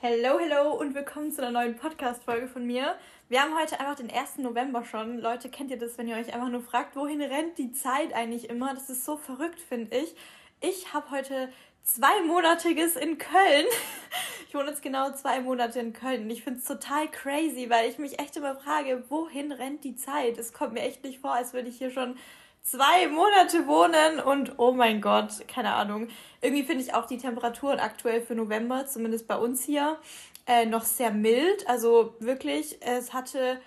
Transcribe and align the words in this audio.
Hello, 0.00 0.38
hello 0.38 0.74
und 0.74 0.94
willkommen 0.94 1.32
zu 1.32 1.42
einer 1.42 1.50
neuen 1.50 1.74
Podcast-Folge 1.74 2.46
von 2.46 2.64
mir. 2.64 2.94
Wir 3.28 3.42
haben 3.42 3.58
heute 3.58 3.80
einfach 3.80 3.96
den 3.96 4.08
1. 4.08 4.38
November 4.38 4.84
schon. 4.84 5.18
Leute, 5.18 5.48
kennt 5.48 5.72
ihr 5.72 5.76
das, 5.76 5.98
wenn 5.98 6.06
ihr 6.06 6.14
euch 6.14 6.32
einfach 6.32 6.50
nur 6.50 6.62
fragt, 6.62 6.94
wohin 6.94 7.20
rennt 7.20 7.58
die 7.58 7.72
Zeit 7.72 8.12
eigentlich 8.12 8.48
immer? 8.48 8.72
Das 8.74 8.88
ist 8.90 9.04
so 9.04 9.16
verrückt, 9.16 9.58
finde 9.58 9.96
ich. 9.96 10.14
Ich 10.60 10.94
habe 10.94 11.10
heute 11.10 11.48
zweimonatiges 11.82 12.94
in 12.94 13.18
Köln. 13.18 13.66
Ich 14.46 14.54
wohne 14.54 14.70
jetzt 14.70 14.82
genau 14.82 15.12
zwei 15.12 15.40
Monate 15.40 15.78
in 15.80 15.92
Köln 15.92 16.30
ich 16.30 16.42
finde 16.42 16.60
es 16.60 16.64
total 16.64 17.10
crazy, 17.10 17.68
weil 17.68 17.90
ich 17.90 17.98
mich 17.98 18.18
echt 18.18 18.34
immer 18.34 18.54
frage, 18.54 19.04
wohin 19.10 19.52
rennt 19.52 19.84
die 19.84 19.94
Zeit? 19.94 20.38
Es 20.38 20.54
kommt 20.54 20.72
mir 20.72 20.80
echt 20.80 21.04
nicht 21.04 21.18
vor, 21.18 21.34
als 21.34 21.52
würde 21.52 21.68
ich 21.68 21.76
hier 21.76 21.90
schon 21.90 22.16
zwei 22.62 23.08
Monate 23.08 23.66
wohnen 23.66 24.20
und 24.20 24.58
oh 24.58 24.72
mein 24.72 25.00
Gott, 25.00 25.46
keine 25.48 25.74
Ahnung. 25.74 26.08
Irgendwie 26.40 26.64
finde 26.64 26.84
ich 26.84 26.94
auch 26.94 27.06
die 27.06 27.18
Temperaturen 27.18 27.80
aktuell 27.80 28.20
für 28.20 28.34
November, 28.34 28.86
zumindest 28.86 29.26
bei 29.26 29.36
uns 29.36 29.64
hier, 29.64 29.98
äh, 30.46 30.66
noch 30.66 30.84
sehr 30.84 31.10
mild. 31.10 31.68
Also 31.68 32.14
wirklich, 32.20 32.78
es 32.80 33.12
hatte 33.12 33.60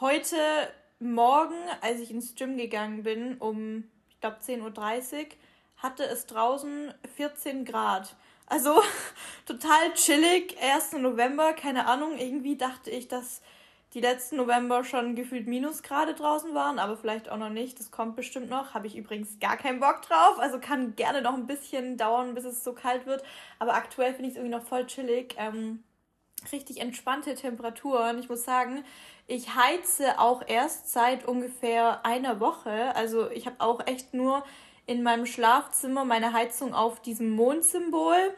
heute 0.00 0.36
Morgen, 0.98 1.54
als 1.82 2.00
ich 2.00 2.10
ins 2.10 2.34
Gym 2.34 2.56
gegangen 2.56 3.02
bin, 3.02 3.36
um, 3.38 3.84
ich 4.08 4.20
glaube, 4.20 4.38
10.30 4.42 4.62
Uhr, 4.62 5.26
hatte 5.76 6.04
es 6.04 6.26
draußen 6.26 6.94
14 7.16 7.64
Grad. 7.64 8.16
Also 8.46 8.80
total 9.46 9.92
chillig, 9.94 10.56
1. 10.62 10.92
November, 10.94 11.52
keine 11.52 11.86
Ahnung, 11.86 12.16
irgendwie 12.18 12.56
dachte 12.56 12.90
ich, 12.90 13.08
dass 13.08 13.42
die 13.96 14.02
letzten 14.02 14.36
November 14.36 14.84
schon 14.84 15.14
gefühlt 15.14 15.46
Minusgrade 15.46 16.12
draußen 16.12 16.54
waren, 16.54 16.78
aber 16.78 16.98
vielleicht 16.98 17.30
auch 17.30 17.38
noch 17.38 17.48
nicht. 17.48 17.80
Das 17.80 17.90
kommt 17.90 18.14
bestimmt 18.14 18.50
noch. 18.50 18.74
Habe 18.74 18.86
ich 18.86 18.94
übrigens 18.94 19.40
gar 19.40 19.56
keinen 19.56 19.80
Bock 19.80 20.02
drauf. 20.02 20.38
Also 20.38 20.60
kann 20.60 20.94
gerne 20.96 21.22
noch 21.22 21.32
ein 21.32 21.46
bisschen 21.46 21.96
dauern, 21.96 22.34
bis 22.34 22.44
es 22.44 22.62
so 22.62 22.74
kalt 22.74 23.06
wird. 23.06 23.22
Aber 23.58 23.72
aktuell 23.72 24.12
finde 24.12 24.28
ich 24.28 24.32
es 24.32 24.36
irgendwie 24.36 24.54
noch 24.54 24.66
voll 24.66 24.86
chillig. 24.86 25.34
Ähm, 25.38 25.82
richtig 26.52 26.78
entspannte 26.82 27.34
Temperaturen. 27.36 28.18
Ich 28.18 28.28
muss 28.28 28.44
sagen, 28.44 28.84
ich 29.26 29.54
heize 29.54 30.20
auch 30.20 30.42
erst 30.46 30.92
seit 30.92 31.24
ungefähr 31.24 32.04
einer 32.04 32.38
Woche. 32.38 32.94
Also 32.96 33.30
ich 33.30 33.46
habe 33.46 33.56
auch 33.60 33.86
echt 33.86 34.12
nur 34.12 34.44
in 34.84 35.02
meinem 35.04 35.24
Schlafzimmer 35.24 36.04
meine 36.04 36.34
Heizung 36.34 36.74
auf 36.74 37.00
diesem 37.00 37.30
Mondsymbol. 37.30 38.34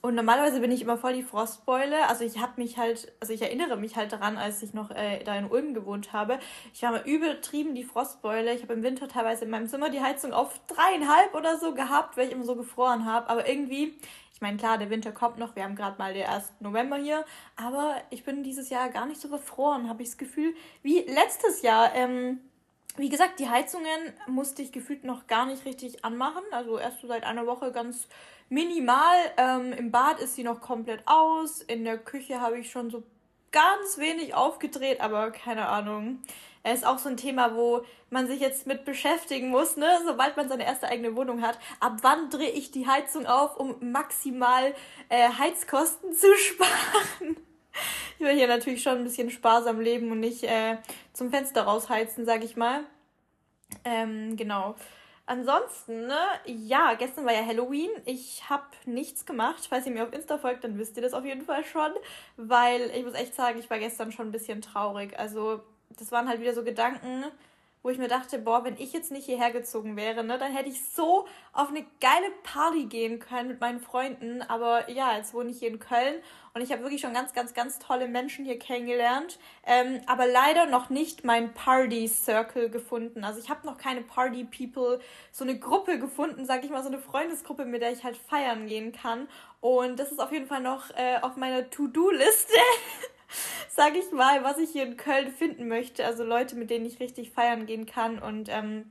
Und 0.00 0.14
normalerweise 0.14 0.60
bin 0.60 0.70
ich 0.70 0.80
immer 0.80 0.96
voll 0.96 1.14
die 1.14 1.24
Frostbeule. 1.24 2.06
Also 2.08 2.22
ich 2.24 2.38
habe 2.38 2.52
mich 2.56 2.78
halt, 2.78 3.12
also 3.18 3.32
ich 3.32 3.42
erinnere 3.42 3.76
mich 3.76 3.96
halt 3.96 4.12
daran, 4.12 4.36
als 4.36 4.62
ich 4.62 4.72
noch 4.72 4.92
äh, 4.92 5.24
da 5.24 5.34
in 5.36 5.50
Ulm 5.50 5.74
gewohnt 5.74 6.12
habe. 6.12 6.38
Ich 6.72 6.82
war 6.82 6.92
mal 6.92 7.02
übertrieben 7.04 7.74
die 7.74 7.82
Frostbeule. 7.82 8.54
Ich 8.54 8.62
habe 8.62 8.74
im 8.74 8.84
Winter 8.84 9.08
teilweise 9.08 9.44
in 9.44 9.50
meinem 9.50 9.66
Zimmer 9.66 9.90
die 9.90 10.00
Heizung 10.00 10.32
auf 10.32 10.60
dreieinhalb 10.68 11.34
oder 11.34 11.58
so 11.58 11.74
gehabt, 11.74 12.16
weil 12.16 12.28
ich 12.28 12.32
immer 12.32 12.44
so 12.44 12.54
gefroren 12.54 13.06
habe. 13.06 13.28
Aber 13.28 13.48
irgendwie, 13.48 13.98
ich 14.32 14.40
meine, 14.40 14.56
klar, 14.56 14.78
der 14.78 14.88
Winter 14.88 15.10
kommt 15.10 15.38
noch. 15.38 15.56
Wir 15.56 15.64
haben 15.64 15.74
gerade 15.74 15.98
mal 15.98 16.14
den 16.14 16.26
1. 16.26 16.52
November 16.60 16.96
hier. 16.96 17.24
Aber 17.56 17.96
ich 18.10 18.22
bin 18.22 18.44
dieses 18.44 18.70
Jahr 18.70 18.90
gar 18.90 19.06
nicht 19.06 19.20
so 19.20 19.26
verfroren, 19.26 19.88
habe 19.88 20.04
ich 20.04 20.10
das 20.10 20.18
Gefühl, 20.18 20.54
wie 20.82 21.00
letztes 21.00 21.62
Jahr. 21.62 21.92
Ähm, 21.96 22.38
wie 22.98 23.08
gesagt, 23.08 23.38
die 23.38 23.48
Heizungen 23.48 24.12
musste 24.26 24.60
ich 24.60 24.72
gefühlt 24.72 25.04
noch 25.04 25.28
gar 25.28 25.46
nicht 25.46 25.64
richtig 25.64 26.04
anmachen. 26.04 26.42
Also 26.50 26.78
erst 26.78 27.00
so 27.00 27.06
seit 27.06 27.24
einer 27.24 27.46
Woche 27.46 27.70
ganz 27.70 28.08
minimal. 28.48 29.16
Ähm, 29.36 29.72
Im 29.72 29.90
Bad 29.90 30.20
ist 30.20 30.34
sie 30.34 30.44
noch 30.44 30.60
komplett 30.60 31.02
aus. 31.06 31.62
In 31.62 31.84
der 31.84 31.98
Küche 31.98 32.40
habe 32.40 32.58
ich 32.58 32.70
schon 32.70 32.90
so 32.90 33.02
ganz 33.52 33.98
wenig 33.98 34.34
aufgedreht, 34.34 35.00
aber 35.00 35.30
keine 35.30 35.68
Ahnung. 35.68 36.20
Es 36.62 36.80
ist 36.80 36.86
auch 36.86 36.98
so 36.98 37.08
ein 37.08 37.16
Thema, 37.16 37.54
wo 37.54 37.82
man 38.10 38.26
sich 38.26 38.40
jetzt 38.40 38.66
mit 38.66 38.84
beschäftigen 38.84 39.48
muss, 39.48 39.76
ne? 39.76 39.88
Sobald 40.04 40.36
man 40.36 40.48
seine 40.48 40.64
erste 40.64 40.88
eigene 40.88 41.16
Wohnung 41.16 41.40
hat. 41.42 41.58
Ab 41.80 41.98
wann 42.02 42.30
drehe 42.30 42.50
ich 42.50 42.70
die 42.70 42.86
Heizung 42.86 43.26
auf, 43.26 43.56
um 43.56 43.76
maximal 43.80 44.74
äh, 45.08 45.28
Heizkosten 45.38 46.12
zu 46.12 46.26
sparen? 46.36 47.36
Ich 48.18 48.26
will 48.26 48.34
hier 48.34 48.48
natürlich 48.48 48.82
schon 48.82 48.98
ein 48.98 49.04
bisschen 49.04 49.30
sparsam 49.30 49.80
leben 49.80 50.10
und 50.10 50.20
nicht 50.20 50.42
äh, 50.42 50.78
zum 51.12 51.30
Fenster 51.30 51.62
rausheizen, 51.62 52.24
sag 52.24 52.42
ich 52.42 52.56
mal. 52.56 52.80
Ähm, 53.84 54.36
genau. 54.36 54.74
Ansonsten, 55.28 56.06
ne, 56.06 56.18
ja, 56.46 56.94
gestern 56.94 57.26
war 57.26 57.34
ja 57.34 57.44
Halloween. 57.44 57.90
Ich 58.06 58.48
habe 58.48 58.64
nichts 58.86 59.26
gemacht. 59.26 59.66
Falls 59.68 59.84
ihr 59.84 59.92
mir 59.92 60.04
auf 60.04 60.12
Insta 60.14 60.38
folgt, 60.38 60.64
dann 60.64 60.78
wisst 60.78 60.96
ihr 60.96 61.02
das 61.02 61.12
auf 61.12 61.26
jeden 61.26 61.42
Fall 61.42 61.66
schon. 61.66 61.90
Weil 62.38 62.90
ich 62.94 63.04
muss 63.04 63.12
echt 63.12 63.34
sagen, 63.34 63.58
ich 63.58 63.68
war 63.68 63.78
gestern 63.78 64.10
schon 64.10 64.28
ein 64.28 64.32
bisschen 64.32 64.62
traurig. 64.62 65.18
Also, 65.18 65.60
das 65.98 66.10
waren 66.12 66.30
halt 66.30 66.40
wieder 66.40 66.54
so 66.54 66.64
Gedanken, 66.64 67.24
wo 67.88 67.92
ich 67.92 67.96
mir 67.96 68.08
dachte, 68.08 68.38
boah, 68.38 68.64
wenn 68.64 68.76
ich 68.76 68.92
jetzt 68.92 69.10
nicht 69.10 69.24
hierher 69.24 69.50
gezogen 69.50 69.96
wäre, 69.96 70.22
ne, 70.22 70.36
dann 70.36 70.52
hätte 70.52 70.68
ich 70.68 70.84
so 70.84 71.26
auf 71.54 71.70
eine 71.70 71.86
geile 72.02 72.30
Party 72.42 72.84
gehen 72.84 73.18
können 73.18 73.48
mit 73.48 73.62
meinen 73.62 73.80
Freunden. 73.80 74.42
Aber 74.42 74.90
ja, 74.90 75.16
jetzt 75.16 75.32
wohne 75.32 75.48
ich 75.48 75.60
hier 75.60 75.68
in 75.68 75.78
Köln 75.78 76.16
und 76.52 76.60
ich 76.60 76.70
habe 76.70 76.82
wirklich 76.82 77.00
schon 77.00 77.14
ganz, 77.14 77.32
ganz, 77.32 77.54
ganz 77.54 77.78
tolle 77.78 78.06
Menschen 78.06 78.44
hier 78.44 78.58
kennengelernt. 78.58 79.38
Ähm, 79.64 80.02
aber 80.04 80.26
leider 80.26 80.66
noch 80.66 80.90
nicht 80.90 81.24
mein 81.24 81.54
Party 81.54 82.06
Circle 82.08 82.68
gefunden. 82.68 83.24
Also 83.24 83.40
ich 83.40 83.48
habe 83.48 83.66
noch 83.66 83.78
keine 83.78 84.02
Party 84.02 84.44
People, 84.44 85.00
so 85.32 85.44
eine 85.44 85.58
Gruppe 85.58 85.98
gefunden, 85.98 86.44
sag 86.44 86.64
ich 86.64 86.70
mal, 86.70 86.82
so 86.82 86.90
eine 86.90 86.98
Freundesgruppe, 86.98 87.64
mit 87.64 87.80
der 87.80 87.90
ich 87.90 88.04
halt 88.04 88.18
feiern 88.18 88.66
gehen 88.66 88.92
kann. 88.92 89.28
Und 89.62 89.98
das 89.98 90.12
ist 90.12 90.20
auf 90.20 90.30
jeden 90.30 90.46
Fall 90.46 90.60
noch 90.60 90.90
äh, 90.90 91.16
auf 91.22 91.36
meiner 91.36 91.70
To-Do-Liste. 91.70 92.52
sag 93.68 93.96
ich 93.96 94.10
mal, 94.12 94.44
was 94.44 94.58
ich 94.58 94.70
hier 94.70 94.84
in 94.84 94.96
Köln 94.96 95.30
finden 95.30 95.68
möchte. 95.68 96.04
Also 96.04 96.24
Leute, 96.24 96.56
mit 96.56 96.70
denen 96.70 96.86
ich 96.86 97.00
richtig 97.00 97.30
feiern 97.30 97.66
gehen 97.66 97.86
kann 97.86 98.18
und 98.18 98.48
ähm, 98.48 98.90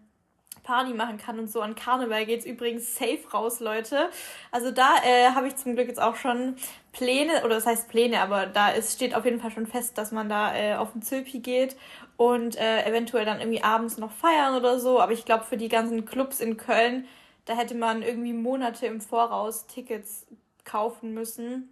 Party 0.63 0.93
machen 0.93 1.17
kann 1.17 1.39
und 1.39 1.49
so. 1.49 1.61
An 1.61 1.75
Karneval 1.75 2.25
geht's 2.25 2.45
übrigens 2.45 2.95
safe 2.95 3.19
raus, 3.33 3.61
Leute. 3.61 4.09
Also 4.51 4.71
da 4.71 4.97
äh, 5.05 5.29
habe 5.29 5.47
ich 5.47 5.55
zum 5.55 5.75
Glück 5.75 5.87
jetzt 5.87 6.01
auch 6.01 6.17
schon 6.17 6.57
Pläne, 6.91 7.45
oder 7.45 7.55
das 7.55 7.65
heißt 7.65 7.87
Pläne, 7.87 8.19
aber 8.19 8.47
da 8.47 8.69
ist, 8.69 8.93
steht 8.93 9.15
auf 9.15 9.23
jeden 9.23 9.39
Fall 9.39 9.51
schon 9.51 9.65
fest, 9.65 9.97
dass 9.97 10.11
man 10.11 10.27
da 10.27 10.55
äh, 10.55 10.75
auf 10.75 10.91
den 10.91 11.01
Zülpi 11.01 11.39
geht 11.39 11.77
und 12.17 12.57
äh, 12.57 12.85
eventuell 12.85 13.23
dann 13.23 13.39
irgendwie 13.39 13.63
abends 13.63 13.97
noch 13.97 14.11
feiern 14.11 14.55
oder 14.55 14.77
so. 14.79 14.99
Aber 14.99 15.13
ich 15.13 15.23
glaube, 15.23 15.45
für 15.45 15.57
die 15.57 15.69
ganzen 15.69 16.05
Clubs 16.05 16.41
in 16.41 16.57
Köln, 16.57 17.07
da 17.45 17.55
hätte 17.55 17.75
man 17.75 18.01
irgendwie 18.01 18.33
Monate 18.33 18.87
im 18.87 18.99
Voraus 18.99 19.67
Tickets 19.67 20.27
kaufen 20.65 21.13
müssen 21.13 21.69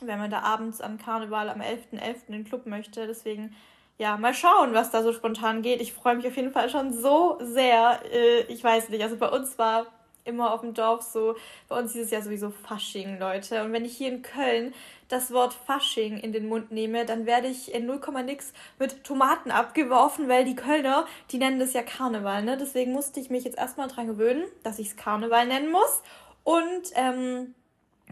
wenn 0.00 0.18
man 0.18 0.30
da 0.30 0.40
abends 0.40 0.80
an 0.80 0.98
Karneval 0.98 1.48
am 1.48 1.60
11.11. 1.60 2.00
.11. 2.00 2.14
in 2.28 2.32
den 2.32 2.44
Club 2.44 2.66
möchte. 2.66 3.06
Deswegen, 3.06 3.54
ja, 3.98 4.16
mal 4.16 4.34
schauen, 4.34 4.74
was 4.74 4.90
da 4.90 5.02
so 5.02 5.12
spontan 5.12 5.62
geht. 5.62 5.80
Ich 5.80 5.92
freue 5.92 6.16
mich 6.16 6.26
auf 6.26 6.36
jeden 6.36 6.52
Fall 6.52 6.68
schon 6.68 6.92
so 6.92 7.38
sehr. 7.40 8.00
Äh, 8.12 8.42
ich 8.52 8.62
weiß 8.62 8.88
nicht, 8.90 9.02
also 9.02 9.16
bei 9.16 9.28
uns 9.28 9.58
war 9.58 9.86
immer 10.26 10.52
auf 10.52 10.60
dem 10.60 10.74
Dorf 10.74 11.02
so, 11.02 11.36
bei 11.68 11.78
uns 11.78 11.92
dieses 11.92 12.10
Jahr 12.10 12.22
sowieso 12.22 12.50
Fasching, 12.50 13.18
Leute. 13.18 13.62
Und 13.62 13.72
wenn 13.72 13.84
ich 13.84 13.96
hier 13.96 14.08
in 14.08 14.22
Köln 14.22 14.74
das 15.08 15.32
Wort 15.32 15.54
Fasching 15.54 16.18
in 16.18 16.32
den 16.32 16.48
Mund 16.48 16.72
nehme, 16.72 17.06
dann 17.06 17.26
werde 17.26 17.46
ich 17.46 17.72
in 17.72 17.86
0, 17.86 18.00
nix 18.24 18.52
mit 18.78 19.04
Tomaten 19.04 19.50
abgeworfen, 19.50 20.28
weil 20.28 20.44
die 20.44 20.56
Kölner, 20.56 21.06
die 21.30 21.38
nennen 21.38 21.60
das 21.60 21.72
ja 21.72 21.82
Karneval, 21.82 22.42
ne? 22.42 22.56
Deswegen 22.56 22.92
musste 22.92 23.20
ich 23.20 23.30
mich 23.30 23.44
jetzt 23.44 23.58
erstmal 23.58 23.88
dran 23.88 24.08
gewöhnen, 24.08 24.44
dass 24.64 24.78
ich 24.78 24.88
es 24.88 24.96
Karneval 24.96 25.46
nennen 25.46 25.70
muss. 25.70 26.02
Und 26.42 26.90
ähm, 26.94 27.54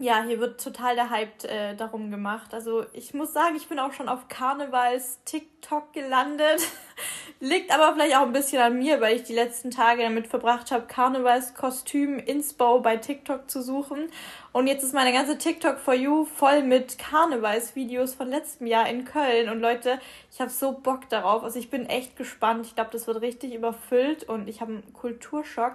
ja, 0.00 0.24
hier 0.24 0.40
wird 0.40 0.62
total 0.62 0.96
der 0.96 1.10
Hype 1.10 1.44
äh, 1.44 1.76
darum 1.76 2.10
gemacht. 2.10 2.52
Also 2.52 2.84
ich 2.92 3.14
muss 3.14 3.32
sagen, 3.32 3.54
ich 3.54 3.68
bin 3.68 3.78
auch 3.78 3.92
schon 3.92 4.08
auf 4.08 4.26
Karnevals 4.26 5.20
TikTok 5.24 5.92
gelandet. 5.92 6.60
Liegt 7.40 7.72
aber 7.72 7.94
vielleicht 7.94 8.16
auch 8.16 8.22
ein 8.22 8.32
bisschen 8.32 8.60
an 8.60 8.76
mir, 8.76 9.00
weil 9.00 9.14
ich 9.14 9.22
die 9.22 9.34
letzten 9.34 9.70
Tage 9.70 10.02
damit 10.02 10.26
verbracht 10.26 10.72
habe, 10.72 10.86
Karnevalskostüm 10.86 12.18
Inspo 12.18 12.80
bei 12.80 12.96
TikTok 12.96 13.48
zu 13.48 13.62
suchen. 13.62 14.10
Und 14.50 14.66
jetzt 14.66 14.82
ist 14.82 14.94
meine 14.94 15.12
ganze 15.12 15.38
TikTok 15.38 15.78
for 15.78 15.94
You 15.94 16.24
voll 16.24 16.62
mit 16.62 16.98
Karnevalsvideos 16.98 18.14
von 18.14 18.30
letztem 18.30 18.66
Jahr 18.66 18.88
in 18.88 19.04
Köln. 19.04 19.48
Und 19.48 19.60
Leute, 19.60 20.00
ich 20.32 20.40
habe 20.40 20.50
so 20.50 20.72
Bock 20.72 21.08
darauf. 21.08 21.44
Also 21.44 21.60
ich 21.60 21.70
bin 21.70 21.86
echt 21.86 22.16
gespannt. 22.16 22.66
Ich 22.66 22.74
glaube, 22.74 22.90
das 22.90 23.06
wird 23.06 23.20
richtig 23.20 23.54
überfüllt 23.54 24.24
und 24.24 24.48
ich 24.48 24.60
habe 24.60 24.72
einen 24.72 24.92
Kulturschock. 24.92 25.74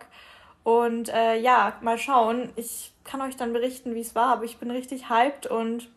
Und 0.70 1.10
äh, 1.10 1.36
ja, 1.40 1.74
mal 1.82 1.98
schauen. 1.98 2.52
Ich 2.56 2.92
kann 3.04 3.24
euch 3.24 3.36
dann 3.36 3.54
berichten, 3.54 3.96
wie 3.96 4.02
es 4.02 4.14
war, 4.14 4.32
aber 4.32 4.44
ich 4.44 4.60
bin 4.60 4.70
richtig 4.70 5.10
hyped 5.10 5.48
und 5.48 5.90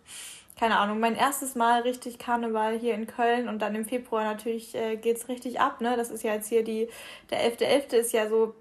keine 0.59 0.79
Ahnung, 0.79 0.99
mein 0.99 1.15
erstes 1.15 1.55
Mal 1.55 1.83
richtig 1.83 2.19
Karneval 2.19 2.79
hier 2.79 2.95
in 2.95 3.07
Köln 3.07 3.51
und 3.51 3.61
dann 3.61 3.75
im 3.75 3.85
Februar 3.85 4.25
natürlich 4.25 4.75
äh, 4.75 4.95
es 4.95 5.29
richtig 5.29 5.61
ab, 5.61 5.83
ne? 5.83 5.95
Das 5.99 6.11
ist 6.11 6.23
ja 6.23 6.33
jetzt 6.33 6.49
hier 6.49 6.65
die, 6.65 6.89
der 7.29 7.41
11.11. 7.53 7.91
.11. 7.91 7.97
ist 7.97 8.13
ja 8.15 8.31
so 8.31 8.55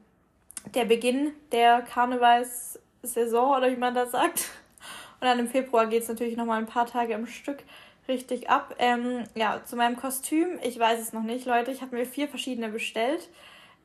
der 0.75 0.83
Beginn 0.83 1.31
der 1.53 1.81
Karnevalssaison 1.81 3.57
oder 3.57 3.71
wie 3.71 3.77
man 3.77 3.95
das 3.95 4.11
sagt. 4.11 4.49
Und 5.21 5.27
dann 5.27 5.39
im 5.39 5.47
Februar 5.47 5.87
geht 5.87 6.03
es 6.03 6.09
natürlich 6.09 6.35
nochmal 6.35 6.57
ein 6.57 6.65
paar 6.65 6.87
Tage 6.87 7.13
im 7.13 7.25
Stück 7.25 7.59
richtig 8.09 8.49
ab. 8.49 8.75
Ähm, 8.79 9.23
ja, 9.33 9.61
zu 9.63 9.77
meinem 9.77 9.95
Kostüm, 9.95 10.59
ich 10.61 10.77
weiß 10.77 10.99
es 10.99 11.13
noch 11.13 11.23
nicht, 11.23 11.45
Leute. 11.45 11.71
Ich 11.71 11.81
habe 11.81 11.95
mir 11.95 12.05
vier 12.05 12.27
verschiedene 12.27 12.67
bestellt. 12.67 13.29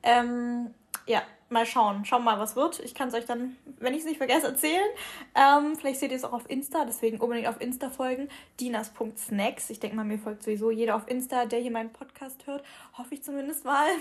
Ähm, 0.02 0.74
ja, 1.06 1.22
mal 1.48 1.66
schauen. 1.66 2.04
Schauen 2.04 2.24
mal, 2.24 2.38
was 2.38 2.56
wird. 2.56 2.80
Ich 2.80 2.94
kann 2.94 3.08
es 3.08 3.14
euch 3.14 3.24
dann, 3.24 3.56
wenn 3.78 3.94
ich 3.94 4.00
es 4.00 4.06
nicht 4.06 4.18
vergesse, 4.18 4.46
erzählen. 4.48 4.88
Ähm, 5.34 5.76
vielleicht 5.76 6.00
seht 6.00 6.10
ihr 6.10 6.16
es 6.16 6.24
auch 6.24 6.32
auf 6.32 6.48
Insta, 6.50 6.84
deswegen 6.84 7.18
unbedingt 7.18 7.48
auf 7.48 7.60
Insta 7.60 7.90
folgen. 7.90 8.28
Dinas.snacks. 8.60 9.70
Ich 9.70 9.80
denke 9.80 9.96
mal, 9.96 10.04
mir 10.04 10.18
folgt 10.18 10.42
sowieso 10.42 10.70
jeder 10.70 10.96
auf 10.96 11.08
Insta, 11.08 11.46
der 11.46 11.60
hier 11.60 11.70
meinen 11.70 11.92
Podcast 11.92 12.46
hört. 12.46 12.64
Hoffe 12.96 13.14
ich 13.14 13.22
zumindest 13.22 13.64
mal. 13.64 13.86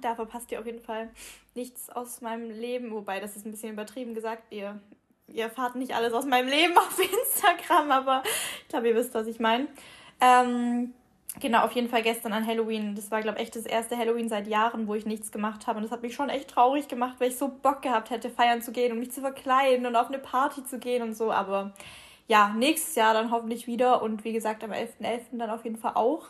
Da 0.00 0.16
verpasst 0.16 0.50
ihr 0.50 0.58
auf 0.58 0.66
jeden 0.66 0.80
Fall 0.80 1.08
nichts 1.54 1.88
aus 1.88 2.20
meinem 2.20 2.50
Leben. 2.50 2.90
Wobei, 2.90 3.20
das 3.20 3.36
ist 3.36 3.46
ein 3.46 3.52
bisschen 3.52 3.74
übertrieben 3.74 4.12
gesagt. 4.12 4.42
Ihr 4.50 4.80
ihr 5.28 5.44
erfahrt 5.44 5.76
nicht 5.76 5.94
alles 5.94 6.12
aus 6.12 6.26
meinem 6.26 6.48
Leben 6.48 6.76
auf 6.78 6.98
Instagram, 6.98 7.90
aber 7.90 8.22
ich 8.62 8.68
glaube, 8.68 8.88
ihr 8.88 8.94
wisst, 8.94 9.14
was 9.14 9.26
ich 9.26 9.40
meine. 9.40 9.68
Ähm, 10.20 10.94
genau, 11.40 11.64
auf 11.64 11.72
jeden 11.72 11.88
Fall 11.88 12.02
gestern 12.02 12.32
an 12.32 12.46
Halloween. 12.46 12.94
Das 12.94 13.10
war, 13.10 13.22
glaube 13.22 13.38
ich, 13.38 13.44
echt 13.44 13.56
das 13.56 13.66
erste 13.66 13.96
Halloween 13.96 14.28
seit 14.28 14.46
Jahren, 14.46 14.86
wo 14.86 14.94
ich 14.94 15.06
nichts 15.06 15.32
gemacht 15.32 15.66
habe. 15.66 15.78
Und 15.78 15.84
das 15.84 15.92
hat 15.92 16.02
mich 16.02 16.14
schon 16.14 16.28
echt 16.28 16.48
traurig 16.48 16.88
gemacht, 16.88 17.16
weil 17.18 17.28
ich 17.28 17.36
so 17.36 17.48
Bock 17.48 17.82
gehabt 17.82 18.10
hätte, 18.10 18.30
feiern 18.30 18.62
zu 18.62 18.72
gehen 18.72 18.92
und 18.92 18.98
mich 18.98 19.12
zu 19.12 19.20
verkleiden 19.20 19.86
und 19.86 19.96
auf 19.96 20.08
eine 20.08 20.18
Party 20.18 20.64
zu 20.64 20.78
gehen 20.78 21.02
und 21.02 21.16
so. 21.16 21.32
Aber 21.32 21.72
ja, 22.26 22.54
nächstes 22.56 22.94
Jahr 22.94 23.14
dann 23.14 23.30
hoffentlich 23.30 23.66
wieder. 23.66 24.02
Und 24.02 24.24
wie 24.24 24.32
gesagt, 24.32 24.64
am 24.64 24.72
11.11. 24.72 25.00
.11. 25.02 25.20
dann 25.32 25.50
auf 25.50 25.64
jeden 25.64 25.76
Fall 25.76 25.92
auch. 25.94 26.26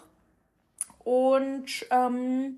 Und 1.05 1.87
ähm, 1.91 2.57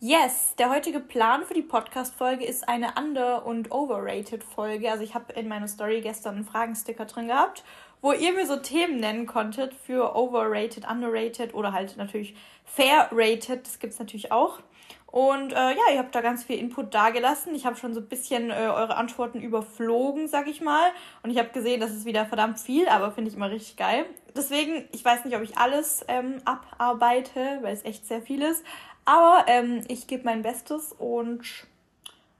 yes, 0.00 0.54
der 0.58 0.70
heutige 0.70 1.00
Plan 1.00 1.44
für 1.44 1.54
die 1.54 1.62
Podcast-Folge 1.62 2.44
ist 2.44 2.68
eine 2.68 2.94
Under- 2.98 3.44
und 3.44 3.70
Overrated-Folge. 3.70 4.90
Also 4.90 5.04
ich 5.04 5.14
habe 5.14 5.32
in 5.34 5.46
meiner 5.46 5.68
Story 5.68 6.00
gestern 6.00 6.36
einen 6.36 6.44
Fragensticker 6.44 7.04
drin 7.04 7.28
gehabt 7.28 7.64
wo 8.00 8.12
ihr 8.12 8.32
mir 8.32 8.46
so 8.46 8.56
Themen 8.56 8.98
nennen 9.00 9.26
konntet 9.26 9.74
für 9.74 10.14
overrated, 10.14 10.88
underrated 10.88 11.54
oder 11.54 11.72
halt 11.72 11.96
natürlich 11.96 12.34
fair 12.64 13.08
rated. 13.12 13.66
Das 13.66 13.78
gibt 13.78 13.92
es 13.92 13.98
natürlich 13.98 14.32
auch. 14.32 14.60
Und 15.06 15.52
äh, 15.52 15.70
ja, 15.70 15.92
ihr 15.92 15.98
habt 15.98 16.14
da 16.14 16.20
ganz 16.20 16.44
viel 16.44 16.58
Input 16.58 16.92
dagelassen. 16.92 17.54
Ich 17.54 17.64
habe 17.64 17.76
schon 17.76 17.94
so 17.94 18.00
ein 18.00 18.08
bisschen 18.08 18.50
äh, 18.50 18.54
eure 18.54 18.96
Antworten 18.96 19.40
überflogen, 19.40 20.28
sag 20.28 20.46
ich 20.46 20.60
mal. 20.60 20.90
Und 21.22 21.30
ich 21.30 21.38
habe 21.38 21.48
gesehen, 21.50 21.80
das 21.80 21.92
ist 21.92 22.04
wieder 22.04 22.26
verdammt 22.26 22.60
viel, 22.60 22.86
aber 22.88 23.12
finde 23.12 23.30
ich 23.30 23.36
immer 23.36 23.50
richtig 23.50 23.76
geil. 23.76 24.04
Deswegen, 24.36 24.86
ich 24.92 25.04
weiß 25.04 25.24
nicht, 25.24 25.34
ob 25.34 25.42
ich 25.42 25.56
alles 25.56 26.04
ähm, 26.08 26.42
abarbeite, 26.44 27.60
weil 27.62 27.72
es 27.72 27.84
echt 27.84 28.06
sehr 28.06 28.20
viel 28.20 28.42
ist. 28.42 28.62
Aber 29.06 29.44
ähm, 29.46 29.84
ich 29.88 30.06
gebe 30.06 30.24
mein 30.24 30.42
Bestes 30.42 30.92
und 30.92 31.66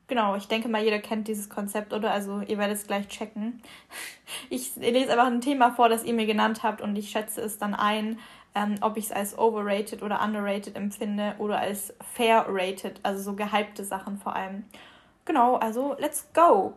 Genau, 0.09 0.37
ich 0.37 0.47
denke 0.47 0.69
mal, 0.69 0.83
jeder 0.85 1.01
kennt 1.01 1.27
dieses 1.27 1.49
Konzept, 1.49 1.93
oder? 1.93 2.13
Also 2.13 2.41
ihr 2.41 2.59
werdet 2.59 2.77
es 2.77 2.87
gleich 2.87 3.09
checken. 3.09 3.63
Ich 4.51 4.75
lese 4.77 5.13
einfach 5.13 5.27
ein 5.27 5.41
Thema 5.41 5.71
vor, 5.73 5.89
das 5.89 6.03
ihr 6.05 6.13
mir 6.13 6.27
genannt 6.27 6.65
habt 6.65 6.81
und 6.81 6.97
ich 6.97 7.11
schätze 7.11 7.41
es 7.41 7.59
dann 7.59 7.75
ein, 7.75 8.19
ähm, 8.57 8.75
ob 8.81 8.97
ich 8.97 9.07
es 9.07 9.13
als 9.13 9.39
overrated 9.39 10.03
oder 10.03 10.21
underrated 10.23 10.75
empfinde 10.75 11.37
oder 11.39 11.59
als 11.59 11.95
fair 12.15 12.47
rated, 12.49 12.99
also 13.05 13.23
so 13.23 13.37
gehypte 13.37 13.85
Sachen 13.85 14.19
vor 14.19 14.35
allem. 14.35 14.65
Genau, 15.25 15.57
also 15.57 15.95
let's 15.99 16.27
go! 16.33 16.75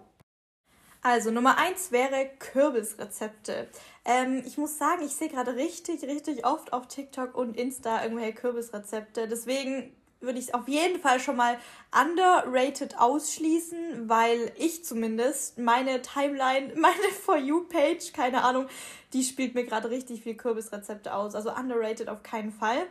Also 1.01 1.31
Nummer 1.31 1.57
eins 1.57 1.91
wäre 1.91 2.29
Kürbisrezepte. 2.39 3.67
Ähm, 4.03 4.43
ich 4.45 4.57
muss 4.57 4.77
sagen, 4.77 5.03
ich 5.03 5.15
sehe 5.15 5.29
gerade 5.29 5.55
richtig, 5.55 6.03
richtig 6.03 6.45
oft 6.45 6.73
auf 6.73 6.87
TikTok 6.87 7.35
und 7.35 7.55
Insta 7.55 8.03
irgendwelche 8.03 8.33
Kürbisrezepte. 8.33 9.27
Deswegen 9.27 9.95
würde 10.21 10.39
ich 10.39 10.47
es 10.47 10.53
auf 10.53 10.67
jeden 10.67 10.99
Fall 10.99 11.19
schon 11.19 11.35
mal 11.35 11.57
underrated 11.91 12.99
ausschließen, 12.99 14.09
weil 14.09 14.51
ich 14.57 14.83
zumindest 14.83 15.57
meine 15.57 16.01
Timeline, 16.01 16.73
meine 16.75 17.09
For 17.23 17.37
You-Page, 17.37 18.13
keine 18.13 18.43
Ahnung, 18.43 18.67
die 19.13 19.23
spielt 19.23 19.55
mir 19.55 19.65
gerade 19.65 19.89
richtig 19.89 20.21
viel 20.23 20.35
Kürbisrezepte 20.35 21.13
aus. 21.13 21.35
Also 21.35 21.51
underrated 21.51 22.09
auf 22.09 22.23
keinen 22.23 22.51
Fall. 22.51 22.85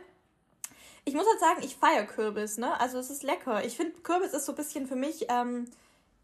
Ich 1.05 1.13
muss 1.13 1.25
halt 1.27 1.39
sagen, 1.39 1.61
ich 1.63 1.75
feiere 1.75 2.05
Kürbis, 2.05 2.57
ne? 2.57 2.79
Also 2.79 2.99
es 2.99 3.09
ist 3.09 3.23
lecker. 3.23 3.63
Ich 3.65 3.77
finde, 3.77 3.93
Kürbis 4.01 4.33
ist 4.33 4.45
so 4.45 4.51
ein 4.51 4.57
bisschen 4.57 4.85
für 4.85 4.95
mich 4.95 5.25
ähm, 5.29 5.65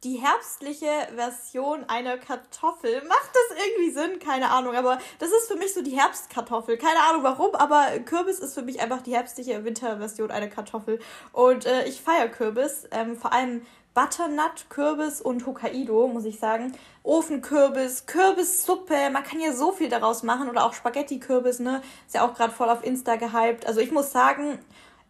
die 0.04 0.18
herbstliche 0.18 0.92
Version 1.16 1.84
einer 1.86 2.18
Kartoffel. 2.18 3.04
Macht 3.08 3.32
das 3.34 3.58
irgendwie 3.66 3.92
Sinn? 3.92 4.20
Keine 4.20 4.52
Ahnung. 4.52 4.76
Aber 4.76 5.00
das 5.20 5.30
ist 5.30 5.48
für 5.48 5.56
mich 5.56 5.74
so 5.74 5.82
die 5.82 5.98
Herbstkartoffel. 5.98 6.78
Keine 6.78 7.00
Ahnung 7.10 7.24
warum, 7.24 7.56
aber 7.56 7.88
Kürbis 8.06 8.40
ist 8.40 8.54
für 8.54 8.62
mich 8.62 8.82
einfach 8.82 9.02
die 9.02 9.14
herbstliche 9.14 9.64
Winterversion 9.64 10.30
einer 10.32 10.48
Kartoffel. 10.48 11.00
Und 11.32 11.66
äh, 11.66 11.86
ich 11.86 12.02
feiere 12.02 12.30
Kürbis. 12.30 12.88
Ähm, 12.92 13.18
vor 13.18 13.34
allem 13.34 13.66
Butternut, 13.96 14.70
Kürbis 14.70 15.22
und 15.22 15.46
Hokkaido, 15.46 16.08
muss 16.08 16.26
ich 16.26 16.38
sagen. 16.38 16.74
Ofenkürbis, 17.02 18.06
Kürbissuppe, 18.06 19.10
man 19.10 19.24
kann 19.24 19.40
ja 19.40 19.54
so 19.54 19.72
viel 19.72 19.90
daraus 19.90 20.22
machen. 20.22 20.50
Oder 20.50 20.66
auch 20.66 20.74
Spaghetti-Kürbis, 20.74 21.60
ne? 21.60 21.82
Ist 22.06 22.16
ja 22.16 22.28
auch 22.28 22.36
gerade 22.36 22.54
voll 22.54 22.70
auf 22.70 22.84
Insta 22.84 23.16
gehypt. 23.16 23.66
Also 23.66 23.80
ich 23.80 23.92
muss 23.92 24.12
sagen, 24.12 24.60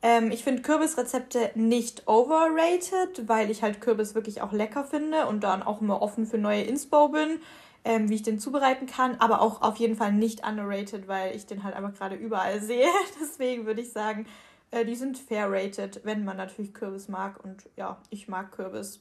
ähm, 0.05 0.29
ich 0.29 0.43
finde 0.43 0.61
Kürbisrezepte 0.61 1.49
nicht 1.55 2.07
overrated, 2.07 3.27
weil 3.27 3.49
ich 3.49 3.63
halt 3.63 3.81
Kürbis 3.81 4.13
wirklich 4.13 4.39
auch 4.43 4.51
lecker 4.51 4.83
finde 4.83 5.25
und 5.25 5.43
dann 5.43 5.63
auch 5.63 5.81
immer 5.81 5.99
offen 6.03 6.27
für 6.27 6.37
neue 6.37 6.61
Inspo 6.61 7.07
bin, 7.07 7.39
ähm, 7.83 8.07
wie 8.07 8.13
ich 8.13 8.21
den 8.21 8.37
zubereiten 8.37 8.85
kann. 8.85 9.19
Aber 9.19 9.41
auch 9.41 9.63
auf 9.63 9.77
jeden 9.77 9.95
Fall 9.95 10.13
nicht 10.13 10.47
underrated, 10.47 11.07
weil 11.07 11.35
ich 11.35 11.47
den 11.47 11.63
halt 11.63 11.75
einfach 11.75 11.95
gerade 11.95 12.15
überall 12.15 12.61
sehe. 12.61 12.87
Deswegen 13.19 13.65
würde 13.65 13.81
ich 13.81 13.91
sagen, 13.91 14.27
äh, 14.69 14.85
die 14.85 14.95
sind 14.95 15.17
fair 15.17 15.51
rated, 15.51 16.01
wenn 16.03 16.23
man 16.23 16.37
natürlich 16.37 16.75
Kürbis 16.75 17.07
mag. 17.07 17.43
Und 17.43 17.67
ja, 17.75 17.97
ich 18.11 18.27
mag 18.27 18.51
Kürbis. 18.51 18.99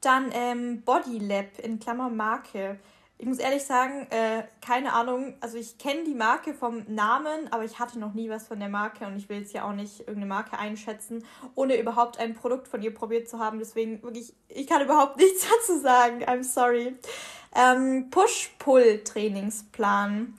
Dann 0.00 0.30
ähm, 0.32 0.80
Body 0.84 1.18
Lab 1.18 1.58
in 1.58 1.78
Klammer 1.80 2.08
Marke. 2.08 2.78
Ich 3.22 3.28
muss 3.28 3.38
ehrlich 3.38 3.62
sagen, 3.62 4.08
äh, 4.10 4.42
keine 4.60 4.92
Ahnung. 4.94 5.34
Also 5.38 5.56
ich 5.56 5.78
kenne 5.78 6.02
die 6.02 6.12
Marke 6.12 6.54
vom 6.54 6.82
Namen, 6.88 7.52
aber 7.52 7.64
ich 7.64 7.78
hatte 7.78 8.00
noch 8.00 8.14
nie 8.14 8.28
was 8.28 8.48
von 8.48 8.58
der 8.58 8.68
Marke 8.68 9.06
und 9.06 9.16
ich 9.16 9.28
will 9.28 9.38
jetzt 9.38 9.52
ja 9.52 9.62
auch 9.62 9.74
nicht 9.74 10.00
irgendeine 10.00 10.26
Marke 10.26 10.58
einschätzen, 10.58 11.24
ohne 11.54 11.78
überhaupt 11.78 12.18
ein 12.18 12.34
Produkt 12.34 12.66
von 12.66 12.82
ihr 12.82 12.92
probiert 12.92 13.28
zu 13.28 13.38
haben. 13.38 13.60
Deswegen 13.60 14.02
wirklich, 14.02 14.34
ich 14.48 14.66
kann 14.66 14.82
überhaupt 14.82 15.16
nichts 15.18 15.46
dazu 15.48 15.78
sagen. 15.78 16.24
I'm 16.24 16.42
sorry. 16.42 16.96
Ähm, 17.54 18.10
Push-Pull-Trainingsplan. 18.10 20.34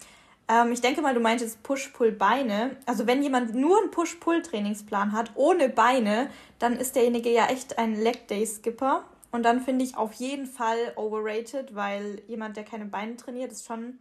Ähm, 0.49 0.71
ich 0.73 0.81
denke 0.81 1.01
mal, 1.01 1.13
du 1.13 1.21
meintest 1.21 1.63
Push-Pull-Beine. 1.63 2.75
Also 2.85 3.07
wenn 3.07 3.23
jemand 3.23 3.55
nur 3.55 3.79
einen 3.79 3.91
Push-Pull-Trainingsplan 3.91 5.13
hat, 5.13 5.31
ohne 5.35 5.69
Beine, 5.69 6.29
dann 6.59 6.75
ist 6.75 6.97
derjenige 6.97 7.29
ja 7.29 7.45
echt 7.45 7.77
ein 7.77 7.95
Leg-Day-Skipper. 7.95 9.05
Und 9.33 9.41
dann 9.41 9.61
finde 9.61 9.83
ich 9.83 9.97
auf 9.97 10.13
jeden 10.13 10.45
Fall 10.45 10.93
overrated, 10.95 11.73
weil 11.73 12.21
jemand, 12.27 12.55
der 12.55 12.63
keine 12.63 12.85
Beine 12.85 13.15
trainiert, 13.15 13.51
ist 13.51 13.65
schon 13.65 13.83
ein 13.83 13.99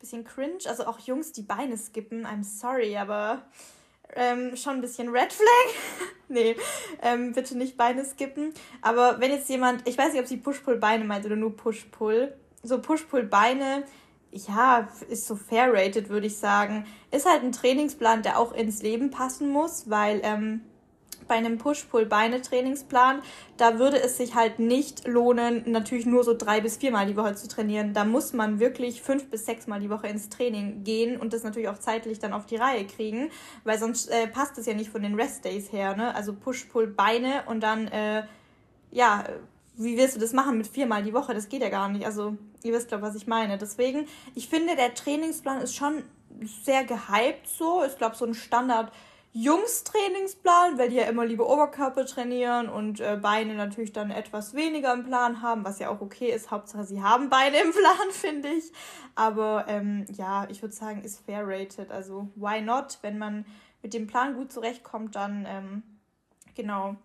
bisschen 0.00 0.24
cringe. 0.24 0.58
Also 0.66 0.86
auch 0.86 0.98
Jungs, 0.98 1.30
die 1.30 1.42
Beine 1.42 1.76
skippen, 1.78 2.26
I'm 2.26 2.42
sorry, 2.42 2.96
aber 2.96 3.44
ähm, 4.16 4.56
schon 4.56 4.74
ein 4.74 4.80
bisschen 4.80 5.10
Red 5.10 5.32
Flag. 5.32 6.08
nee, 6.28 6.56
ähm, 7.00 7.32
bitte 7.32 7.56
nicht 7.56 7.76
Beine 7.76 8.04
skippen. 8.04 8.52
Aber 8.82 9.20
wenn 9.20 9.30
jetzt 9.30 9.48
jemand, 9.48 9.86
ich 9.88 9.96
weiß 9.96 10.12
nicht, 10.12 10.20
ob 10.20 10.26
sie 10.26 10.38
Push-Pull-Beine 10.38 11.04
meint 11.04 11.24
oder 11.24 11.36
nur 11.36 11.56
Push-Pull. 11.56 12.34
So 12.64 12.82
Push-Pull-Beine, 12.82 13.84
ja, 14.32 14.88
ist 15.08 15.28
so 15.28 15.36
fair 15.36 15.72
rated, 15.72 16.08
würde 16.08 16.26
ich 16.26 16.38
sagen. 16.38 16.86
Ist 17.12 17.30
halt 17.30 17.44
ein 17.44 17.52
Trainingsplan, 17.52 18.24
der 18.24 18.36
auch 18.40 18.50
ins 18.50 18.82
Leben 18.82 19.12
passen 19.12 19.48
muss, 19.48 19.88
weil 19.88 20.20
ähm, 20.24 20.62
bei 21.26 21.34
einem 21.34 21.58
Push-Pull-Beine-Trainingsplan, 21.58 23.22
da 23.56 23.78
würde 23.78 24.00
es 24.00 24.16
sich 24.16 24.34
halt 24.34 24.58
nicht 24.58 25.06
lohnen, 25.06 25.62
natürlich 25.66 26.06
nur 26.06 26.24
so 26.24 26.34
drei 26.34 26.60
bis 26.60 26.76
viermal 26.76 27.06
die 27.06 27.16
Woche 27.16 27.34
zu 27.34 27.48
trainieren. 27.48 27.92
Da 27.94 28.04
muss 28.04 28.32
man 28.32 28.60
wirklich 28.60 29.02
fünf 29.02 29.28
bis 29.30 29.46
sechs 29.46 29.66
Mal 29.66 29.80
die 29.80 29.90
Woche 29.90 30.06
ins 30.08 30.28
Training 30.28 30.84
gehen 30.84 31.18
und 31.18 31.32
das 31.32 31.42
natürlich 31.42 31.68
auch 31.68 31.78
zeitlich 31.78 32.18
dann 32.18 32.32
auf 32.32 32.46
die 32.46 32.56
Reihe 32.56 32.86
kriegen, 32.86 33.30
weil 33.64 33.78
sonst 33.78 34.08
äh, 34.10 34.26
passt 34.26 34.58
es 34.58 34.66
ja 34.66 34.74
nicht 34.74 34.90
von 34.90 35.02
den 35.02 35.14
Rest-Days 35.14 35.72
her, 35.72 35.96
ne? 35.96 36.14
Also 36.14 36.32
Push-Pull-Beine 36.32 37.44
und 37.46 37.60
dann, 37.60 37.88
äh, 37.88 38.24
ja, 38.90 39.24
wie 39.76 39.96
willst 39.98 40.16
du 40.16 40.20
das 40.20 40.32
machen 40.32 40.56
mit 40.56 40.66
viermal 40.66 41.02
die 41.02 41.12
Woche? 41.12 41.34
Das 41.34 41.48
geht 41.48 41.60
ja 41.60 41.68
gar 41.68 41.88
nicht. 41.88 42.06
Also, 42.06 42.36
ihr 42.62 42.72
wisst, 42.72 42.88
glaube 42.88 43.02
was 43.02 43.14
ich 43.14 43.26
meine. 43.26 43.58
Deswegen, 43.58 44.06
ich 44.34 44.48
finde, 44.48 44.74
der 44.74 44.94
Trainingsplan 44.94 45.60
ist 45.60 45.74
schon 45.74 46.02
sehr 46.64 46.84
gehypt 46.84 47.46
so. 47.46 47.84
Ich 47.84 47.98
glaube, 47.98 48.16
so 48.16 48.24
ein 48.24 48.34
Standard- 48.34 48.92
Jungs-Trainingsplan, 49.38 50.78
weil 50.78 50.88
die 50.88 50.96
ja 50.96 51.04
immer 51.04 51.26
lieber 51.26 51.46
Oberkörper 51.46 52.06
trainieren 52.06 52.70
und 52.70 53.00
äh, 53.00 53.18
Beine 53.20 53.52
natürlich 53.54 53.92
dann 53.92 54.10
etwas 54.10 54.54
weniger 54.54 54.94
im 54.94 55.04
Plan 55.04 55.42
haben, 55.42 55.62
was 55.62 55.78
ja 55.78 55.90
auch 55.90 56.00
okay 56.00 56.30
ist. 56.30 56.50
Hauptsache, 56.50 56.84
sie 56.84 57.02
haben 57.02 57.28
Beine 57.28 57.58
im 57.58 57.70
Plan, 57.70 58.10
finde 58.12 58.48
ich. 58.48 58.72
Aber 59.14 59.66
ähm, 59.68 60.06
ja, 60.10 60.46
ich 60.48 60.62
würde 60.62 60.74
sagen, 60.74 61.02
ist 61.02 61.20
fair 61.26 61.46
rated. 61.46 61.90
Also, 61.90 62.28
why 62.34 62.62
not? 62.62 62.96
Wenn 63.02 63.18
man 63.18 63.44
mit 63.82 63.92
dem 63.92 64.06
Plan 64.06 64.34
gut 64.34 64.50
zurechtkommt, 64.50 65.16
dann 65.16 65.46
ähm, 65.46 65.82
genau. 66.54 66.96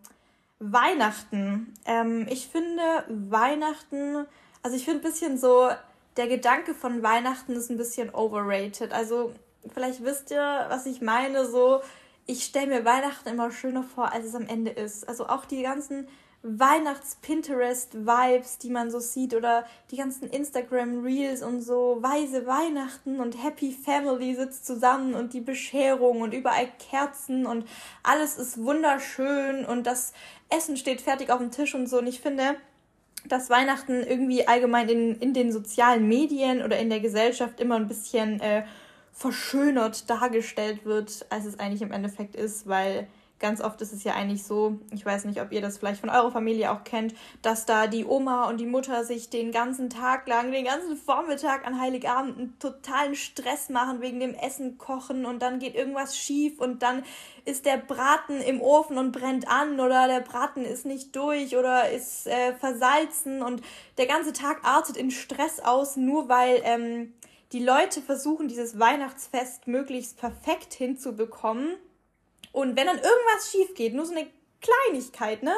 Weihnachten. 0.59 1.73
Ähm, 1.85 2.27
ich 2.29 2.47
finde 2.47 3.03
Weihnachten, 3.09 4.25
also 4.63 4.77
ich 4.77 4.85
finde 4.85 5.01
ein 5.01 5.11
bisschen 5.11 5.38
so, 5.38 5.69
der 6.15 6.27
Gedanke 6.27 6.75
von 6.75 7.03
Weihnachten 7.03 7.51
ist 7.57 7.69
ein 7.69 7.77
bisschen 7.77 8.09
overrated. 8.09 8.93
Also, 8.93 9.33
vielleicht 9.73 10.05
wisst 10.05 10.31
ihr, 10.31 10.65
was 10.69 10.85
ich 10.85 11.01
meine, 11.01 11.45
so 11.45 11.81
ich 12.31 12.45
stelle 12.45 12.67
mir 12.67 12.85
Weihnachten 12.85 13.27
immer 13.27 13.51
schöner 13.51 13.83
vor, 13.83 14.13
als 14.13 14.25
es 14.25 14.35
am 14.35 14.47
Ende 14.47 14.71
ist. 14.71 15.09
Also 15.09 15.27
auch 15.27 15.43
die 15.43 15.63
ganzen 15.63 16.07
Weihnachts-Pinterest-Vibes, 16.43 18.57
die 18.57 18.69
man 18.69 18.89
so 18.89 19.00
sieht, 19.00 19.35
oder 19.35 19.65
die 19.91 19.97
ganzen 19.97 20.29
Instagram-Reels 20.29 21.43
und 21.43 21.59
so, 21.61 21.97
weise 22.00 22.47
Weihnachten 22.47 23.19
und 23.19 23.43
Happy 23.43 23.73
Family 23.73 24.33
sitzt 24.33 24.65
zusammen 24.65 25.13
und 25.13 25.33
die 25.33 25.41
Bescherung 25.41 26.21
und 26.21 26.33
überall 26.33 26.69
Kerzen 26.89 27.45
und 27.45 27.67
alles 28.01 28.38
ist 28.38 28.63
wunderschön 28.63 29.65
und 29.65 29.85
das 29.85 30.13
Essen 30.50 30.77
steht 30.77 31.01
fertig 31.01 31.31
auf 31.31 31.39
dem 31.39 31.51
Tisch 31.51 31.75
und 31.75 31.88
so. 31.88 31.97
Und 32.00 32.07
ich 32.07 32.21
finde, 32.21 32.55
dass 33.25 33.50
Weihnachten 33.50 34.01
irgendwie 34.01 34.47
allgemein 34.47 34.88
in, 34.89 35.17
in 35.17 35.33
den 35.33 35.51
sozialen 35.51 36.07
Medien 36.07 36.63
oder 36.63 36.79
in 36.79 36.89
der 36.89 37.01
Gesellschaft 37.01 37.59
immer 37.59 37.75
ein 37.75 37.89
bisschen 37.89 38.39
äh, 38.39 38.63
verschönert 39.11 40.09
dargestellt 40.09 40.85
wird, 40.85 41.25
als 41.29 41.45
es 41.45 41.59
eigentlich 41.59 41.81
im 41.81 41.91
Endeffekt 41.91 42.35
ist, 42.35 42.67
weil 42.67 43.07
ganz 43.41 43.59
oft 43.59 43.81
ist 43.81 43.91
es 43.91 44.05
ja 44.05 44.13
eigentlich 44.13 44.43
so, 44.43 44.79
ich 44.91 45.05
weiß 45.05 45.25
nicht, 45.25 45.41
ob 45.41 45.51
ihr 45.51 45.61
das 45.61 45.79
vielleicht 45.79 45.99
von 45.99 46.09
eurer 46.09 46.31
Familie 46.31 46.71
auch 46.71 46.85
kennt, 46.85 47.13
dass 47.41 47.65
da 47.65 47.87
die 47.87 48.05
Oma 48.05 48.47
und 48.47 48.59
die 48.59 48.65
Mutter 48.65 49.03
sich 49.03 49.29
den 49.29 49.51
ganzen 49.51 49.89
Tag 49.89 50.27
lang, 50.27 50.51
den 50.51 50.63
ganzen 50.63 50.95
Vormittag 50.95 51.65
an 51.67 51.81
Heiligabend 51.81 52.37
einen 52.37 52.59
totalen 52.59 53.15
Stress 53.15 53.69
machen 53.69 53.99
wegen 53.99 54.19
dem 54.19 54.35
Essen 54.35 54.77
kochen 54.77 55.25
und 55.25 55.41
dann 55.41 55.59
geht 55.59 55.75
irgendwas 55.75 56.15
schief 56.15 56.59
und 56.59 56.83
dann 56.83 57.03
ist 57.43 57.65
der 57.65 57.77
Braten 57.77 58.39
im 58.39 58.61
Ofen 58.61 58.97
und 58.97 59.11
brennt 59.11 59.47
an 59.49 59.79
oder 59.79 60.07
der 60.07 60.21
Braten 60.21 60.63
ist 60.63 60.85
nicht 60.85 61.15
durch 61.15 61.57
oder 61.57 61.89
ist 61.89 62.27
äh, 62.27 62.53
versalzen 62.53 63.41
und 63.41 63.61
der 63.97 64.05
ganze 64.05 64.31
Tag 64.31 64.63
artet 64.63 64.95
in 64.95 65.09
Stress 65.09 65.59
aus, 65.59 65.97
nur 65.97 66.29
weil 66.29 66.61
ähm, 66.63 67.13
die 67.51 67.63
Leute 67.63 68.01
versuchen, 68.01 68.48
dieses 68.48 68.79
Weihnachtsfest 68.79 69.67
möglichst 69.67 70.17
perfekt 70.17 70.74
hinzubekommen 70.74 71.75
und 72.51 72.75
wenn 72.75 72.88
dann 72.88 72.98
irgendwas 72.98 73.51
schief 73.51 73.74
geht, 73.75 73.93
nur 73.93 74.05
so 74.05 74.13
eine 74.13 74.27
Kleinigkeit, 74.62 75.43
ne? 75.43 75.53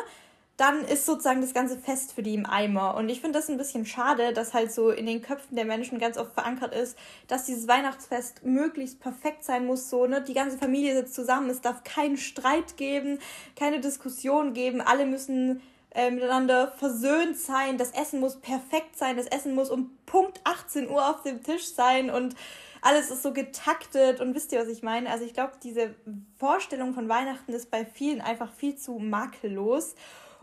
Dann 0.55 0.85
ist 0.85 1.07
sozusagen 1.07 1.41
das 1.41 1.55
ganze 1.55 1.79
Fest 1.79 2.13
für 2.13 2.21
die 2.21 2.35
im 2.35 2.45
Eimer. 2.45 2.93
Und 2.93 3.09
ich 3.09 3.21
finde 3.21 3.39
das 3.39 3.49
ein 3.49 3.57
bisschen 3.57 3.87
schade, 3.87 4.33
dass 4.33 4.53
halt 4.53 4.71
so 4.71 4.91
in 4.91 5.07
den 5.07 5.23
Köpfen 5.23 5.55
der 5.55 5.65
Menschen 5.65 5.97
ganz 5.97 6.15
oft 6.15 6.33
verankert 6.33 6.75
ist, 6.75 6.95
dass 7.27 7.45
dieses 7.45 7.67
Weihnachtsfest 7.67 8.45
möglichst 8.45 8.99
perfekt 8.99 9.43
sein 9.43 9.65
muss, 9.65 9.89
so, 9.89 10.05
ne? 10.05 10.21
Die 10.21 10.35
ganze 10.35 10.57
Familie 10.57 10.95
sitzt 10.95 11.15
zusammen, 11.15 11.49
es 11.49 11.61
darf 11.61 11.83
keinen 11.83 12.17
Streit 12.17 12.77
geben, 12.77 13.17
keine 13.55 13.79
Diskussion 13.79 14.53
geben, 14.53 14.79
alle 14.81 15.07
müssen 15.07 15.61
äh, 15.93 16.11
miteinander 16.11 16.71
versöhnt 16.77 17.37
sein, 17.37 17.77
das 17.77 17.91
Essen 17.91 18.19
muss 18.19 18.39
perfekt 18.39 18.97
sein, 18.97 19.17
das 19.17 19.27
Essen 19.27 19.55
muss 19.55 19.69
um 19.69 19.97
Punkt 20.05 20.41
18 20.43 20.89
Uhr 20.89 21.09
auf 21.09 21.21
dem 21.23 21.43
Tisch 21.43 21.73
sein 21.73 22.09
und 22.09 22.35
alles 22.81 23.09
ist 23.09 23.23
so 23.23 23.31
getaktet 23.31 24.19
und 24.19 24.35
wisst 24.35 24.51
ihr, 24.51 24.59
was 24.59 24.67
ich 24.67 24.83
meine? 24.83 25.09
Also 25.09 25.23
ich 25.23 25.33
glaube, 25.33 25.53
diese 25.63 25.95
Vorstellung 26.37 26.93
von 26.93 27.07
Weihnachten 27.07 27.53
ist 27.53 27.71
bei 27.71 27.85
vielen 27.85 28.21
einfach 28.21 28.51
viel 28.51 28.75
zu 28.75 28.93
makellos 28.99 29.95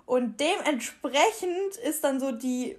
und 0.07 0.41
dementsprechend 0.41 1.77
ist 1.85 2.03
dann 2.05 2.19
so 2.19 2.33
die 2.33 2.77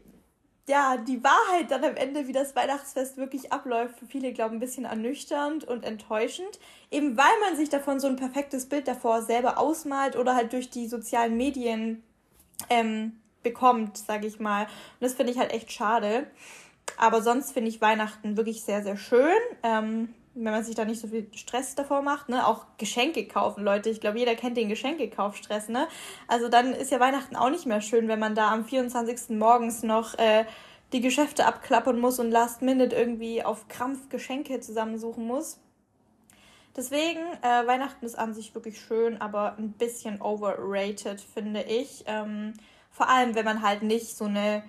ja, 0.68 0.96
die 0.96 1.24
Wahrheit 1.24 1.70
dann 1.70 1.84
am 1.84 1.96
Ende, 1.96 2.28
wie 2.28 2.34
das 2.34 2.56
Weihnachtsfest 2.56 3.18
wirklich 3.18 3.51
abläuft, 3.51 4.00
für 4.00 4.06
viele, 4.06 4.32
glaube 4.32 4.51
ich, 4.51 4.58
ein 4.58 4.60
bisschen 4.62 4.86
ernüchternd 4.86 5.66
und 5.66 5.84
enttäuschend. 5.84 6.60
Eben 6.92 7.18
weil 7.18 7.40
man 7.42 7.58
sich 7.58 7.70
davon 7.70 8.00
so 8.00 8.08
ein 8.08 8.16
perfektes 8.16 8.68
Bild 8.70 8.88
davor 8.88 9.22
selber 9.22 9.58
ausmalt 9.58 10.16
oder 10.16 10.36
halt 10.36 10.54
durch 10.54 10.70
die 10.70 10.88
sozialen 10.88 11.36
Medien 11.36 12.04
ähm, 12.70 13.13
bekommt, 13.44 13.98
sage 13.98 14.27
ich 14.27 14.39
mal. 14.39 14.63
Und 14.63 15.01
das 15.01 15.13
finde 15.13 15.32
ich 15.32 15.39
halt 15.39 15.51
echt 15.51 15.72
schade. 15.72 16.27
Aber 16.98 17.22
sonst 17.22 17.51
finde 17.53 17.70
ich 17.70 17.82
Weihnachten 17.82 18.38
wirklich 18.38 18.63
sehr, 18.63 18.84
sehr 18.84 18.98
schön. 18.98 19.38
Ähm, 19.63 20.13
wenn 20.34 20.53
man 20.53 20.63
sich 20.63 20.75
da 20.75 20.86
nicht 20.86 21.01
so 21.01 21.08
viel 21.08 21.27
Stress 21.34 21.75
davor 21.75 22.01
macht, 22.01 22.30
ne? 22.30 22.48
Auch 22.48 22.65
Geschenke 22.77 23.27
kaufen, 23.27 23.63
Leute. 23.63 23.89
Ich 23.89 24.00
glaube, 24.00 24.18
jeder 24.18 24.36
kennt 24.36 24.56
den 24.56 24.70
Geschenkekaufstress, 24.70 25.68
ne? 25.68 25.88
Also 26.27 26.48
dann 26.48 26.74
ist 26.74 26.91
ja 26.91 27.00
Weihnachten 27.00 27.36
auch 27.36 27.50
nicht 27.50 27.65
mehr 27.65 27.82
schön, 27.82 28.08
wenn 28.08 28.20
man 28.20 28.36
da 28.36 28.51
am 28.51 28.63
24. 28.63 29.38
morgens 29.38 29.84
noch 29.84 30.18
äh, 30.18 30.46
die 30.94 31.01
Geschäfte 31.01 31.46
abklappern 31.46 32.00
muss 32.00 32.20
und 32.20 32.32
last 32.32 32.62
minute 32.62 32.96
irgendwie 32.96 33.44
auf 33.44 33.68
Krampf 33.68 34.10
Geschenke 34.10 34.60
zusammensuchen 34.62 35.25
muss. 35.25 35.60
Deswegen, 36.75 37.20
äh, 37.42 37.68
Weihnachten 37.68 38.06
ist 38.06 38.18
an 38.18 38.34
sich 38.34 38.56
wirklich 38.56 38.80
schön, 38.80 39.20
aber 39.20 39.58
ein 39.58 39.74
bisschen 39.74 40.22
overrated, 40.22 41.20
finde 41.20 41.63
ich. 41.63 42.06
Ähm, 42.08 42.54
vor 42.90 43.10
allem, 43.10 43.36
wenn 43.36 43.46
man 43.46 43.62
halt 43.62 43.84
nicht 43.84 44.16
so 44.16 44.25
eine 44.25 44.63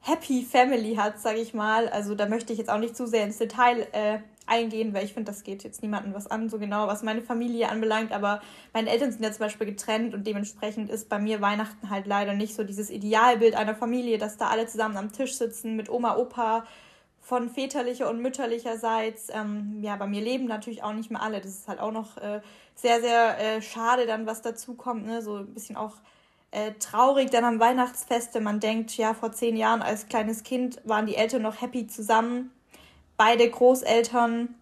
Happy 0.00 0.42
Family 0.42 0.96
hat, 0.96 1.20
sage 1.20 1.38
ich 1.38 1.54
mal. 1.54 1.88
Also 1.88 2.14
da 2.14 2.26
möchte 2.26 2.52
ich 2.52 2.58
jetzt 2.58 2.70
auch 2.70 2.78
nicht 2.78 2.96
zu 2.96 3.06
sehr 3.06 3.24
ins 3.24 3.38
Detail 3.38 3.86
äh, 3.92 4.18
eingehen, 4.46 4.94
weil 4.94 5.04
ich 5.04 5.12
finde, 5.12 5.30
das 5.30 5.42
geht 5.42 5.62
jetzt 5.62 5.82
niemandem 5.82 6.14
was 6.14 6.26
an, 6.26 6.48
so 6.48 6.58
genau, 6.58 6.86
was 6.86 7.02
meine 7.02 7.20
Familie 7.20 7.68
anbelangt. 7.68 8.12
Aber 8.12 8.40
meine 8.72 8.90
Eltern 8.90 9.12
sind 9.12 9.22
ja 9.22 9.30
zum 9.30 9.40
Beispiel 9.40 9.66
getrennt 9.66 10.14
und 10.14 10.26
dementsprechend 10.26 10.90
ist 10.90 11.08
bei 11.08 11.18
mir 11.18 11.40
Weihnachten 11.40 11.90
halt 11.90 12.06
leider 12.06 12.34
nicht 12.34 12.54
so 12.54 12.64
dieses 12.64 12.90
Idealbild 12.90 13.54
einer 13.54 13.74
Familie, 13.74 14.18
dass 14.18 14.36
da 14.36 14.48
alle 14.48 14.66
zusammen 14.66 14.96
am 14.96 15.12
Tisch 15.12 15.36
sitzen 15.36 15.76
mit 15.76 15.90
Oma, 15.90 16.16
Opa 16.16 16.64
von 17.28 17.50
väterlicher 17.50 18.08
und 18.08 18.22
mütterlicherseits. 18.22 19.28
Ähm, 19.30 19.80
ja, 19.82 19.96
bei 19.96 20.06
mir 20.06 20.22
leben 20.22 20.46
natürlich 20.46 20.82
auch 20.82 20.94
nicht 20.94 21.10
mehr 21.10 21.20
alle. 21.20 21.42
Das 21.42 21.50
ist 21.50 21.68
halt 21.68 21.78
auch 21.78 21.92
noch 21.92 22.16
äh, 22.16 22.40
sehr, 22.74 23.02
sehr 23.02 23.38
äh, 23.38 23.60
schade 23.60 24.06
dann, 24.06 24.24
was 24.24 24.40
dazu 24.40 24.72
kommt. 24.72 25.04
Ne? 25.04 25.20
So 25.20 25.36
ein 25.36 25.52
bisschen 25.52 25.76
auch 25.76 25.96
äh, 26.52 26.72
traurig 26.80 27.28
dann 27.28 27.44
am 27.44 27.60
Weihnachtsfest, 27.60 28.32
wenn 28.32 28.44
man 28.44 28.60
denkt, 28.60 28.96
ja, 28.96 29.12
vor 29.12 29.30
zehn 29.32 29.58
Jahren 29.58 29.82
als 29.82 30.06
kleines 30.06 30.42
Kind 30.42 30.80
waren 30.84 31.04
die 31.04 31.16
Eltern 31.16 31.42
noch 31.42 31.60
happy 31.60 31.86
zusammen. 31.86 32.50
Beide 33.18 33.50
Großeltern, 33.50 34.54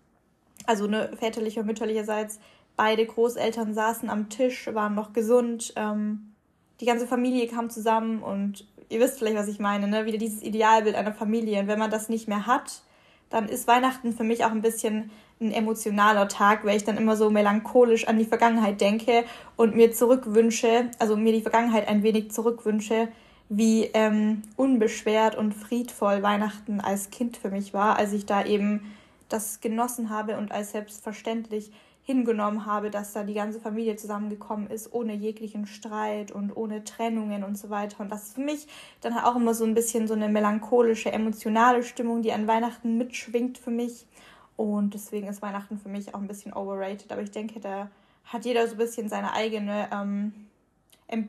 also 0.66 0.88
ne, 0.88 1.12
väterlicher 1.16 1.60
und 1.60 1.68
mütterlicherseits, 1.68 2.40
beide 2.74 3.06
Großeltern 3.06 3.74
saßen 3.74 4.10
am 4.10 4.28
Tisch, 4.28 4.66
waren 4.74 4.96
noch 4.96 5.12
gesund. 5.12 5.72
Ähm, 5.76 6.34
die 6.80 6.86
ganze 6.86 7.06
Familie 7.06 7.46
kam 7.46 7.70
zusammen 7.70 8.24
und 8.24 8.66
ihr 8.88 9.00
wisst 9.00 9.18
vielleicht, 9.18 9.36
was 9.36 9.48
ich 9.48 9.58
meine, 9.58 9.88
ne? 9.88 10.06
Wieder 10.06 10.18
dieses 10.18 10.42
Idealbild 10.42 10.96
einer 10.96 11.12
Familie. 11.12 11.60
Und 11.60 11.66
wenn 11.68 11.78
man 11.78 11.90
das 11.90 12.08
nicht 12.08 12.28
mehr 12.28 12.46
hat, 12.46 12.82
dann 13.30 13.48
ist 13.48 13.66
Weihnachten 13.66 14.12
für 14.12 14.24
mich 14.24 14.44
auch 14.44 14.50
ein 14.50 14.62
bisschen 14.62 15.10
ein 15.40 15.52
emotionaler 15.52 16.28
Tag, 16.28 16.64
weil 16.64 16.76
ich 16.76 16.84
dann 16.84 16.96
immer 16.96 17.16
so 17.16 17.30
melancholisch 17.30 18.08
an 18.08 18.18
die 18.18 18.24
Vergangenheit 18.24 18.80
denke 18.80 19.24
und 19.56 19.76
mir 19.76 19.92
zurückwünsche, 19.92 20.90
also 20.98 21.16
mir 21.16 21.32
die 21.32 21.42
Vergangenheit 21.42 21.88
ein 21.88 22.02
wenig 22.02 22.30
zurückwünsche, 22.30 23.08
wie 23.48 23.84
ähm, 23.92 24.42
unbeschwert 24.56 25.36
und 25.36 25.52
friedvoll 25.52 26.22
Weihnachten 26.22 26.80
als 26.80 27.10
Kind 27.10 27.36
für 27.36 27.50
mich 27.50 27.74
war, 27.74 27.96
als 27.96 28.12
ich 28.12 28.26
da 28.26 28.44
eben 28.44 28.94
das 29.28 29.60
genossen 29.60 30.10
habe 30.10 30.36
und 30.38 30.52
als 30.52 30.72
selbstverständlich 30.72 31.70
hingenommen 32.06 32.66
habe, 32.66 32.88
dass 32.90 33.12
da 33.12 33.24
die 33.24 33.34
ganze 33.34 33.58
Familie 33.58 33.96
zusammengekommen 33.96 34.70
ist, 34.70 34.92
ohne 34.94 35.12
jeglichen 35.12 35.66
Streit 35.66 36.30
und 36.30 36.56
ohne 36.56 36.84
Trennungen 36.84 37.42
und 37.42 37.58
so 37.58 37.68
weiter. 37.68 37.98
Und 37.98 38.12
das 38.12 38.28
ist 38.28 38.34
für 38.36 38.42
mich 38.42 38.68
dann 39.00 39.12
auch 39.18 39.34
immer 39.34 39.54
so 39.54 39.64
ein 39.64 39.74
bisschen 39.74 40.06
so 40.06 40.14
eine 40.14 40.28
melancholische, 40.28 41.10
emotionale 41.10 41.82
Stimmung, 41.82 42.22
die 42.22 42.32
an 42.32 42.46
Weihnachten 42.46 42.96
mitschwingt 42.96 43.58
für 43.58 43.72
mich. 43.72 44.06
Und 44.56 44.94
deswegen 44.94 45.26
ist 45.26 45.42
Weihnachten 45.42 45.78
für 45.78 45.88
mich 45.88 46.14
auch 46.14 46.20
ein 46.20 46.28
bisschen 46.28 46.52
overrated. 46.52 47.10
Aber 47.10 47.22
ich 47.22 47.32
denke, 47.32 47.58
da 47.58 47.90
hat 48.24 48.44
jeder 48.44 48.68
so 48.68 48.74
ein 48.74 48.78
bisschen 48.78 49.08
seine 49.08 49.32
eigene, 49.32 49.88
ähm, 49.92 50.32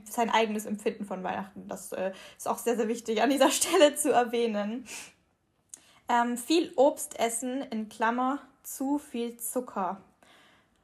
sein 0.07 0.29
eigenes 0.29 0.67
Empfinden 0.67 1.05
von 1.05 1.23
Weihnachten. 1.23 1.67
Das 1.67 1.91
äh, 1.91 2.11
ist 2.37 2.47
auch 2.47 2.59
sehr, 2.59 2.77
sehr 2.77 2.87
wichtig 2.87 3.23
an 3.23 3.31
dieser 3.31 3.49
Stelle 3.49 3.95
zu 3.95 4.11
erwähnen. 4.11 4.85
Ähm, 6.07 6.37
viel 6.37 6.71
Obst 6.75 7.19
essen, 7.19 7.63
in 7.63 7.89
Klammer, 7.89 8.39
zu 8.61 8.99
viel 8.99 9.37
Zucker. 9.37 9.97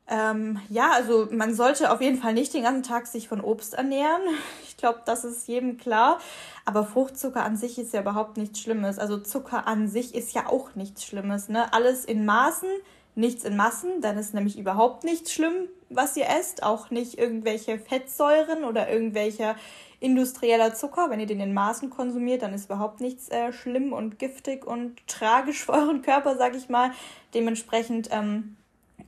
Ähm, 0.08 0.60
ja, 0.70 0.92
also 0.92 1.30
man 1.32 1.56
sollte 1.56 1.92
auf 1.92 2.02
jeden 2.02 2.18
Fall 2.18 2.34
nicht 2.34 2.54
den 2.54 2.64
ganzen 2.64 2.84
Tag 2.84 3.08
sich 3.08 3.28
von 3.28 3.42
Obst 3.42 3.74
ernähren. 3.74 4.22
Ich 4.76 4.86
glaube, 4.86 5.04
das 5.06 5.24
ist 5.24 5.48
jedem 5.48 5.78
klar. 5.78 6.20
Aber 6.66 6.84
Fruchtzucker 6.84 7.46
an 7.46 7.56
sich 7.56 7.78
ist 7.80 7.94
ja 7.94 8.02
überhaupt 8.02 8.36
nichts 8.36 8.60
Schlimmes. 8.60 9.00
Also 9.00 9.18
Zucker 9.18 9.66
an 9.66 9.88
sich 9.88 10.14
ist 10.14 10.34
ja 10.34 10.48
auch 10.48 10.76
nichts 10.76 11.06
Schlimmes. 11.06 11.48
Ne? 11.48 11.72
Alles 11.72 12.04
in 12.04 12.26
Maßen, 12.26 12.68
nichts 13.16 13.46
in 13.46 13.56
Massen. 13.56 14.02
Dann 14.02 14.18
ist 14.18 14.34
nämlich 14.34 14.58
überhaupt 14.60 15.06
nichts 15.06 15.32
schlimm, 15.32 15.70
was 15.90 16.18
ihr 16.18 16.28
esst. 16.28 16.64
Auch 16.64 16.90
nicht 16.90 17.18
irgendwelche 17.18 17.80
Fettsäuren 17.80 18.66
oder 18.66 18.90
irgendwelcher 18.90 19.56
industrieller 20.02 20.74
Zucker. 20.74 21.10
Wenn 21.10 21.22
ihr 21.22 21.28
den 21.28 21.40
in 21.40 21.54
Maßen 21.54 21.90
konsumiert, 21.90 22.42
dann 22.42 22.54
ist 22.54 22.66
überhaupt 22.66 23.00
nichts 23.00 23.30
äh, 23.30 23.54
schlimm 23.54 23.94
und 23.94 24.20
giftig 24.20 24.68
und 24.68 25.08
tragisch 25.08 25.64
für 25.66 25.74
euren 25.74 26.02
Körper, 26.02 26.36
sag 26.36 26.56
ich 26.56 26.68
mal. 26.68 26.92
Dementsprechend 27.34 28.10
ähm, 28.12 28.58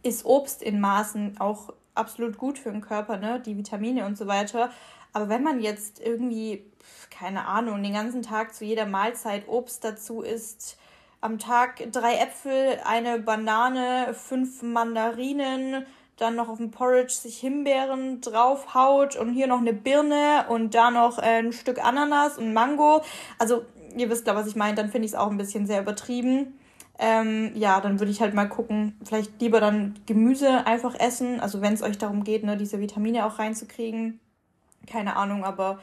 ist 0.05 0.25
Obst 0.25 0.61
in 0.61 0.79
Maßen 0.79 1.39
auch 1.39 1.73
absolut 1.95 2.37
gut 2.37 2.59
für 2.59 2.71
den 2.71 2.81
Körper, 2.81 3.17
ne? 3.17 3.39
Die 3.39 3.57
Vitamine 3.57 4.05
und 4.05 4.17
so 4.17 4.27
weiter. 4.27 4.69
Aber 5.13 5.29
wenn 5.29 5.43
man 5.43 5.61
jetzt 5.61 5.99
irgendwie, 5.99 6.63
keine 7.09 7.47
Ahnung, 7.47 7.81
den 7.81 7.93
ganzen 7.93 8.21
Tag 8.21 8.53
zu 8.53 8.65
jeder 8.65 8.85
Mahlzeit 8.85 9.47
Obst 9.47 9.83
dazu 9.83 10.21
isst, 10.21 10.77
am 11.21 11.39
Tag 11.39 11.91
drei 11.91 12.15
Äpfel, 12.17 12.79
eine 12.85 13.19
Banane, 13.19 14.13
fünf 14.13 14.61
Mandarinen, 14.61 15.85
dann 16.17 16.35
noch 16.35 16.49
auf 16.49 16.57
dem 16.57 16.71
Porridge 16.71 17.13
sich 17.13 17.39
Himbeeren 17.39 18.21
draufhaut 18.21 19.15
und 19.15 19.33
hier 19.33 19.47
noch 19.47 19.59
eine 19.59 19.73
Birne 19.73 20.45
und 20.49 20.75
da 20.75 20.91
noch 20.91 21.17
ein 21.17 21.51
Stück 21.51 21.83
Ananas 21.83 22.37
und 22.37 22.53
Mango. 22.53 23.01
Also, 23.39 23.65
ihr 23.97 24.09
wisst 24.09 24.27
ja, 24.27 24.35
was 24.35 24.47
ich 24.47 24.55
meine, 24.55 24.75
dann 24.75 24.89
finde 24.89 25.05
ich 25.05 25.13
es 25.13 25.17
auch 25.17 25.31
ein 25.31 25.37
bisschen 25.37 25.65
sehr 25.65 25.81
übertrieben. 25.81 26.59
Ähm, 26.97 27.51
ja, 27.55 27.81
dann 27.81 27.99
würde 27.99 28.11
ich 28.11 28.21
halt 28.21 28.33
mal 28.33 28.47
gucken, 28.47 28.97
vielleicht 29.03 29.41
lieber 29.41 29.59
dann 29.59 29.95
Gemüse 30.05 30.65
einfach 30.65 30.97
essen, 30.97 31.39
also 31.41 31.61
wenn 31.61 31.73
es 31.73 31.81
euch 31.81 31.97
darum 31.97 32.23
geht, 32.23 32.43
ne, 32.43 32.55
diese 32.55 32.79
Vitamine 32.79 33.25
auch 33.25 33.37
reinzukriegen. 33.37 34.19
Keine 34.87 35.15
Ahnung, 35.17 35.43
aber 35.43 35.79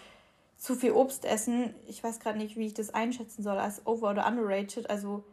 zu 0.57 0.75
viel 0.75 0.93
Obst 0.93 1.25
essen, 1.25 1.75
ich 1.89 2.03
weiß 2.03 2.21
gerade 2.21 2.39
nicht, 2.39 2.57
wie 2.57 2.67
ich 2.67 2.75
das 2.75 2.95
einschätzen 2.95 3.43
soll 3.43 3.59
als 3.59 3.85
over 3.87 4.11
oder 4.11 4.27
underrated. 4.27 4.89
Also 4.89 5.25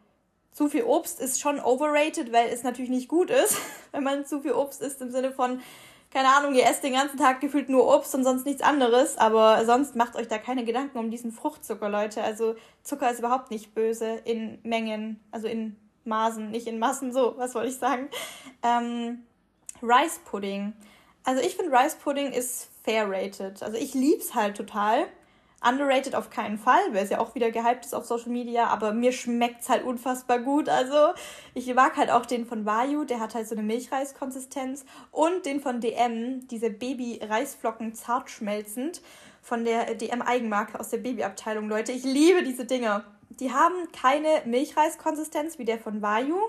zu 0.51 0.67
viel 0.67 0.83
Obst 0.83 1.21
ist 1.21 1.39
schon 1.39 1.59
overrated, 1.59 2.33
weil 2.33 2.49
es 2.49 2.63
natürlich 2.63 2.89
nicht 2.89 3.07
gut 3.07 3.29
ist, 3.29 3.57
wenn 3.91 4.03
man 4.03 4.25
zu 4.25 4.41
viel 4.41 4.53
Obst 4.53 4.81
isst 4.81 5.01
im 5.01 5.11
Sinne 5.11 5.31
von 5.31 5.61
keine 6.11 6.29
Ahnung, 6.29 6.55
ihr 6.55 6.65
esst 6.65 6.83
den 6.83 6.93
ganzen 6.93 7.17
Tag 7.17 7.39
gefühlt 7.39 7.69
nur 7.69 7.87
Obst 7.87 8.15
und 8.15 8.23
sonst 8.23 8.45
nichts 8.45 8.63
anderes, 8.63 9.17
aber 9.17 9.63
sonst 9.65 9.95
macht 9.95 10.15
euch 10.15 10.27
da 10.27 10.39
keine 10.39 10.65
Gedanken 10.65 10.97
um 10.97 11.11
diesen 11.11 11.31
Fruchtzucker, 11.31 11.87
Leute. 11.87 12.23
Also 12.23 12.55
Zucker 12.81 13.11
ist 13.11 13.19
überhaupt 13.19 13.51
nicht 13.51 13.75
böse 13.75 14.15
in 14.25 14.59
Mengen, 14.63 15.19
also 15.31 15.47
in 15.47 15.75
Maßen, 16.05 16.49
nicht 16.49 16.65
in 16.67 16.79
Massen, 16.79 17.13
so, 17.13 17.35
was 17.37 17.53
wollte 17.53 17.69
ich 17.69 17.77
sagen. 17.77 18.09
Ähm, 18.63 19.23
Rice 19.83 20.19
Pudding. 20.25 20.73
Also 21.23 21.41
ich 21.41 21.55
finde 21.55 21.77
Rice 21.77 21.95
Pudding 21.95 22.31
ist 22.31 22.69
fair 22.83 23.07
rated. 23.07 23.61
Also 23.61 23.77
ich 23.77 23.93
lieb's 23.93 24.33
halt 24.33 24.57
total. 24.57 25.05
Underrated 25.61 26.15
auf 26.15 26.29
keinen 26.29 26.57
Fall, 26.57 26.81
weil 26.91 27.03
es 27.03 27.09
ja 27.09 27.19
auch 27.19 27.35
wieder 27.35 27.51
gehypt 27.51 27.85
ist 27.85 27.93
auf 27.93 28.05
Social 28.05 28.29
Media, 28.29 28.67
aber 28.67 28.93
mir 28.93 29.11
schmeckt's 29.11 29.69
halt 29.69 29.83
unfassbar 29.83 30.39
gut. 30.39 30.69
Also 30.69 31.13
ich 31.53 31.73
mag 31.73 31.97
halt 31.97 32.11
auch 32.11 32.25
den 32.25 32.45
von 32.45 32.65
Vayu, 32.65 33.03
der 33.03 33.19
hat 33.19 33.35
halt 33.35 33.47
so 33.47 33.55
eine 33.55 33.63
Milchreiskonsistenz 33.63 34.85
und 35.11 35.45
den 35.45 35.59
von 35.59 35.81
DM, 35.81 36.47
diese 36.47 36.69
Baby-Reisflocken 36.69 37.93
zart 37.93 38.29
schmelzend 38.29 39.01
von 39.41 39.65
der 39.65 39.95
DM-Eigenmarke 39.95 40.79
aus 40.79 40.89
der 40.89 40.97
Babyabteilung, 40.97 41.67
Leute. 41.69 41.91
Ich 41.91 42.03
liebe 42.03 42.43
diese 42.43 42.65
Dinger. 42.65 43.03
Die 43.29 43.53
haben 43.53 43.75
keine 43.91 44.41
Milchreiskonsistenz 44.45 45.59
wie 45.59 45.65
der 45.65 45.79
von 45.79 46.01
Vayu, 46.01 46.39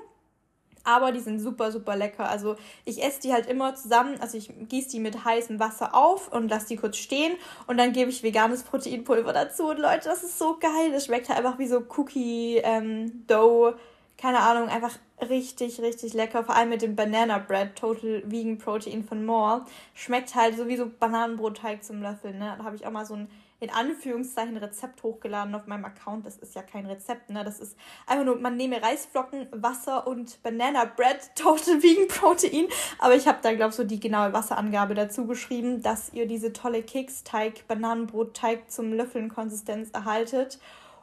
aber 0.85 1.13
die 1.13 1.21
sind 1.21 1.41
super, 1.41 1.73
super 1.73 1.97
lecker. 1.97 2.29
Also 2.29 2.57
ich 2.85 3.03
esse 3.03 3.21
die 3.21 3.33
halt 3.33 3.47
immer 3.47 3.75
zusammen. 3.75 4.19
Also 4.21 4.39
ich 4.39 4.51
gieße 4.69 4.91
die 4.91 5.01
mit 5.01 5.25
heißem 5.25 5.61
Wasser 5.61 5.95
auf 5.95 6.33
und 6.33 6.49
lasse 6.49 6.69
die 6.69 6.77
kurz 6.77 6.97
stehen 6.97 7.35
und 7.67 7.77
dann 7.77 7.93
gebe 7.93 8.11
ich 8.11 8.23
veganes 8.23 8.63
Proteinpulver 8.63 9.33
dazu. 9.33 9.69
Und 9.69 9.79
Leute, 9.79 10.09
das 10.09 10.23
ist 10.23 10.39
so 10.39 10.57
geil. 10.59 10.93
Das 10.93 11.07
schmeckt 11.07 11.29
halt 11.29 11.39
einfach 11.39 11.59
wie 11.59 11.67
so 11.67 11.83
Cookie 11.97 12.59
ähm, 12.59 13.27
Dough. 13.27 13.75
Keine 14.17 14.41
Ahnung, 14.41 14.69
einfach 14.69 14.93
richtig, 15.29 15.81
richtig 15.81 16.15
lecker. 16.15 16.45
Vor 16.45 16.55
allem 16.57 16.71
mit 16.71 16.83
dem 16.83 16.97
Banana 16.97 17.39
Bread, 17.39 17.77
Total 17.77 18.23
Vegan 18.25 18.59
Protein 18.59 19.05
von 19.05 19.25
More. 19.25 19.65
Schmeckt 19.95 20.35
halt 20.35 20.57
so 20.57 20.69
wie 20.69 20.77
so 20.77 20.89
Bananenbrotteig 20.89 21.83
zum 21.85 22.03
Löffeln. 22.03 22.39
Ne? 22.39 22.55
Da 22.59 22.65
habe 22.65 22.77
ich 22.77 22.87
auch 22.87 22.91
mal 22.91 23.05
so 23.05 23.15
ein 23.15 23.29
in 23.61 23.71
Anführungszeichen 23.71 24.57
Rezept 24.57 25.03
hochgeladen 25.03 25.55
auf 25.55 25.67
meinem 25.67 25.85
Account. 25.85 26.25
Das 26.25 26.39
ist 26.39 26.55
ja 26.55 26.63
kein 26.63 26.87
Rezept, 26.87 27.29
ne? 27.29 27.45
Das 27.45 27.61
ist 27.61 27.77
einfach 28.07 28.25
nur, 28.25 28.37
man 28.37 28.57
nehme 28.57 28.83
Reisflocken, 28.83 29.49
Wasser 29.53 30.07
und 30.07 30.43
Banana 30.43 30.87
Bread, 30.87 31.19
Total 31.35 31.83
Vegan 31.83 32.09
Protein. 32.09 32.69
Aber 32.99 33.15
ich 33.15 33.29
habe 33.29 33.39
da, 33.43 33.53
glaube 33.53 33.71
ich, 33.71 33.77
so 33.77 33.85
die 33.85 34.01
genaue 34.01 34.33
Wasserangabe 34.33 34.95
dazu 34.95 35.27
geschrieben, 35.27 35.83
dass 35.83 36.13
ihr 36.15 36.27
diese 36.27 36.55
tolle 36.55 36.83
Keksteig, 36.83 37.69
Bananenbrotteig 37.69 38.71
zum 38.71 38.95
Löffeln 38.95 39.29
Konsistenz 39.29 39.91
erhaltet. 39.91 40.59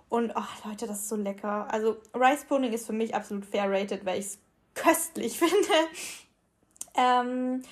Und 0.09 0.35
ach 0.35 0.63
Leute, 0.65 0.87
das 0.87 0.99
ist 0.99 1.09
so 1.09 1.15
lecker. 1.15 1.67
Also 1.71 1.97
Rice 2.13 2.45
Pudding 2.45 2.71
ist 2.71 2.87
für 2.87 2.93
mich 2.93 3.13
absolut 3.13 3.45
fair 3.45 3.69
rated, 3.69 4.05
weil 4.05 4.19
ich 4.19 4.25
es 4.25 4.39
köstlich 4.73 5.37
finde. 5.39 5.53
ähm, 6.95 7.63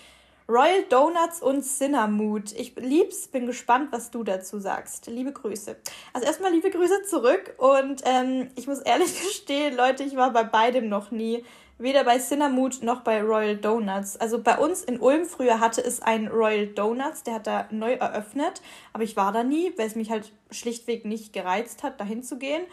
Royal 0.47 0.83
Donuts 0.89 1.41
und 1.41 1.63
Cinnamood. 1.63 2.51
Ich 2.51 2.75
lieb's, 2.75 3.27
bin 3.27 3.47
gespannt, 3.47 3.91
was 3.91 4.11
du 4.11 4.23
dazu 4.23 4.59
sagst. 4.59 5.07
Liebe 5.07 5.31
Grüße. 5.31 5.75
Also 6.13 6.27
erstmal 6.27 6.51
liebe 6.51 6.69
Grüße 6.69 7.01
zurück 7.03 7.55
und 7.57 8.03
ähm, 8.05 8.51
ich 8.55 8.67
muss 8.67 8.79
ehrlich 8.79 9.19
gestehen, 9.23 9.75
Leute, 9.75 10.03
ich 10.03 10.15
war 10.15 10.31
bei 10.31 10.43
beidem 10.43 10.87
noch 10.87 11.09
nie. 11.09 11.43
Weder 11.77 12.05
bei 12.05 12.19
Cinnamood 12.19 12.83
noch 12.83 13.01
bei 13.01 13.21
Royal 13.21 13.57
Donuts. 13.57 14.15
Also 14.15 14.41
bei 14.41 14.57
uns 14.57 14.83
in 14.83 14.99
Ulm 14.99 15.25
früher 15.25 15.59
hatte 15.59 15.83
es 15.83 16.01
einen 16.01 16.29
Royal 16.29 16.67
Donuts, 16.67 17.23
der 17.23 17.35
hat 17.35 17.47
da 17.47 17.67
neu 17.69 17.93
eröffnet, 17.93 18.61
aber 18.93 19.03
ich 19.03 19.17
war 19.17 19.33
da 19.33 19.43
nie, 19.43 19.73
weil 19.77 19.87
es 19.87 19.95
mich 19.95 20.09
halt 20.09 20.31
schlichtweg 20.51 21.03
nicht 21.03 21.33
gereizt 21.33 21.83
hat, 21.83 21.99
dahin 21.99 22.23
zu 22.23 22.37
gehen. 22.37 22.63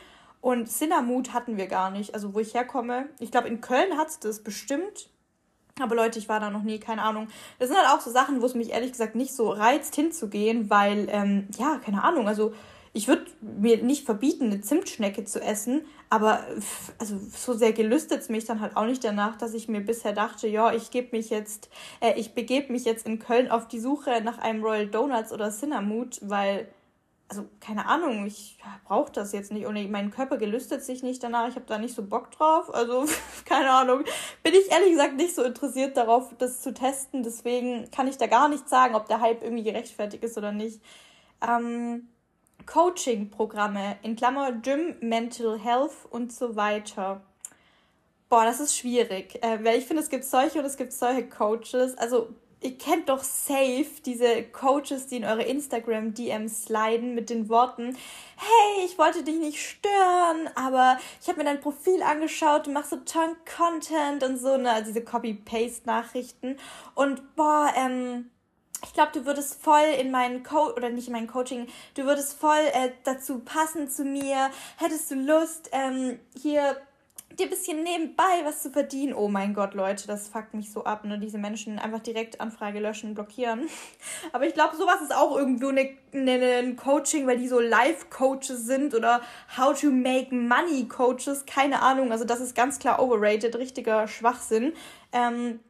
Und 0.40 0.68
Cinnamood 0.68 1.32
hatten 1.32 1.56
wir 1.56 1.66
gar 1.66 1.90
nicht. 1.90 2.14
Also 2.14 2.34
wo 2.34 2.38
ich 2.38 2.54
herkomme, 2.54 3.08
ich 3.18 3.32
glaube 3.32 3.48
in 3.48 3.60
Köln 3.60 3.96
hat 3.98 4.08
es 4.08 4.20
das 4.20 4.42
bestimmt, 4.44 5.08
aber 5.80 5.96
Leute, 5.96 6.18
ich 6.18 6.28
war 6.28 6.38
da 6.38 6.50
noch 6.50 6.62
nie, 6.62 6.78
keine 6.78 7.02
Ahnung. 7.02 7.28
Das 7.58 7.68
sind 7.68 7.78
halt 7.78 7.88
auch 7.88 8.00
so 8.00 8.10
Sachen, 8.10 8.40
wo 8.40 8.46
es 8.46 8.54
mich 8.54 8.70
ehrlich 8.70 8.92
gesagt 8.92 9.16
nicht 9.16 9.34
so 9.34 9.50
reizt 9.50 9.94
hinzugehen, 9.96 10.70
weil, 10.70 11.08
ähm, 11.10 11.48
ja, 11.58 11.80
keine 11.84 12.04
Ahnung, 12.04 12.28
also 12.28 12.52
ich 12.94 13.08
würde 13.08 13.24
mir 13.40 13.82
nicht 13.82 14.04
verbieten, 14.04 14.46
eine 14.46 14.60
Zimtschnecke 14.60 15.24
zu 15.24 15.40
essen, 15.40 15.82
aber 16.10 16.44
also 16.98 17.18
so 17.30 17.54
sehr 17.54 17.72
gelüstet 17.72 18.20
es 18.20 18.28
mich 18.28 18.44
dann 18.44 18.60
halt 18.60 18.76
auch 18.76 18.84
nicht 18.84 19.02
danach, 19.02 19.36
dass 19.36 19.54
ich 19.54 19.68
mir 19.68 19.80
bisher 19.80 20.12
dachte, 20.12 20.46
ja, 20.46 20.72
ich 20.72 20.90
gebe 20.90 21.16
mich 21.16 21.30
jetzt, 21.30 21.70
äh, 22.00 22.18
ich 22.18 22.34
begebe 22.34 22.70
mich 22.70 22.84
jetzt 22.84 23.06
in 23.06 23.18
Köln 23.18 23.50
auf 23.50 23.66
die 23.66 23.80
Suche 23.80 24.20
nach 24.22 24.38
einem 24.38 24.62
Royal 24.62 24.88
Donuts 24.88 25.32
oder 25.32 25.50
Cinnamon, 25.50 26.10
weil 26.20 26.68
also 27.32 27.48
keine 27.60 27.86
Ahnung, 27.86 28.26
ich 28.26 28.58
brauche 28.84 29.10
das 29.10 29.32
jetzt 29.32 29.52
nicht. 29.52 29.64
Und 29.64 29.90
mein 29.90 30.10
Körper 30.10 30.36
gelüstet 30.36 30.84
sich 30.84 31.02
nicht 31.02 31.22
danach, 31.22 31.48
ich 31.48 31.54
habe 31.54 31.64
da 31.66 31.78
nicht 31.78 31.94
so 31.94 32.02
Bock 32.02 32.30
drauf, 32.30 32.72
also 32.74 33.06
keine 33.46 33.70
Ahnung, 33.70 34.04
bin 34.42 34.52
ich 34.52 34.70
ehrlich 34.70 34.90
gesagt 34.90 35.16
nicht 35.16 35.34
so 35.34 35.42
interessiert 35.42 35.96
darauf, 35.96 36.34
das 36.36 36.60
zu 36.60 36.74
testen, 36.74 37.22
deswegen 37.22 37.90
kann 37.90 38.06
ich 38.06 38.18
da 38.18 38.26
gar 38.26 38.50
nicht 38.50 38.68
sagen, 38.68 38.94
ob 38.94 39.08
der 39.08 39.22
Hype 39.22 39.42
irgendwie 39.42 39.64
gerechtfertigt 39.64 40.22
ist 40.22 40.36
oder 40.36 40.52
nicht. 40.52 40.82
Ähm, 41.40 42.08
Coaching-Programme 42.66 43.96
in 44.02 44.16
Klammer 44.16 44.52
Gym, 44.52 44.96
Mental 45.00 45.58
Health 45.58 46.06
und 46.10 46.32
so 46.32 46.56
weiter. 46.56 47.22
Boah, 48.28 48.44
das 48.44 48.60
ist 48.60 48.76
schwierig, 48.76 49.42
äh, 49.42 49.62
weil 49.62 49.78
ich 49.78 49.84
finde, 49.84 50.02
es 50.02 50.08
gibt 50.08 50.24
solche 50.24 50.58
und 50.58 50.64
es 50.64 50.76
gibt 50.76 50.92
solche 50.92 51.28
Coaches. 51.28 51.96
Also 51.98 52.28
ihr 52.62 52.78
kennt 52.78 53.08
doch 53.08 53.22
safe 53.22 53.86
diese 54.04 54.42
Coaches, 54.44 55.06
die 55.06 55.16
in 55.16 55.24
eure 55.24 55.42
Instagram-DMs 55.42 56.64
sliden 56.64 57.14
mit 57.14 57.30
den 57.30 57.48
Worten, 57.48 57.96
hey, 58.36 58.84
ich 58.84 58.98
wollte 58.98 59.24
dich 59.24 59.36
nicht 59.36 59.60
stören, 59.60 60.48
aber 60.54 60.98
ich 61.20 61.28
habe 61.28 61.38
mir 61.38 61.44
dein 61.44 61.60
Profil 61.60 62.02
angeschaut, 62.02 62.66
du 62.66 62.70
machst 62.70 62.90
so 62.90 62.96
tollen 62.96 63.36
Content 63.56 64.22
und 64.22 64.38
so, 64.38 64.56
ne, 64.56 64.70
also 64.70 64.86
diese 64.92 65.04
Copy-Paste-Nachrichten. 65.04 66.56
Und 66.94 67.36
boah, 67.36 67.72
ähm, 67.76 68.30
ich 68.82 68.92
glaube, 68.92 69.12
du 69.12 69.26
würdest 69.26 69.62
voll 69.62 69.84
in 70.00 70.10
meinen 70.10 70.42
Co 70.42 70.72
oder 70.74 70.90
nicht 70.90 71.08
in 71.08 71.12
mein 71.12 71.26
Coaching, 71.26 71.66
du 71.94 72.04
würdest 72.04 72.38
voll 72.38 72.64
äh, 72.72 72.90
dazu 73.04 73.40
passen 73.40 73.88
zu 73.88 74.04
mir. 74.04 74.50
Hättest 74.76 75.10
du 75.10 75.14
Lust, 75.14 75.70
ähm, 75.72 76.18
hier 76.40 76.76
dir 77.38 77.46
ein 77.46 77.50
bisschen 77.50 77.82
nebenbei 77.82 78.42
was 78.44 78.62
zu 78.62 78.70
verdienen. 78.70 79.14
Oh 79.14 79.28
mein 79.28 79.54
Gott, 79.54 79.74
Leute, 79.74 80.06
das 80.06 80.28
fuckt 80.28 80.54
mich 80.54 80.72
so 80.72 80.84
ab, 80.84 81.04
ne? 81.04 81.18
Diese 81.18 81.38
Menschen 81.38 81.78
einfach 81.78 82.00
direkt 82.00 82.40
Anfrage 82.40 82.80
löschen, 82.80 83.14
blockieren. 83.14 83.68
Aber 84.32 84.46
ich 84.46 84.54
glaube, 84.54 84.76
sowas 84.76 85.00
ist 85.00 85.14
auch 85.14 85.36
irgendwo 85.36 85.68
eine, 85.68 85.90
eine, 86.12 86.56
ein 86.58 86.76
Coaching, 86.76 87.26
weil 87.26 87.38
die 87.38 87.48
so 87.48 87.60
Life-Coaches 87.60 88.66
sind 88.66 88.94
oder 88.94 89.22
How 89.56 89.78
to 89.78 89.90
Make 89.90 90.34
Money 90.34 90.88
Coaches. 90.88 91.44
Keine 91.46 91.82
Ahnung. 91.82 92.12
Also 92.12 92.24
das 92.24 92.40
ist 92.40 92.54
ganz 92.54 92.78
klar 92.78 93.00
overrated, 93.00 93.56
richtiger 93.56 94.06
Schwachsinn. 94.08 94.72
Ähm, 95.12 95.60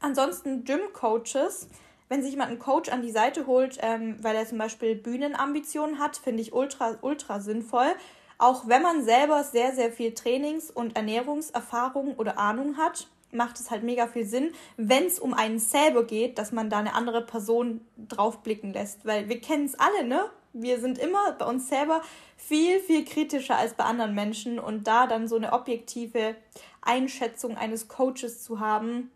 ansonsten 0.00 0.64
Gym-Coaches. 0.64 1.68
Wenn 2.08 2.22
sich 2.22 2.32
jemand 2.32 2.50
einen 2.50 2.58
Coach 2.58 2.90
an 2.90 3.02
die 3.02 3.10
Seite 3.10 3.46
holt, 3.46 3.78
ähm, 3.80 4.16
weil 4.22 4.36
er 4.36 4.46
zum 4.46 4.58
Beispiel 4.58 4.94
Bühnenambitionen 4.94 5.98
hat, 5.98 6.16
finde 6.16 6.42
ich 6.42 6.52
ultra, 6.52 6.96
ultra 7.00 7.40
sinnvoll 7.40 7.94
auch 8.38 8.68
wenn 8.68 8.82
man 8.82 9.04
selber 9.04 9.44
sehr, 9.44 9.74
sehr 9.74 9.92
viel 9.92 10.12
Trainings- 10.12 10.70
und 10.70 10.96
Ernährungserfahrung 10.96 12.14
oder 12.16 12.38
Ahnung 12.38 12.76
hat, 12.76 13.06
macht 13.30 13.58
es 13.58 13.70
halt 13.70 13.82
mega 13.82 14.06
viel 14.06 14.24
Sinn, 14.24 14.52
wenn 14.76 15.06
es 15.06 15.18
um 15.18 15.34
einen 15.34 15.58
selber 15.58 16.04
geht, 16.04 16.38
dass 16.38 16.52
man 16.52 16.70
da 16.70 16.78
eine 16.78 16.94
andere 16.94 17.24
Person 17.24 17.80
draufblicken 18.08 18.72
lässt. 18.72 19.04
Weil 19.04 19.28
wir 19.28 19.40
kennen 19.40 19.66
es 19.66 19.78
alle, 19.78 20.04
ne? 20.04 20.24
Wir 20.52 20.78
sind 20.78 20.98
immer 20.98 21.32
bei 21.32 21.46
uns 21.46 21.68
selber 21.68 22.00
viel, 22.36 22.78
viel 22.78 23.04
kritischer 23.04 23.56
als 23.56 23.74
bei 23.74 23.84
anderen 23.84 24.14
Menschen 24.14 24.60
und 24.60 24.86
da 24.86 25.08
dann 25.08 25.26
so 25.26 25.34
eine 25.34 25.52
objektive 25.52 26.36
Einschätzung 26.80 27.56
eines 27.56 27.88
Coaches 27.88 28.44
zu 28.44 28.60
haben, 28.60 29.10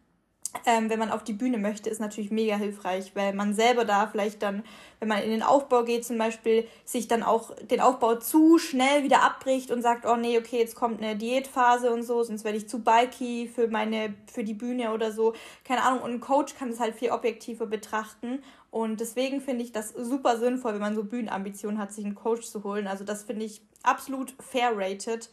ähm, 0.65 0.89
wenn 0.89 0.99
man 0.99 1.11
auf 1.11 1.25
die 1.25 1.35
Bühne 1.35 1.59
möchte, 1.59 1.91
ist 1.91 2.01
natürlich 2.01 2.31
mega 2.31 2.57
hilfreich, 2.57 3.13
weil 3.15 3.35
man 3.35 3.55
selber 3.55 3.85
da 3.85 4.07
vielleicht 4.07 4.43
dann, 4.43 4.65
wenn 4.99 5.09
man 5.09 5.23
in 5.23 5.31
den 5.31 5.43
Aufbau 5.43 5.85
geht 5.85 6.05
zum 6.05 6.17
Beispiel, 6.17 6.67
sich 6.85 7.07
dann 7.07 7.23
auch 7.23 7.55
den 7.57 7.81
Aufbau 7.81 8.17
zu 8.17 8.59
schnell 8.59 9.05
wieder 9.05 9.23
abbricht 9.23 9.71
und 9.71 9.83
sagt, 9.83 10.07
oh 10.07 10.17
nee, 10.17 10.39
okay, 10.39 10.59
jetzt 10.59 10.75
kommt 10.75 11.03
eine 11.03 11.17
Diätphase 11.17 11.93
und 11.93 12.03
so, 12.03 12.23
sonst 12.23 12.45
werde 12.45 12.59
ich 12.59 12.69
zu 12.69 12.83
bulky 12.83 13.51
für 13.53 13.69
meine, 13.69 14.15
für 14.33 14.43
die 14.43 14.55
Bühne 14.55 14.93
oder 14.93 15.13
so. 15.13 15.35
Keine 15.65 15.83
Ahnung. 15.83 16.03
Und 16.03 16.13
ein 16.13 16.21
Coach 16.21 16.55
kann 16.55 16.71
das 16.71 16.81
halt 16.81 16.95
viel 16.95 17.11
objektiver 17.11 17.67
betrachten. 17.67 18.43
Und 18.71 19.01
deswegen 19.01 19.41
finde 19.41 19.65
ich 19.65 19.73
das 19.73 19.91
super 19.91 20.39
sinnvoll, 20.39 20.75
wenn 20.75 20.81
man 20.81 20.95
so 20.95 21.05
Bühnenambitionen 21.05 21.79
hat, 21.79 21.93
sich 21.93 22.05
einen 22.05 22.15
Coach 22.15 22.47
zu 22.47 22.65
holen. 22.65 22.87
Also 22.87 23.05
das 23.05 23.25
finde 23.25 23.45
ich 23.45 23.63
absolut 23.83 24.35
fair 24.41 24.73
rated. 24.75 25.31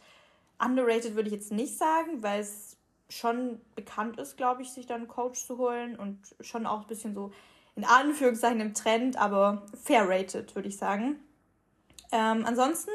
Underrated 0.58 1.14
würde 1.16 1.28
ich 1.28 1.34
jetzt 1.34 1.52
nicht 1.52 1.76
sagen, 1.76 2.22
weil 2.22 2.40
es 2.40 2.75
schon 3.08 3.60
bekannt 3.74 4.18
ist, 4.18 4.36
glaube 4.36 4.62
ich, 4.62 4.72
sich 4.72 4.86
dann 4.86 5.02
einen 5.02 5.08
Coach 5.08 5.44
zu 5.46 5.58
holen 5.58 5.96
und 5.96 6.18
schon 6.40 6.66
auch 6.66 6.82
ein 6.82 6.86
bisschen 6.86 7.14
so 7.14 7.32
in 7.76 7.84
Anführungszeichen 7.84 8.60
im 8.60 8.74
Trend, 8.74 9.16
aber 9.16 9.66
fair 9.82 10.08
rated, 10.08 10.54
würde 10.54 10.68
ich 10.68 10.76
sagen. 10.76 11.20
Ähm, 12.10 12.44
ansonsten, 12.46 12.90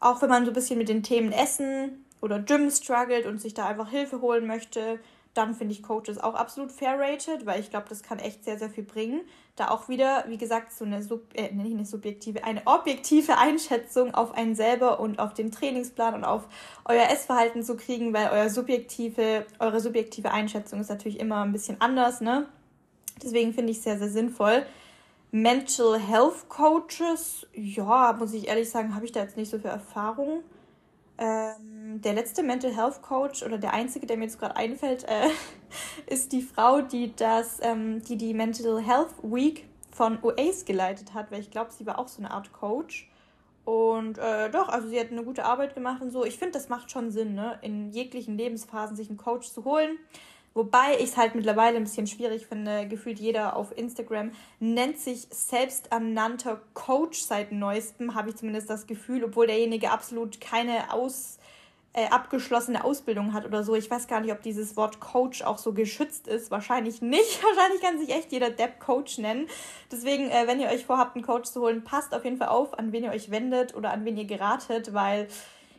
auch 0.00 0.20
wenn 0.20 0.28
man 0.28 0.44
so 0.44 0.50
ein 0.50 0.54
bisschen 0.54 0.78
mit 0.78 0.88
den 0.88 1.02
Themen 1.02 1.32
Essen 1.32 2.04
oder 2.20 2.40
Gym 2.40 2.70
struggelt 2.70 3.26
und 3.26 3.40
sich 3.40 3.54
da 3.54 3.66
einfach 3.66 3.88
Hilfe 3.88 4.20
holen 4.20 4.46
möchte, 4.46 4.98
dann 5.32 5.54
finde 5.54 5.74
ich 5.74 5.82
Coaches 5.82 6.18
auch 6.18 6.34
absolut 6.34 6.72
fair 6.72 6.98
rated, 6.98 7.46
weil 7.46 7.60
ich 7.60 7.70
glaube, 7.70 7.88
das 7.88 8.02
kann 8.02 8.18
echt 8.18 8.44
sehr, 8.44 8.58
sehr 8.58 8.70
viel 8.70 8.84
bringen. 8.84 9.20
Da 9.60 9.68
auch 9.68 9.90
wieder, 9.90 10.24
wie 10.26 10.38
gesagt, 10.38 10.72
so 10.72 10.86
eine, 10.86 11.02
Sub 11.02 11.20
äh, 11.34 11.52
nicht 11.52 11.74
eine 11.74 11.84
subjektive, 11.84 12.44
eine 12.44 12.62
objektive 12.64 13.36
Einschätzung 13.36 14.14
auf 14.14 14.32
einen 14.32 14.54
selber 14.54 15.00
und 15.00 15.18
auf 15.18 15.34
den 15.34 15.50
Trainingsplan 15.50 16.14
und 16.14 16.24
auf 16.24 16.48
euer 16.86 17.10
Essverhalten 17.10 17.62
zu 17.62 17.76
kriegen, 17.76 18.14
weil 18.14 18.30
euer 18.32 18.48
subjektive, 18.48 19.44
eure 19.58 19.80
subjektive 19.80 20.30
Einschätzung 20.30 20.80
ist 20.80 20.88
natürlich 20.88 21.20
immer 21.20 21.42
ein 21.42 21.52
bisschen 21.52 21.78
anders, 21.78 22.22
ne? 22.22 22.46
Deswegen 23.22 23.52
finde 23.52 23.72
ich 23.72 23.76
es 23.76 23.84
sehr, 23.84 23.98
sehr 23.98 24.08
sinnvoll. 24.08 24.64
Mental 25.30 25.98
Health 25.98 26.48
Coaches, 26.48 27.46
ja, 27.52 28.16
muss 28.18 28.32
ich 28.32 28.48
ehrlich 28.48 28.70
sagen, 28.70 28.94
habe 28.94 29.04
ich 29.04 29.12
da 29.12 29.20
jetzt 29.20 29.36
nicht 29.36 29.50
so 29.50 29.58
viel 29.58 29.68
Erfahrung. 29.68 30.42
Ähm, 31.20 32.00
der 32.00 32.14
letzte 32.14 32.42
Mental 32.42 32.74
Health 32.74 33.02
Coach 33.02 33.42
oder 33.42 33.58
der 33.58 33.74
einzige, 33.74 34.06
der 34.06 34.16
mir 34.16 34.24
jetzt 34.24 34.38
gerade 34.38 34.56
einfällt, 34.56 35.04
äh, 35.04 35.28
ist 36.06 36.32
die 36.32 36.40
Frau, 36.40 36.80
die 36.80 37.14
das, 37.14 37.58
ähm, 37.60 38.02
die 38.02 38.16
die 38.16 38.32
Mental 38.32 38.80
Health 38.80 39.12
Week 39.22 39.66
von 39.92 40.18
OACE 40.22 40.64
geleitet 40.64 41.12
hat, 41.12 41.30
weil 41.30 41.40
ich 41.40 41.50
glaube, 41.50 41.72
sie 41.72 41.84
war 41.84 41.98
auch 41.98 42.08
so 42.08 42.22
eine 42.22 42.30
Art 42.30 42.52
Coach. 42.54 43.10
Und 43.66 44.16
äh, 44.16 44.50
doch, 44.50 44.70
also 44.70 44.88
sie 44.88 44.98
hat 44.98 45.10
eine 45.10 45.22
gute 45.22 45.44
Arbeit 45.44 45.74
gemacht 45.74 46.00
und 46.00 46.10
so. 46.10 46.24
Ich 46.24 46.38
finde, 46.38 46.52
das 46.52 46.70
macht 46.70 46.90
schon 46.90 47.10
Sinn, 47.10 47.34
ne? 47.34 47.58
in 47.60 47.90
jeglichen 47.90 48.38
Lebensphasen 48.38 48.96
sich 48.96 49.10
einen 49.10 49.18
Coach 49.18 49.50
zu 49.50 49.64
holen. 49.64 49.98
Wobei 50.52 50.96
ich 50.98 51.10
es 51.10 51.16
halt 51.16 51.36
mittlerweile 51.36 51.76
ein 51.76 51.84
bisschen 51.84 52.08
schwierig 52.08 52.46
finde. 52.46 52.88
Gefühlt 52.88 53.20
jeder 53.20 53.54
auf 53.54 53.76
Instagram 53.76 54.32
nennt 54.58 54.98
sich 54.98 55.28
selbsternannter 55.30 56.60
Coach 56.74 57.20
seit 57.20 57.52
neuestem, 57.52 58.14
habe 58.14 58.30
ich 58.30 58.36
zumindest 58.36 58.68
das 58.68 58.86
Gefühl, 58.86 59.22
obwohl 59.22 59.46
derjenige 59.46 59.92
absolut 59.92 60.40
keine 60.40 60.92
aus, 60.92 61.38
äh, 61.92 62.06
abgeschlossene 62.06 62.82
Ausbildung 62.82 63.32
hat 63.32 63.46
oder 63.46 63.62
so. 63.62 63.76
Ich 63.76 63.88
weiß 63.88 64.08
gar 64.08 64.20
nicht, 64.20 64.32
ob 64.32 64.42
dieses 64.42 64.76
Wort 64.76 64.98
Coach 64.98 65.42
auch 65.42 65.58
so 65.58 65.72
geschützt 65.72 66.26
ist. 66.26 66.50
Wahrscheinlich 66.50 67.00
nicht. 67.00 67.42
Wahrscheinlich 67.44 67.80
kann 67.80 68.00
sich 68.00 68.10
echt 68.10 68.32
jeder 68.32 68.50
Depp 68.50 68.80
Coach 68.80 69.18
nennen. 69.18 69.46
Deswegen, 69.92 70.30
äh, 70.30 70.48
wenn 70.48 70.58
ihr 70.58 70.68
euch 70.68 70.84
vorhabt, 70.84 71.14
einen 71.14 71.24
Coach 71.24 71.48
zu 71.48 71.60
holen, 71.60 71.84
passt 71.84 72.12
auf 72.12 72.24
jeden 72.24 72.38
Fall 72.38 72.48
auf, 72.48 72.76
an 72.76 72.90
wen 72.90 73.04
ihr 73.04 73.10
euch 73.10 73.30
wendet 73.30 73.76
oder 73.76 73.92
an 73.92 74.04
wen 74.04 74.16
ihr 74.16 74.26
geratet, 74.26 74.94
weil 74.94 75.28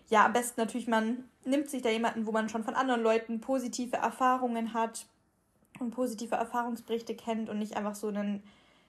ja, 0.09 0.25
am 0.25 0.33
besten 0.33 0.59
natürlich, 0.59 0.87
man 0.87 1.23
nimmt 1.45 1.69
sich 1.69 1.81
da 1.81 1.89
jemanden, 1.89 2.25
wo 2.25 2.31
man 2.31 2.49
schon 2.49 2.63
von 2.63 2.75
anderen 2.75 3.01
Leuten 3.01 3.41
positive 3.41 3.97
Erfahrungen 3.97 4.73
hat 4.73 5.05
und 5.79 5.91
positive 5.91 6.35
Erfahrungsberichte 6.35 7.15
kennt 7.15 7.49
und 7.49 7.59
nicht 7.59 7.75
einfach 7.75 7.95
so 7.95 8.07
einen 8.07 8.43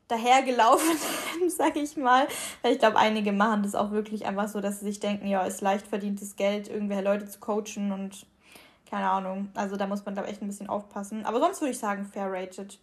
dahergelaufenen, 0.08 0.98
sag 1.48 1.76
ich 1.76 1.96
mal. 1.96 2.28
Weil 2.62 2.72
ich 2.72 2.78
glaube, 2.78 2.98
einige 2.98 3.32
machen 3.32 3.62
das 3.62 3.74
auch 3.74 3.90
wirklich 3.90 4.26
einfach 4.26 4.48
so, 4.48 4.60
dass 4.60 4.80
sie 4.80 4.86
sich 4.86 5.00
denken, 5.00 5.26
ja, 5.26 5.44
ist 5.44 5.60
leicht 5.60 5.86
verdientes 5.86 6.36
Geld, 6.36 6.68
irgendwelche 6.68 7.04
Leute 7.04 7.28
zu 7.28 7.40
coachen 7.40 7.92
und 7.92 8.26
keine 8.90 9.08
Ahnung. 9.08 9.48
Also 9.54 9.76
da 9.76 9.86
muss 9.86 10.04
man, 10.04 10.14
glaube 10.14 10.28
ich, 10.28 10.34
echt 10.34 10.42
ein 10.42 10.48
bisschen 10.48 10.68
aufpassen. 10.68 11.24
Aber 11.24 11.40
sonst 11.40 11.60
würde 11.60 11.72
ich 11.72 11.78
sagen, 11.78 12.04
fair 12.04 12.30
rated. 12.30 12.78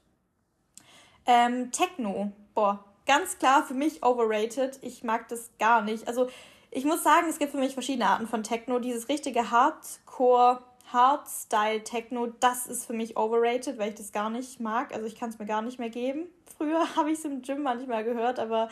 Ähm, 1.27 1.71
Techno, 1.71 2.32
boah, 2.55 2.84
ganz 3.05 3.38
klar 3.38 3.63
für 3.63 3.75
mich 3.75 4.03
overrated. 4.03 4.79
Ich 4.82 5.03
mag 5.03 5.27
das 5.27 5.51
gar 5.60 5.84
nicht. 5.84 6.08
Also 6.08 6.29
ich 6.71 6.86
muss 6.86 7.03
sagen, 7.03 7.27
es 7.29 7.39
gibt 7.39 7.51
für 7.51 7.58
mich 7.58 7.73
verschiedene 7.73 8.08
Arten 8.08 8.27
von 8.27 8.43
Techno. 8.43 8.79
Dieses 8.79 9.10
richtige 9.10 9.51
Hardcore, 9.51 10.60
Hardstyle 10.91 11.84
Techno, 11.84 12.27
das 12.39 12.67
ist 12.67 12.86
für 12.86 12.93
mich 12.93 13.17
overrated, 13.17 13.77
weil 13.77 13.89
ich 13.89 13.95
das 13.95 14.12
gar 14.12 14.29
nicht 14.29 14.60
mag. 14.60 14.93
Also 14.93 15.05
ich 15.05 15.15
kann 15.15 15.29
es 15.29 15.39
mir 15.39 15.45
gar 15.45 15.62
nicht 15.62 15.79
mehr 15.79 15.89
geben. 15.89 16.27
Früher 16.58 16.84
habe 16.95 17.12
ich 17.12 17.19
es 17.19 17.25
im 17.25 17.41
Gym 17.41 17.63
manchmal 17.63 18.03
gehört, 18.03 18.39
aber 18.39 18.69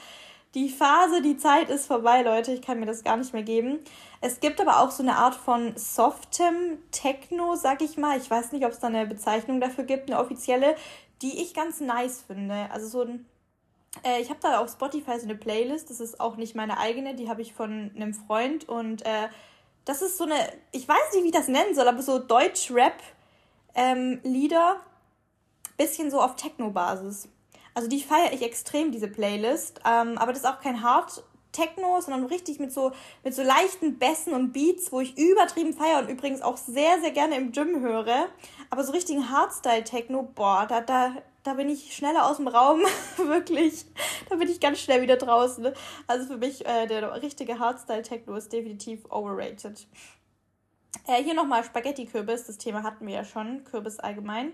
die 0.55 0.69
Phase, 0.69 1.21
die 1.21 1.38
Zeit 1.38 1.69
ist 1.69 1.88
vorbei, 1.88 2.21
Leute. 2.21 2.53
Ich 2.53 2.62
kann 2.62 2.79
mir 2.79 2.86
das 2.86 3.03
gar 3.03 3.17
nicht 3.17 3.33
mehr 3.33 3.43
geben. 3.43 3.79
Es 4.21 4.39
gibt 4.39 4.62
aber 4.62 4.79
auch 4.79 4.91
so 4.91 5.03
eine 5.03 5.17
Art 5.17 5.36
von 5.36 5.75
softem 5.75 6.79
Techno, 6.91 7.55
sag 7.55 7.81
ich 7.81 7.97
mal. 7.97 8.17
Ich 8.17 8.29
weiß 8.29 8.51
nicht, 8.51 8.65
ob 8.65 8.71
es 8.71 8.79
da 8.79 8.88
eine 8.88 9.05
Bezeichnung 9.05 9.60
dafür 9.60 9.83
gibt, 9.83 10.10
eine 10.10 10.19
offizielle, 10.19 10.75
die 11.21 11.41
ich 11.41 11.53
ganz 11.53 11.81
nice 11.81 12.23
finde. 12.25 12.69
Also 12.71 12.88
so 12.88 13.01
ein 13.01 13.25
äh, 14.03 14.21
ich 14.21 14.29
habe 14.29 14.39
da 14.41 14.60
auf 14.60 14.69
Spotify 14.71 15.19
so 15.19 15.25
eine 15.25 15.36
Playlist, 15.36 15.89
das 15.89 15.99
ist 15.99 16.19
auch 16.19 16.38
nicht 16.38 16.55
meine 16.55 16.79
eigene, 16.79 17.15
die 17.15 17.29
habe 17.29 17.41
ich 17.41 17.53
von 17.53 17.91
einem 17.95 18.13
Freund 18.13 18.69
und 18.69 19.05
äh, 19.05 19.29
das 19.86 20.01
ist 20.01 20.17
so 20.17 20.25
eine, 20.25 20.36
ich 20.71 20.88
weiß 20.88 21.13
nicht, 21.13 21.23
wie 21.23 21.27
ich 21.27 21.33
das 21.33 21.47
nennen 21.47 21.75
soll, 21.75 21.88
aber 21.88 22.01
so 22.01 22.19
Deutsch-Rap-Lieder, 22.19 24.75
ähm, 24.75 24.81
bisschen 25.77 26.12
so 26.12 26.19
auf 26.19 26.36
Techno-Basis. 26.36 27.29
Also 27.73 27.88
die 27.88 28.01
feiere 28.01 28.33
ich 28.33 28.41
extrem, 28.41 28.91
diese 28.91 29.07
Playlist, 29.07 29.79
ähm, 29.86 30.17
aber 30.17 30.33
das 30.33 30.41
ist 30.41 30.47
auch 30.47 30.60
kein 30.60 30.81
Hard 30.81 31.23
Techno, 31.51 31.99
sondern 32.01 32.25
richtig 32.25 32.60
mit 32.60 32.71
so, 32.71 32.91
mit 33.23 33.33
so 33.33 33.41
leichten 33.41 33.97
Bässen 33.97 34.33
und 34.33 34.53
Beats, 34.53 34.91
wo 34.91 35.01
ich 35.01 35.17
übertrieben 35.17 35.73
feiere 35.73 35.99
und 35.99 36.10
übrigens 36.10 36.41
auch 36.41 36.57
sehr, 36.57 36.99
sehr 37.01 37.12
gerne 37.12 37.36
im 37.36 37.51
Gym 37.51 37.81
höre. 37.81 38.27
Aber 38.69 38.83
so 38.83 38.91
richtigen 38.91 39.29
Hardstyle-Techno, 39.29 40.23
boah, 40.36 40.65
da, 40.67 40.81
da, 40.81 41.13
da 41.47 41.53
bin 41.53 41.69
ich 41.69 41.95
schneller 41.95 42.29
aus 42.29 42.38
dem 42.38 42.49
Raum, 42.49 42.81
wirklich. 43.17 43.86
Da 44.29 44.36
bin 44.36 44.49
ich 44.49 44.60
ganz 44.60 44.79
schnell 44.79 45.01
wieder 45.01 45.15
draußen. 45.15 45.71
Also 46.05 46.25
für 46.27 46.38
mich, 46.38 46.65
äh, 46.65 46.88
der 46.88 47.21
richtige 47.21 47.57
Hardstyle-Techno 47.57 48.36
ist 48.36 48.51
definitiv 48.51 49.05
overrated. 49.10 49.88
Äh, 51.07 51.23
hier 51.23 51.33
nochmal 51.33 51.63
Spaghetti-Kürbis, 51.63 52.47
das 52.47 52.57
Thema 52.57 52.83
hatten 52.83 53.07
wir 53.07 53.15
ja 53.15 53.23
schon, 53.23 53.63
Kürbis 53.63 53.97
allgemein. 53.97 54.51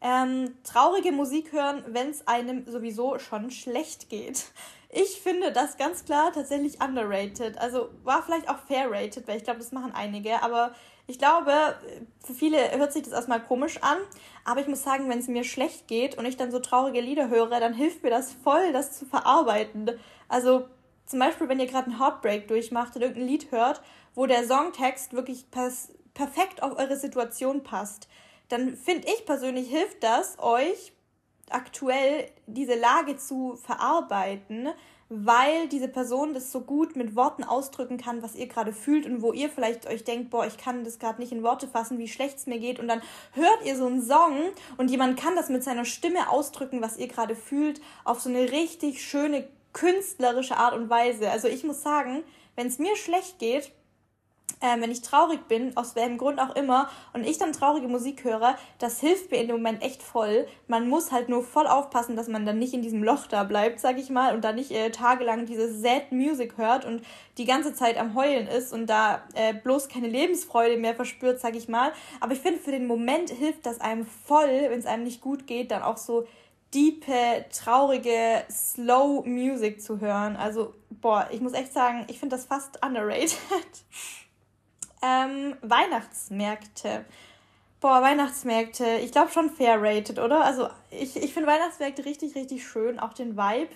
Ähm, 0.00 0.56
traurige 0.64 1.12
Musik 1.12 1.52
hören, 1.52 1.84
wenn 1.86 2.10
es 2.10 2.26
einem 2.26 2.66
sowieso 2.66 3.20
schon 3.20 3.52
schlecht 3.52 4.10
geht. 4.10 4.46
Ich 4.88 5.20
finde 5.20 5.52
das 5.52 5.76
ganz 5.76 6.04
klar 6.04 6.32
tatsächlich 6.32 6.82
underrated. 6.82 7.58
Also 7.58 7.90
war 8.02 8.24
vielleicht 8.24 8.48
auch 8.48 8.58
fair 8.58 8.90
rated, 8.90 9.28
weil 9.28 9.36
ich 9.36 9.44
glaube, 9.44 9.60
das 9.60 9.70
machen 9.70 9.92
einige, 9.94 10.42
aber 10.42 10.74
ich 11.06 11.18
glaube, 11.18 11.52
für 12.24 12.32
viele 12.32 12.76
hört 12.78 12.92
sich 12.92 13.02
das 13.02 13.12
erstmal 13.12 13.42
komisch 13.42 13.82
an, 13.82 13.98
aber 14.44 14.60
ich 14.60 14.68
muss 14.68 14.82
sagen, 14.82 15.08
wenn 15.08 15.18
es 15.18 15.28
mir 15.28 15.44
schlecht 15.44 15.86
geht 15.86 16.16
und 16.16 16.24
ich 16.24 16.36
dann 16.36 16.50
so 16.50 16.60
traurige 16.60 17.00
Lieder 17.00 17.28
höre, 17.28 17.60
dann 17.60 17.74
hilft 17.74 18.02
mir 18.02 18.10
das 18.10 18.32
voll, 18.32 18.72
das 18.72 18.98
zu 18.98 19.04
verarbeiten. 19.04 19.90
Also 20.28 20.66
zum 21.06 21.18
Beispiel, 21.18 21.48
wenn 21.48 21.60
ihr 21.60 21.66
gerade 21.66 21.90
einen 21.90 21.98
Heartbreak 21.98 22.48
durchmacht 22.48 22.96
und 22.96 23.02
irgendein 23.02 23.26
Lied 23.26 23.52
hört, 23.52 23.82
wo 24.14 24.24
der 24.26 24.46
Songtext 24.46 25.12
wirklich 25.12 25.46
perfekt 25.50 26.62
auf 26.62 26.78
eure 26.78 26.96
Situation 26.96 27.62
passt, 27.62 28.08
dann 28.48 28.76
finde 28.76 29.08
ich 29.08 29.26
persönlich 29.26 29.68
hilft 29.68 30.02
das 30.02 30.38
euch 30.38 30.92
aktuell 31.50 32.30
diese 32.46 32.74
Lage 32.74 33.16
zu 33.16 33.56
verarbeiten, 33.56 34.68
weil 35.08 35.68
diese 35.68 35.88
Person 35.88 36.34
das 36.34 36.50
so 36.50 36.60
gut 36.60 36.96
mit 36.96 37.14
Worten 37.14 37.44
ausdrücken 37.44 37.98
kann, 37.98 38.22
was 38.22 38.34
ihr 38.34 38.46
gerade 38.46 38.72
fühlt 38.72 39.06
und 39.06 39.22
wo 39.22 39.32
ihr 39.32 39.50
vielleicht 39.50 39.86
euch 39.86 40.04
denkt, 40.04 40.30
boah, 40.30 40.46
ich 40.46 40.56
kann 40.56 40.84
das 40.84 40.98
gerade 40.98 41.20
nicht 41.20 41.32
in 41.32 41.42
Worte 41.42 41.68
fassen, 41.68 41.98
wie 41.98 42.08
schlecht 42.08 42.38
es 42.38 42.46
mir 42.46 42.58
geht 42.58 42.78
und 42.78 42.88
dann 42.88 43.02
hört 43.32 43.64
ihr 43.64 43.76
so 43.76 43.86
einen 43.86 44.02
Song 44.02 44.36
und 44.76 44.90
jemand 44.90 45.18
kann 45.18 45.36
das 45.36 45.48
mit 45.48 45.62
seiner 45.62 45.84
Stimme 45.84 46.30
ausdrücken, 46.30 46.82
was 46.82 46.96
ihr 46.96 47.08
gerade 47.08 47.36
fühlt, 47.36 47.80
auf 48.04 48.20
so 48.20 48.28
eine 48.28 48.50
richtig 48.50 49.02
schöne 49.02 49.46
künstlerische 49.72 50.56
Art 50.56 50.74
und 50.74 50.88
Weise. 50.88 51.30
Also 51.30 51.48
ich 51.48 51.64
muss 51.64 51.82
sagen, 51.82 52.22
wenn 52.56 52.68
es 52.68 52.78
mir 52.78 52.96
schlecht 52.96 53.38
geht, 53.38 53.72
äh, 54.64 54.80
wenn 54.80 54.90
ich 54.90 55.02
traurig 55.02 55.46
bin, 55.46 55.76
aus 55.76 55.94
welchem 55.94 56.16
Grund 56.16 56.40
auch 56.40 56.56
immer, 56.56 56.88
und 57.12 57.26
ich 57.26 57.38
dann 57.38 57.52
traurige 57.52 57.86
Musik 57.86 58.24
höre, 58.24 58.56
das 58.78 59.00
hilft 59.00 59.30
mir 59.30 59.38
in 59.38 59.48
dem 59.48 59.56
Moment 59.56 59.82
echt 59.82 60.02
voll. 60.02 60.46
Man 60.66 60.88
muss 60.88 61.12
halt 61.12 61.28
nur 61.28 61.42
voll 61.42 61.66
aufpassen, 61.66 62.16
dass 62.16 62.28
man 62.28 62.46
dann 62.46 62.58
nicht 62.58 62.72
in 62.72 62.82
diesem 62.82 63.04
Loch 63.04 63.26
da 63.26 63.44
bleibt, 63.44 63.80
sag 63.80 63.98
ich 63.98 64.08
mal, 64.08 64.34
und 64.34 64.42
da 64.42 64.52
nicht 64.52 64.70
äh, 64.70 64.90
tagelang 64.90 65.44
diese 65.44 65.72
Sad 65.72 66.12
Music 66.12 66.56
hört 66.56 66.84
und 66.84 67.02
die 67.36 67.44
ganze 67.44 67.74
Zeit 67.74 67.98
am 67.98 68.14
Heulen 68.14 68.46
ist 68.46 68.72
und 68.72 68.86
da 68.86 69.22
äh, 69.34 69.52
bloß 69.52 69.88
keine 69.88 70.08
Lebensfreude 70.08 70.78
mehr 70.78 70.94
verspürt, 70.94 71.40
sag 71.40 71.56
ich 71.56 71.68
mal. 71.68 71.92
Aber 72.20 72.32
ich 72.32 72.40
finde, 72.40 72.60
für 72.60 72.70
den 72.70 72.86
Moment 72.86 73.30
hilft 73.30 73.66
das 73.66 73.80
einem 73.80 74.06
voll, 74.06 74.66
wenn 74.68 74.78
es 74.78 74.86
einem 74.86 75.04
nicht 75.04 75.20
gut 75.20 75.46
geht, 75.46 75.70
dann 75.70 75.82
auch 75.82 75.98
so 75.98 76.26
diepe, 76.72 77.44
traurige, 77.52 78.44
slow 78.50 79.22
Music 79.26 79.80
zu 79.80 80.00
hören. 80.00 80.36
Also, 80.36 80.74
boah, 80.90 81.28
ich 81.30 81.40
muss 81.40 81.52
echt 81.52 81.72
sagen, 81.72 82.04
ich 82.08 82.18
finde 82.18 82.36
das 82.36 82.46
fast 82.46 82.84
underrated. 82.84 83.36
Ähm, 85.04 85.56
Weihnachtsmärkte. 85.60 87.04
Boah, 87.80 88.00
Weihnachtsmärkte. 88.00 88.86
Ich 89.02 89.12
glaube 89.12 89.30
schon 89.30 89.50
fair 89.50 89.76
rated, 89.82 90.18
oder? 90.18 90.42
Also 90.42 90.68
ich, 90.90 91.16
ich 91.16 91.34
finde 91.34 91.50
Weihnachtsmärkte 91.50 92.06
richtig, 92.06 92.34
richtig 92.34 92.66
schön. 92.66 92.98
Auch 92.98 93.12
den 93.12 93.36
Vibe. 93.36 93.68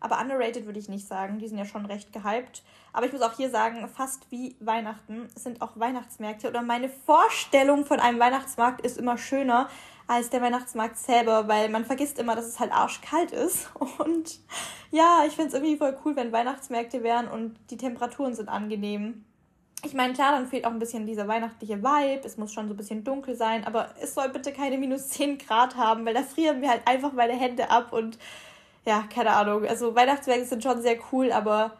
Aber 0.00 0.18
underrated 0.18 0.64
würde 0.64 0.78
ich 0.78 0.88
nicht 0.88 1.06
sagen. 1.06 1.38
Die 1.38 1.46
sind 1.46 1.58
ja 1.58 1.66
schon 1.66 1.84
recht 1.84 2.12
gehypt. 2.14 2.62
Aber 2.94 3.04
ich 3.04 3.12
muss 3.12 3.20
auch 3.20 3.34
hier 3.36 3.50
sagen, 3.50 3.86
fast 3.88 4.30
wie 4.30 4.56
Weihnachten 4.60 5.28
sind 5.34 5.60
auch 5.60 5.72
Weihnachtsmärkte. 5.78 6.48
Oder 6.48 6.62
meine 6.62 6.88
Vorstellung 6.88 7.84
von 7.84 8.00
einem 8.00 8.18
Weihnachtsmarkt 8.18 8.80
ist 8.80 8.96
immer 8.96 9.18
schöner 9.18 9.68
als 10.06 10.30
der 10.30 10.40
Weihnachtsmarkt 10.40 10.96
selber, 10.96 11.48
weil 11.48 11.68
man 11.68 11.84
vergisst 11.84 12.18
immer, 12.18 12.34
dass 12.34 12.46
es 12.46 12.58
halt 12.58 12.72
arschkalt 12.72 13.32
ist. 13.32 13.70
Und 13.98 14.40
ja, 14.90 15.24
ich 15.26 15.34
finde 15.34 15.48
es 15.48 15.54
irgendwie 15.54 15.76
voll 15.76 15.98
cool, 16.04 16.16
wenn 16.16 16.32
Weihnachtsmärkte 16.32 17.02
wären 17.02 17.28
und 17.28 17.56
die 17.70 17.76
Temperaturen 17.76 18.34
sind 18.34 18.48
angenehm 18.48 19.24
ich 19.84 19.94
meine, 19.94 20.12
klar, 20.12 20.32
dann 20.32 20.46
fehlt 20.46 20.64
auch 20.64 20.70
ein 20.70 20.78
bisschen 20.78 21.06
dieser 21.06 21.26
weihnachtliche 21.26 21.82
Vibe. 21.82 22.24
Es 22.24 22.36
muss 22.36 22.52
schon 22.52 22.68
so 22.68 22.74
ein 22.74 22.76
bisschen 22.76 23.02
dunkel 23.02 23.34
sein, 23.34 23.66
aber 23.66 23.90
es 24.00 24.14
soll 24.14 24.28
bitte 24.28 24.52
keine 24.52 24.78
minus 24.78 25.08
10 25.08 25.38
Grad 25.38 25.76
haben, 25.76 26.06
weil 26.06 26.14
da 26.14 26.22
frieren 26.22 26.60
mir 26.60 26.70
halt 26.70 26.86
einfach 26.86 27.12
meine 27.12 27.34
Hände 27.34 27.68
ab 27.70 27.92
und 27.92 28.18
ja, 28.84 29.04
keine 29.12 29.30
Ahnung. 29.30 29.66
Also 29.66 29.94
Weihnachtswerke 29.94 30.44
sind 30.44 30.62
schon 30.62 30.82
sehr 30.82 30.96
cool, 31.12 31.32
aber 31.32 31.72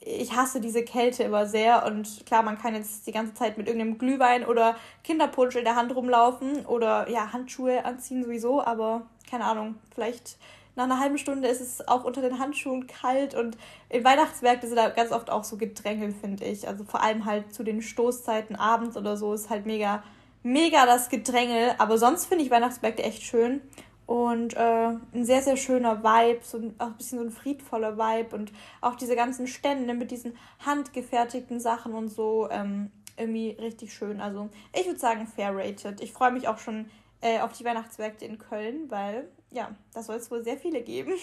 ich 0.00 0.34
hasse 0.34 0.60
diese 0.60 0.82
Kälte 0.84 1.22
immer 1.22 1.46
sehr 1.46 1.86
und 1.86 2.26
klar, 2.26 2.42
man 2.42 2.58
kann 2.58 2.74
jetzt 2.74 3.06
die 3.06 3.12
ganze 3.12 3.34
Zeit 3.34 3.56
mit 3.56 3.66
irgendeinem 3.66 3.98
Glühwein 3.98 4.44
oder 4.44 4.76
Kinderpunsch 5.02 5.56
in 5.56 5.64
der 5.64 5.76
Hand 5.76 5.94
rumlaufen 5.94 6.66
oder 6.66 7.08
ja, 7.08 7.32
Handschuhe 7.32 7.84
anziehen 7.84 8.22
sowieso, 8.22 8.62
aber 8.62 9.02
keine 9.30 9.44
Ahnung, 9.44 9.76
vielleicht 9.94 10.36
nach 10.76 10.84
einer 10.84 10.98
halben 10.98 11.18
Stunde 11.18 11.48
ist 11.48 11.60
es 11.60 11.86
auch 11.86 12.04
unter 12.04 12.20
den 12.20 12.38
Handschuhen 12.38 12.86
kalt 12.86 13.34
und 13.34 13.56
in 13.88 14.04
Weihnachtsmärkten 14.04 14.68
sind 14.68 14.76
da 14.76 14.88
ganz 14.88 15.12
oft 15.12 15.30
auch 15.30 15.44
so 15.44 15.56
Gedränge, 15.56 16.12
finde 16.12 16.44
ich. 16.44 16.66
Also 16.66 16.84
vor 16.84 17.02
allem 17.02 17.24
halt 17.24 17.54
zu 17.54 17.62
den 17.62 17.82
Stoßzeiten 17.82 18.56
abends 18.56 18.96
oder 18.96 19.16
so 19.16 19.32
ist 19.34 19.50
halt 19.50 19.66
mega, 19.66 20.02
mega 20.42 20.86
das 20.86 21.08
Gedränge. 21.08 21.74
Aber 21.78 21.98
sonst 21.98 22.26
finde 22.26 22.44
ich 22.44 22.50
Weihnachtsmärkte 22.50 23.02
echt 23.02 23.22
schön 23.22 23.60
und 24.06 24.54
äh, 24.54 24.88
ein 25.14 25.24
sehr, 25.24 25.42
sehr 25.42 25.56
schöner 25.56 26.02
Vibe, 26.02 26.40
so 26.42 26.58
ein, 26.58 26.74
auch 26.78 26.86
ein 26.86 26.96
bisschen 26.96 27.18
so 27.18 27.24
ein 27.24 27.30
friedvoller 27.30 27.96
Vibe 27.96 28.34
und 28.34 28.52
auch 28.80 28.96
diese 28.96 29.16
ganzen 29.16 29.46
Stände 29.46 29.94
mit 29.94 30.10
diesen 30.10 30.36
handgefertigten 30.64 31.60
Sachen 31.60 31.94
und 31.94 32.08
so. 32.08 32.48
Ähm, 32.50 32.90
irgendwie 33.16 33.50
richtig 33.50 33.94
schön. 33.94 34.20
Also 34.20 34.50
ich 34.72 34.86
würde 34.86 34.98
sagen 34.98 35.26
fair 35.26 35.56
rated. 35.56 36.00
Ich 36.00 36.12
freue 36.12 36.32
mich 36.32 36.48
auch 36.48 36.58
schon 36.58 36.90
äh, 37.20 37.40
auf 37.40 37.52
die 37.52 37.64
Weihnachtsmärkte 37.64 38.24
in 38.24 38.38
Köln, 38.38 38.90
weil 38.90 39.28
ja, 39.54 39.70
da 39.92 40.02
soll 40.02 40.16
es 40.16 40.30
wohl 40.30 40.42
sehr 40.42 40.58
viele 40.58 40.82
geben. 40.82 41.14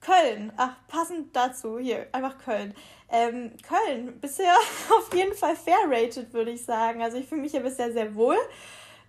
Köln, 0.00 0.52
ach, 0.56 0.76
passend 0.88 1.34
dazu, 1.36 1.78
hier, 1.78 2.06
einfach 2.12 2.38
Köln. 2.38 2.74
Ähm, 3.10 3.52
Köln, 3.62 4.18
bisher 4.20 4.54
auf 4.98 5.14
jeden 5.14 5.34
Fall 5.34 5.54
fair 5.54 5.78
rated, 5.86 6.32
würde 6.32 6.50
ich 6.50 6.64
sagen. 6.64 7.02
Also 7.02 7.18
ich 7.18 7.26
fühle 7.26 7.42
mich 7.42 7.52
ja 7.52 7.60
bisher 7.60 7.92
sehr 7.92 8.14
wohl. 8.14 8.36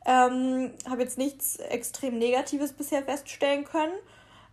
Ähm, 0.05 0.73
Habe 0.89 1.03
jetzt 1.03 1.17
nichts 1.17 1.57
extrem 1.57 2.17
Negatives 2.17 2.73
bisher 2.73 3.03
feststellen 3.03 3.65
können. 3.65 3.93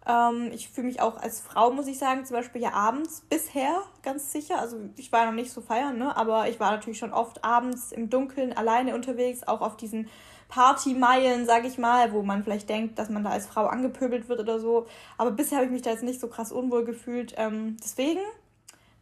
Ähm, 0.06 0.50
ich 0.52 0.68
fühle 0.68 0.86
mich 0.86 1.00
auch 1.00 1.16
als 1.16 1.40
Frau, 1.40 1.72
muss 1.72 1.88
ich 1.88 1.98
sagen, 1.98 2.24
zum 2.26 2.36
Beispiel 2.36 2.62
ja 2.62 2.72
abends 2.72 3.22
bisher 3.22 3.82
ganz 4.02 4.30
sicher. 4.30 4.60
Also 4.60 4.78
ich 4.96 5.10
war 5.10 5.26
noch 5.26 5.32
nicht 5.32 5.52
so 5.52 5.60
feiern, 5.60 5.98
ne? 5.98 6.16
aber 6.16 6.48
ich 6.48 6.60
war 6.60 6.70
natürlich 6.70 6.98
schon 6.98 7.12
oft 7.12 7.44
abends 7.44 7.92
im 7.92 8.10
Dunkeln 8.10 8.52
alleine 8.52 8.94
unterwegs, 8.94 9.42
auch 9.42 9.62
auf 9.62 9.76
diesen 9.76 10.08
Partymeilen, 10.48 11.46
sag 11.46 11.64
ich 11.64 11.78
mal, 11.78 12.12
wo 12.12 12.22
man 12.22 12.44
vielleicht 12.44 12.68
denkt, 12.68 12.98
dass 12.98 13.10
man 13.10 13.24
da 13.24 13.30
als 13.30 13.46
Frau 13.46 13.66
angepöbelt 13.66 14.28
wird 14.28 14.40
oder 14.40 14.60
so. 14.60 14.86
Aber 15.18 15.30
bisher 15.30 15.58
habe 15.58 15.66
ich 15.66 15.72
mich 15.72 15.82
da 15.82 15.90
jetzt 15.90 16.02
nicht 16.02 16.20
so 16.20 16.28
krass 16.28 16.52
unwohl 16.52 16.84
gefühlt. 16.84 17.34
Ähm, 17.36 17.76
deswegen 17.82 18.20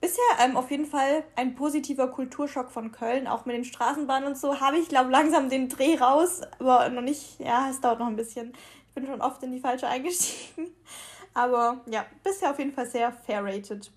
bisher 0.00 0.24
ähm, 0.40 0.57
auf 0.57 0.70
jeden 0.70 0.87
Fall 0.87 1.24
ein 1.37 1.54
positiver 1.54 2.09
Kulturschock 2.09 2.70
von 2.70 2.92
Köln, 2.92 3.26
auch 3.26 3.44
mit 3.46 3.57
den 3.57 3.64
Straßenbahnen 3.64 4.28
und 4.28 4.38
so. 4.38 4.61
Habe 4.61 4.78
ich, 4.78 4.88
glaube 4.88 5.11
langsam 5.11 5.48
den 5.48 5.68
Dreh 5.68 5.96
raus, 5.96 6.42
aber 6.59 6.88
noch 6.88 7.02
nicht. 7.02 7.40
Ja, 7.40 7.68
es 7.70 7.80
dauert 7.80 8.00
noch 8.00 8.07
ein 8.07 8.16
bisschen. 8.16 8.52
Ich 8.88 8.94
bin 8.94 9.07
schon 9.07 9.20
oft 9.20 9.42
in 9.42 9.52
die 9.52 9.61
falsche 9.61 9.88
eingestiegen. 9.88 10.74
Aber 11.35 11.80
ja, 11.87 12.07
bisher 12.22 12.52
auf 12.52 12.61
jeden 12.61 12.72
Fall 12.72 12.87
sehr 12.87 13.11
fair 13.11 13.44
rated. 13.44 13.90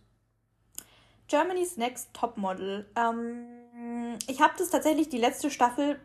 Germany's 1.27 1.77
Next 1.77 2.09
Topmodel. 2.13 2.89
Ähm, 2.95 4.17
ich 4.27 4.41
habe 4.41 4.53
das 4.57 4.71
tatsächlich 4.71 5.09
die 5.09 5.19
letzte 5.19 5.51
Staffel 5.51 5.99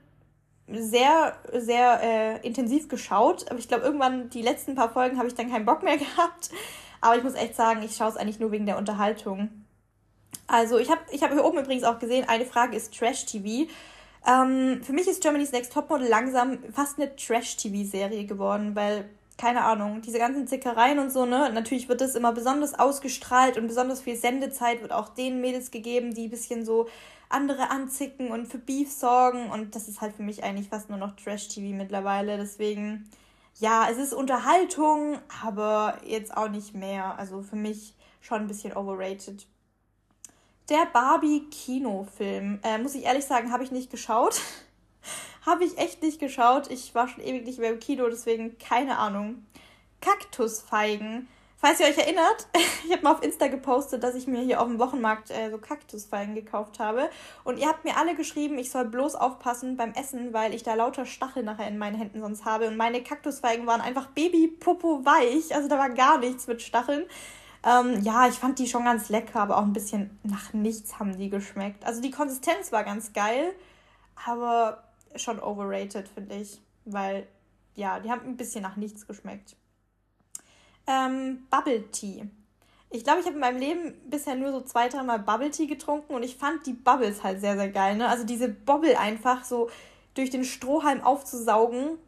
sehr, 0.69 1.37
sehr 1.53 2.01
äh, 2.03 2.47
intensiv 2.47 2.89
geschaut. 2.89 3.51
Aber 3.51 3.59
ich 3.59 3.69
glaube, 3.69 3.85
irgendwann 3.85 4.31
die 4.31 4.43
letzten 4.43 4.75
paar 4.75 4.91
Folgen 4.91 5.19
habe 5.19 5.29
ich 5.29 5.35
dann 5.35 5.51
keinen 5.51 5.65
Bock 5.65 5.83
mehr 5.83 5.97
gehabt. 5.99 6.51
Aber 7.01 7.17
ich 7.17 7.25
muss 7.25 7.35
echt 7.35 7.57
sagen, 7.57 7.83
ich 7.83 7.97
schaue 7.97 8.11
es 8.11 8.17
eigentlich 8.17 8.41
nur 8.41 8.53
wegen 8.53 8.67
der 8.67 8.79
Unterhaltung. 8.79 9.51
Also 10.47 10.79
ich 10.79 10.91
habe 10.91 11.01
ich 11.11 11.23
hab 11.23 11.33
hier 11.33 11.45
oben 11.45 11.59
übrigens 11.59 11.85
auch 11.85 11.99
gesehen, 11.99 12.29
eine 12.29 12.45
Frage 12.45 12.77
ist 12.77 12.97
Trash-TV. 12.97 13.71
Ähm, 14.27 14.83
für 14.83 14.93
mich 14.93 15.09
ist 15.09 15.23
Germany's 15.23 15.53
Next 15.53 15.73
Topmodel 15.73 16.09
langsam 16.09 16.59
fast 16.73 16.99
eine 16.99 17.15
Trash-TV-Serie 17.17 18.25
geworden, 18.25 18.77
weil, 18.77 19.09
keine 19.37 19.65
Ahnung, 19.65 20.03
diese 20.03 20.19
ganzen 20.19 20.47
Zickereien 20.47 20.99
und 20.99 21.11
so, 21.11 21.27
ne, 21.27 21.51
natürlich 21.53 21.89
wird 21.89 22.01
das 22.01 22.15
immer 22.15 22.33
besonders 22.33 22.79
ausgestrahlt 22.79 23.59
und 23.59 23.67
besonders 23.67 24.03
viel 24.03 24.17
Sendezeit 24.17 24.81
wird 24.83 24.93
auch 24.93 25.09
den 25.09 25.41
Mädels 25.41 25.71
gegeben, 25.71 26.15
die 26.15 26.27
ein 26.27 26.31
bisschen 26.31 26.65
so 26.65 26.87
andere 27.33 27.71
anzicken 27.71 28.31
und 28.31 28.47
für 28.47 28.59
Beef 28.59 28.91
sorgen. 28.91 29.51
Und 29.51 29.75
das 29.75 29.89
ist 29.89 30.01
halt 30.01 30.15
für 30.15 30.23
mich 30.23 30.45
eigentlich 30.45 30.69
fast 30.69 30.89
nur 30.89 30.99
noch 30.99 31.17
Trash-TV 31.17 31.77
mittlerweile. 31.77 32.37
Deswegen, 32.37 33.09
ja, 33.59 33.89
es 33.91 33.99
ist 33.99 34.13
Unterhaltung, 34.13 35.19
aber 35.43 35.99
jetzt 36.05 36.37
auch 36.37 36.49
nicht 36.49 36.75
mehr. 36.75 37.19
Also 37.19 37.43
für 37.43 37.57
mich 37.57 37.95
schon 38.21 38.43
ein 38.43 38.49
bisschen 38.49 38.77
overrated. 38.77 39.47
Der 40.69 40.87
Barbie-Kinofilm, 40.93 42.61
äh, 42.63 42.79
muss 42.79 42.95
ich 42.95 43.05
ehrlich 43.05 43.25
sagen, 43.25 43.53
habe 43.53 43.65
ich 43.65 43.73
nicht 43.73 43.91
geschaut. 43.91 44.41
habe 45.47 45.65
ich 45.65 45.79
echt 45.79 46.03
nicht 46.03 46.21
geschaut. 46.21 46.71
Ich 46.71 46.95
war 46.95 47.09
schon 47.09 47.23
ewig 47.23 47.45
nicht 47.45 47.59
mehr 47.59 47.73
im 47.73 47.81
Kino, 47.81 48.09
deswegen 48.09 48.59
keine 48.59 48.99
Ahnung. 48.99 49.45
Kaktusfeigen 50.01 51.29
Falls 51.65 51.79
ihr 51.79 51.87
euch 51.87 51.97
erinnert, 51.97 52.49
ich 52.85 52.91
habe 52.91 53.05
mal 53.05 53.13
auf 53.13 53.23
Insta 53.23 53.47
gepostet, 53.47 54.03
dass 54.03 54.17
ich 54.17 54.27
mir 54.27 54.41
hier 54.41 54.61
auf 54.61 54.67
dem 54.67 54.81
Wochenmarkt 54.81 55.31
äh, 55.31 55.49
so 55.49 55.59
Kaktusfallen 55.59 56.35
gekauft 56.35 56.81
habe. 56.81 57.09
Und 57.45 57.57
ihr 57.57 57.69
habt 57.69 57.85
mir 57.85 57.97
alle 57.97 58.17
geschrieben, 58.17 58.59
ich 58.59 58.73
soll 58.73 58.85
bloß 58.85 59.15
aufpassen 59.15 59.77
beim 59.77 59.93
Essen, 59.93 60.33
weil 60.33 60.55
ich 60.55 60.65
da 60.65 60.75
lauter 60.75 61.07
Stachel 61.07 61.45
nachher 61.45 61.69
in 61.69 61.79
meinen 61.79 61.95
Händen 61.95 62.21
sonst 62.21 62.45
habe. 62.45 62.67
Und 62.67 62.77
meine 62.77 63.01
Kaktusfeigen 63.05 63.65
waren 63.65 63.81
einfach 63.81 64.09
Baby-Popo 64.09 65.05
weich. 65.05 65.55
Also 65.55 65.69
da 65.69 65.79
war 65.79 65.91
gar 65.91 66.19
nichts 66.19 66.49
mit 66.49 66.63
Stacheln. 66.63 67.05
Ähm, 67.65 68.01
ja, 68.03 68.27
ich 68.27 68.35
fand 68.35 68.59
die 68.59 68.67
schon 68.67 68.83
ganz 68.83 69.09
lecker, 69.09 69.39
aber 69.39 69.59
auch 69.59 69.63
ein 69.63 69.73
bisschen 69.73 70.19
nach 70.25 70.53
nichts 70.53 70.99
haben 70.99 71.17
die 71.17 71.31
geschmeckt. 71.31 71.85
Also 71.85 72.03
die 72.03 72.11
Konsistenz 72.11 72.73
war 72.73 72.83
ganz 72.83 73.13
geil, 73.13 73.53
aber 74.27 74.83
schon 75.15 75.39
overrated, 75.39 76.09
finde 76.09 76.35
ich. 76.35 76.61
Weil, 76.87 77.29
ja, 77.77 78.01
die 78.01 78.11
haben 78.11 78.27
ein 78.27 78.37
bisschen 78.37 78.63
nach 78.63 78.75
nichts 78.75 79.07
geschmeckt. 79.07 79.55
Ähm, 80.87 81.47
Bubble 81.51 81.91
Tea. 81.91 82.25
Ich 82.95 83.05
glaube, 83.05 83.21
ich 83.21 83.27
habe 83.27 83.37
in 83.37 83.41
meinem 83.41 83.59
Leben 83.59 83.95
bisher 84.09 84.35
nur 84.35 84.53
so 84.53 84.61
zwei, 84.61 84.89
dreimal 84.89 85.19
Bubble 85.19 85.51
Tea 85.51 85.67
getrunken 85.67 86.15
und 86.15 86.23
ich 86.23 86.37
fand 86.37 86.67
die 86.67 86.75
Bubbles 86.75 87.23
halt 87.23 87.41
sehr, 87.41 87.57
sehr 87.57 87.71
geil. 87.71 87.97
Ne? 87.97 88.07
Also 88.07 88.25
diese 88.25 88.49
Bobble 88.49 88.99
einfach 88.99 89.45
so 89.45 89.71
durch 90.15 90.29
den 90.29 90.45
Strohhalm 90.45 91.01
aufzusaugen. 91.01 91.99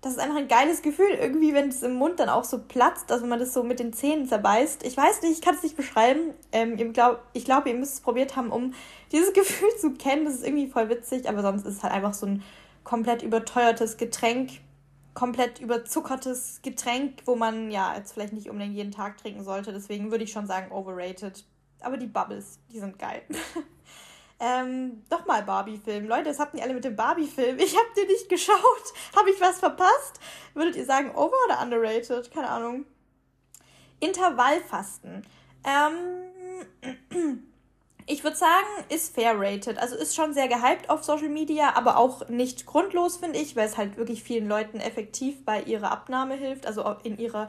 Das 0.00 0.14
ist 0.14 0.18
einfach 0.18 0.36
ein 0.36 0.48
geiles 0.48 0.82
Gefühl, 0.82 1.10
irgendwie, 1.18 1.54
wenn 1.54 1.68
es 1.68 1.82
im 1.82 1.94
Mund 1.94 2.18
dann 2.18 2.28
auch 2.28 2.44
so 2.44 2.58
platzt, 2.58 3.10
also 3.10 3.22
wenn 3.22 3.30
man 3.30 3.38
das 3.38 3.54
so 3.54 3.62
mit 3.62 3.78
den 3.78 3.92
Zähnen 3.92 4.26
zerbeißt. 4.26 4.84
Ich 4.84 4.96
weiß 4.96 5.22
nicht, 5.22 5.32
ich 5.32 5.40
kann 5.40 5.54
es 5.54 5.62
nicht 5.62 5.76
beschreiben. 5.76 6.34
Ähm, 6.52 6.76
ich 7.32 7.44
glaube, 7.44 7.68
ihr 7.68 7.74
müsst 7.76 7.94
es 7.94 8.00
probiert 8.00 8.34
haben, 8.34 8.50
um 8.50 8.74
dieses 9.12 9.32
Gefühl 9.32 9.70
zu 9.80 9.92
kennen. 9.92 10.24
Das 10.24 10.34
ist 10.34 10.44
irgendwie 10.44 10.66
voll 10.66 10.88
witzig, 10.88 11.28
aber 11.28 11.42
sonst 11.42 11.64
ist 11.64 11.76
es 11.76 11.82
halt 11.82 11.92
einfach 11.92 12.12
so 12.12 12.26
ein 12.26 12.42
komplett 12.82 13.22
überteuertes 13.22 13.96
Getränk 13.96 14.50
komplett 15.14 15.60
überzuckertes 15.60 16.60
Getränk, 16.62 17.22
wo 17.24 17.36
man 17.36 17.70
ja 17.70 17.94
jetzt 17.96 18.12
vielleicht 18.12 18.32
nicht 18.32 18.50
unbedingt 18.50 18.74
jeden 18.74 18.90
Tag 18.90 19.16
trinken 19.16 19.44
sollte. 19.44 19.72
Deswegen 19.72 20.10
würde 20.10 20.24
ich 20.24 20.32
schon 20.32 20.46
sagen, 20.46 20.72
overrated. 20.72 21.44
Aber 21.80 21.96
die 21.96 22.06
Bubbles, 22.06 22.58
die 22.70 22.80
sind 22.80 22.98
geil. 22.98 23.22
ähm, 24.40 25.04
doch 25.08 25.24
mal 25.26 25.42
Barbie-Film. 25.42 26.06
Leute, 26.08 26.24
das 26.24 26.40
habt 26.40 26.54
ihr 26.54 26.62
alle 26.62 26.74
mit 26.74 26.84
dem 26.84 26.96
Barbie-Film. 26.96 27.58
Ich 27.58 27.76
hab 27.76 27.94
den 27.94 28.08
nicht 28.08 28.28
geschaut. 28.28 28.56
Habe 29.16 29.30
ich 29.30 29.40
was 29.40 29.58
verpasst? 29.60 30.20
Würdet 30.54 30.76
ihr 30.76 30.84
sagen, 30.84 31.10
over 31.14 31.36
oder 31.46 31.62
underrated? 31.62 32.30
Keine 32.32 32.50
Ahnung. 32.50 32.84
Intervallfasten. 34.00 35.24
Ähm. 35.64 37.44
Ich 38.06 38.22
würde 38.22 38.36
sagen, 38.36 38.66
ist 38.90 39.14
fair 39.14 39.34
rated. 39.34 39.78
Also 39.78 39.96
ist 39.96 40.14
schon 40.14 40.34
sehr 40.34 40.46
gehypt 40.48 40.90
auf 40.90 41.04
Social 41.04 41.30
Media, 41.30 41.74
aber 41.74 41.96
auch 41.96 42.28
nicht 42.28 42.66
grundlos, 42.66 43.16
finde 43.16 43.38
ich, 43.38 43.56
weil 43.56 43.66
es 43.66 43.78
halt 43.78 43.96
wirklich 43.96 44.22
vielen 44.22 44.46
Leuten 44.46 44.78
effektiv 44.78 45.42
bei 45.44 45.62
ihrer 45.62 45.90
Abnahme 45.90 46.34
hilft, 46.34 46.66
also 46.66 46.84
in 47.02 47.18
ihrer 47.18 47.48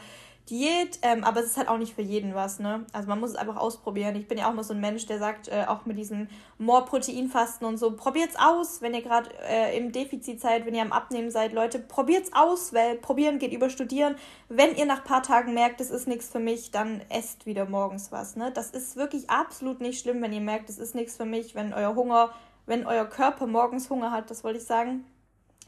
Diät, 0.49 0.99
ähm, 1.01 1.23
aber 1.23 1.39
es 1.39 1.47
ist 1.47 1.58
halt 1.58 1.69
auch 1.69 1.79
nicht 1.79 1.95
für 1.95 2.03
jeden 2.03 2.36
was, 2.36 2.60
ne? 2.60 2.86
Also 2.93 3.08
man 3.08 3.19
muss 3.19 3.31
es 3.31 3.36
einfach 3.36 3.58
ausprobieren. 3.58 4.15
Ich 4.15 4.27
bin 4.27 4.38
ja 4.38 4.47
auch 4.47 4.53
mal 4.53 4.63
so 4.63 4.75
ein 4.75 4.79
Mensch, 4.79 5.08
der 5.08 5.17
sagt, 5.17 5.47
äh, 5.47 5.65
auch 5.67 5.88
mit 5.88 5.97
diesem 5.97 6.27
more 6.60 6.86
Proteinfasten 6.86 7.65
und 7.65 7.77
so, 7.77 7.95
probiert's 7.95 8.36
aus, 8.36 8.84
wenn 8.84 8.93
ihr 8.93 9.01
gerade 9.01 9.31
äh, 9.49 9.75
im 9.75 9.91
Defizit 9.91 10.39
seid, 10.39 10.67
wenn 10.67 10.75
ihr 10.75 10.84
am 10.84 10.91
Abnehmen 10.91 11.31
seid, 11.31 11.51
Leute, 11.51 11.79
probiert's 11.79 12.31
aus, 12.31 12.73
weil 12.73 12.95
probieren 12.95 13.39
geht 13.39 13.53
über 13.53 13.71
studieren. 13.71 14.17
Wenn 14.47 14.75
ihr 14.75 14.86
nach 14.86 15.03
paar 15.03 15.23
Tagen 15.23 15.55
merkt, 15.55 15.81
es 15.81 15.89
ist 15.89 16.08
nichts 16.08 16.29
für 16.29 16.39
mich, 16.39 16.69
dann 16.69 17.01
esst 17.10 17.47
wieder 17.47 17.65
morgens 17.65 18.12
was, 18.12 18.36
ne? 18.36 18.51
Das 18.51 18.69
ist 18.69 18.95
wirklich 18.95 19.31
absolut 19.31 19.81
nicht 19.81 19.99
schlimm, 19.99 20.21
wenn 20.21 20.31
ihr 20.31 20.41
merkt, 20.41 20.69
es 20.69 20.77
ist 20.77 20.93
nichts 20.93 21.17
für 21.17 21.25
mich, 21.25 21.55
wenn 21.55 21.73
euer 21.73 21.95
Hunger, 21.95 22.29
wenn 22.67 22.86
euer 22.86 23.05
Körper 23.05 23.47
morgens 23.47 23.89
Hunger 23.89 24.12
hat, 24.12 24.29
das 24.29 24.43
wollte 24.43 24.60
ich 24.60 24.65
sagen, 24.65 25.05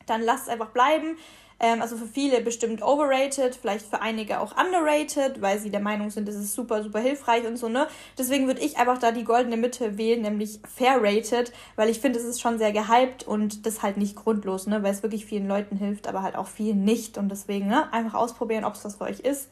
dann 0.06 0.22
lasst 0.22 0.44
es 0.44 0.50
einfach 0.50 0.70
bleiben. 0.70 1.18
Ähm, 1.60 1.82
also 1.82 1.98
für 1.98 2.06
viele 2.06 2.42
bestimmt 2.42 2.84
overrated, 2.84 3.56
vielleicht 3.56 3.88
für 3.88 4.02
einige 4.02 4.40
auch 4.40 4.56
underrated, 4.58 5.42
weil 5.42 5.60
sie 5.60 5.72
der 5.72 5.80
Meinung 5.80 6.12
sind, 6.12 6.28
das 6.28 6.36
ist 6.36 6.54
super, 6.54 6.84
super 6.84 7.00
hilfreich 7.00 7.48
und 7.48 7.58
so, 7.58 7.68
ne? 7.68 7.88
Deswegen 8.18 8.46
würde 8.46 8.62
ich 8.62 8.78
einfach 8.78 9.00
da 9.00 9.12
die 9.12 9.24
goldene 9.24 9.58
Mitte 9.58 9.98
wählen, 9.98 10.22
nämlich 10.22 10.60
fair 10.68 11.00
rated, 11.02 11.52
weil 11.76 11.90
ich 11.90 12.00
finde, 12.00 12.20
es 12.20 12.26
ist 12.26 12.42
schon 12.42 12.60
sehr 12.60 12.72
gehypt 12.72 13.24
und 13.24 13.66
das 13.66 13.82
halt 13.82 13.98
nicht 13.98 14.16
grundlos, 14.16 14.68
ne? 14.68 14.84
Weil 14.84 14.92
es 14.92 15.02
wirklich 15.02 15.26
vielen 15.26 15.48
Leuten 15.48 15.78
hilft, 15.78 16.08
aber 16.08 16.22
halt 16.22 16.36
auch 16.36 16.48
vielen 16.48 16.84
nicht. 16.84 17.18
Und 17.18 17.30
deswegen, 17.30 17.68
ne? 17.68 17.92
Einfach 17.92 18.14
ausprobieren, 18.14 18.64
ob 18.64 18.76
es 18.76 18.86
was 18.86 18.98
für 18.98 19.06
euch 19.06 19.22
ist. 19.22 19.50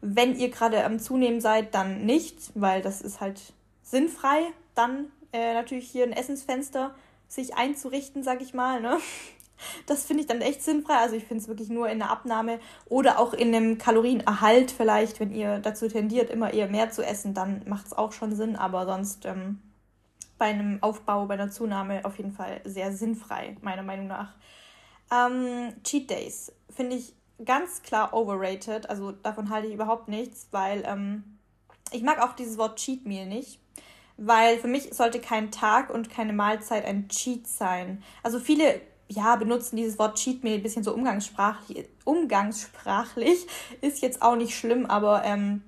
Wenn 0.00 0.36
ihr 0.36 0.50
gerade 0.50 0.84
am 0.84 0.98
Zunehmen 0.98 1.40
seid, 1.40 1.74
dann 1.74 2.04
nicht, 2.04 2.36
weil 2.54 2.82
das 2.82 3.00
ist 3.00 3.20
halt 3.20 3.40
sinnfrei, 3.82 4.42
dann 4.74 5.06
äh, 5.32 5.54
natürlich 5.54 5.88
hier 5.88 6.04
ein 6.04 6.12
Essensfenster 6.12 6.94
sich 7.28 7.54
einzurichten, 7.54 8.22
sag 8.22 8.42
ich 8.42 8.54
mal, 8.54 8.80
ne? 8.80 8.98
Das 9.86 10.04
finde 10.04 10.22
ich 10.22 10.26
dann 10.26 10.40
echt 10.40 10.62
sinnfrei. 10.62 10.96
Also 10.96 11.16
ich 11.16 11.24
finde 11.24 11.42
es 11.42 11.48
wirklich 11.48 11.68
nur 11.68 11.88
in 11.88 11.98
der 11.98 12.10
Abnahme 12.10 12.60
oder 12.86 13.18
auch 13.18 13.32
in 13.32 13.54
einem 13.54 13.78
Kalorienerhalt 13.78 14.70
vielleicht, 14.70 15.20
wenn 15.20 15.32
ihr 15.32 15.58
dazu 15.58 15.88
tendiert, 15.88 16.30
immer 16.30 16.52
eher 16.52 16.68
mehr 16.68 16.90
zu 16.90 17.02
essen, 17.02 17.34
dann 17.34 17.62
macht 17.66 17.86
es 17.86 17.92
auch 17.92 18.12
schon 18.12 18.34
Sinn. 18.34 18.56
Aber 18.56 18.86
sonst 18.86 19.26
ähm, 19.26 19.60
bei 20.38 20.46
einem 20.46 20.82
Aufbau, 20.82 21.26
bei 21.26 21.34
einer 21.34 21.50
Zunahme 21.50 22.04
auf 22.04 22.16
jeden 22.18 22.32
Fall 22.32 22.60
sehr 22.64 22.92
sinnfrei, 22.92 23.56
meiner 23.62 23.82
Meinung 23.82 24.06
nach. 24.06 24.34
Ähm, 25.12 25.72
Cheat 25.82 26.10
Days 26.10 26.52
finde 26.70 26.96
ich 26.96 27.14
ganz 27.44 27.82
klar 27.82 28.14
overrated. 28.14 28.88
Also 28.88 29.12
davon 29.12 29.50
halte 29.50 29.68
ich 29.68 29.74
überhaupt 29.74 30.08
nichts, 30.08 30.48
weil 30.50 30.82
ähm, 30.86 31.38
ich 31.92 32.02
mag 32.02 32.22
auch 32.22 32.34
dieses 32.34 32.58
Wort 32.58 32.78
Cheat 32.78 33.06
Meal 33.06 33.26
nicht 33.26 33.60
weil 34.16 34.58
für 34.58 34.68
mich 34.68 34.94
sollte 34.94 35.20
kein 35.20 35.50
Tag 35.50 35.90
und 35.90 36.10
keine 36.10 36.32
Mahlzeit 36.32 36.84
ein 36.84 37.08
Cheat 37.08 37.46
sein. 37.46 38.02
Also 38.22 38.38
viele 38.38 38.80
ja, 39.14 39.36
benutzen 39.36 39.76
dieses 39.76 39.98
Wort 39.98 40.16
Cheat 40.18 40.42
Meal 40.44 40.56
ein 40.56 40.62
bisschen 40.62 40.84
so 40.84 40.92
umgangssprachlich, 40.94 41.86
umgangssprachlich. 42.04 43.46
Ist 43.80 44.02
jetzt 44.02 44.22
auch 44.22 44.36
nicht 44.36 44.56
schlimm, 44.56 44.86
aber 44.86 45.24
ähm, 45.24 45.62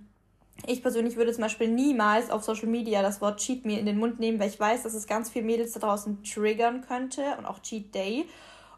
Ich 0.64 0.82
persönlich 0.82 1.16
würde 1.16 1.32
zum 1.32 1.42
Beispiel 1.42 1.68
niemals 1.68 2.30
auf 2.30 2.42
Social 2.42 2.68
Media 2.68 3.02
das 3.02 3.20
Wort 3.20 3.40
Cheat 3.40 3.64
Meal 3.66 3.78
in 3.78 3.86
den 3.86 3.98
Mund 3.98 4.18
nehmen, 4.18 4.40
weil 4.40 4.48
ich 4.48 4.58
weiß, 4.58 4.82
dass 4.84 4.94
es 4.94 5.06
ganz 5.06 5.28
viele 5.30 5.44
Mädels 5.44 5.72
da 5.72 5.80
draußen 5.80 6.22
triggern 6.24 6.80
könnte 6.80 7.22
und 7.38 7.44
auch 7.44 7.60
Cheat 7.60 7.94
Day. 7.94 8.26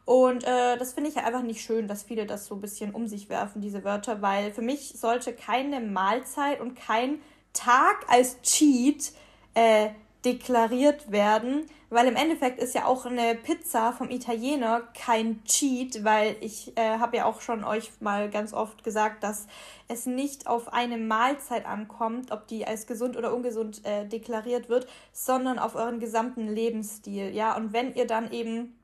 Und 0.04 0.42
äh, 0.44 0.76
das 0.78 0.94
finde 0.94 1.10
ich 1.10 1.16
ja 1.16 1.24
einfach 1.24 1.42
nicht 1.42 1.60
schön, 1.60 1.86
dass 1.86 2.02
viele 2.02 2.26
das 2.26 2.46
so 2.46 2.54
ein 2.56 2.60
bisschen 2.60 2.92
um 2.92 3.06
sich 3.06 3.28
werfen, 3.28 3.60
diese 3.60 3.84
Wörter, 3.84 4.22
weil 4.22 4.52
für 4.52 4.62
mich 4.62 4.94
sollte 4.98 5.32
keine 5.34 5.80
Mahlzeit 5.80 6.60
und 6.60 6.74
kein 6.74 7.20
Tag 7.52 8.06
als 8.08 8.40
Cheat 8.42 9.12
äh, 9.54 9.90
deklariert 10.24 11.12
werden, 11.12 11.66
weil 11.90 12.06
im 12.06 12.16
Endeffekt 12.16 12.58
ist 12.58 12.74
ja 12.74 12.84
auch 12.84 13.06
eine 13.06 13.34
Pizza 13.34 13.92
vom 13.92 14.10
Italiener 14.10 14.82
kein 14.94 15.42
Cheat, 15.44 16.04
weil 16.04 16.36
ich 16.40 16.76
äh, 16.76 16.98
habe 16.98 17.16
ja 17.16 17.24
auch 17.24 17.40
schon 17.40 17.64
euch 17.64 17.90
mal 18.00 18.28
ganz 18.28 18.52
oft 18.52 18.84
gesagt, 18.84 19.22
dass 19.22 19.46
es 19.88 20.04
nicht 20.04 20.46
auf 20.46 20.72
eine 20.72 20.98
Mahlzeit 20.98 21.64
ankommt, 21.66 22.30
ob 22.30 22.46
die 22.46 22.66
als 22.66 22.86
gesund 22.86 23.16
oder 23.16 23.34
ungesund 23.34 23.84
äh, 23.84 24.06
deklariert 24.06 24.68
wird, 24.68 24.86
sondern 25.12 25.58
auf 25.58 25.74
euren 25.76 25.98
gesamten 25.98 26.46
Lebensstil. 26.46 27.34
Ja, 27.34 27.56
und 27.56 27.72
wenn 27.72 27.94
ihr 27.94 28.06
dann 28.06 28.32
eben 28.32 28.74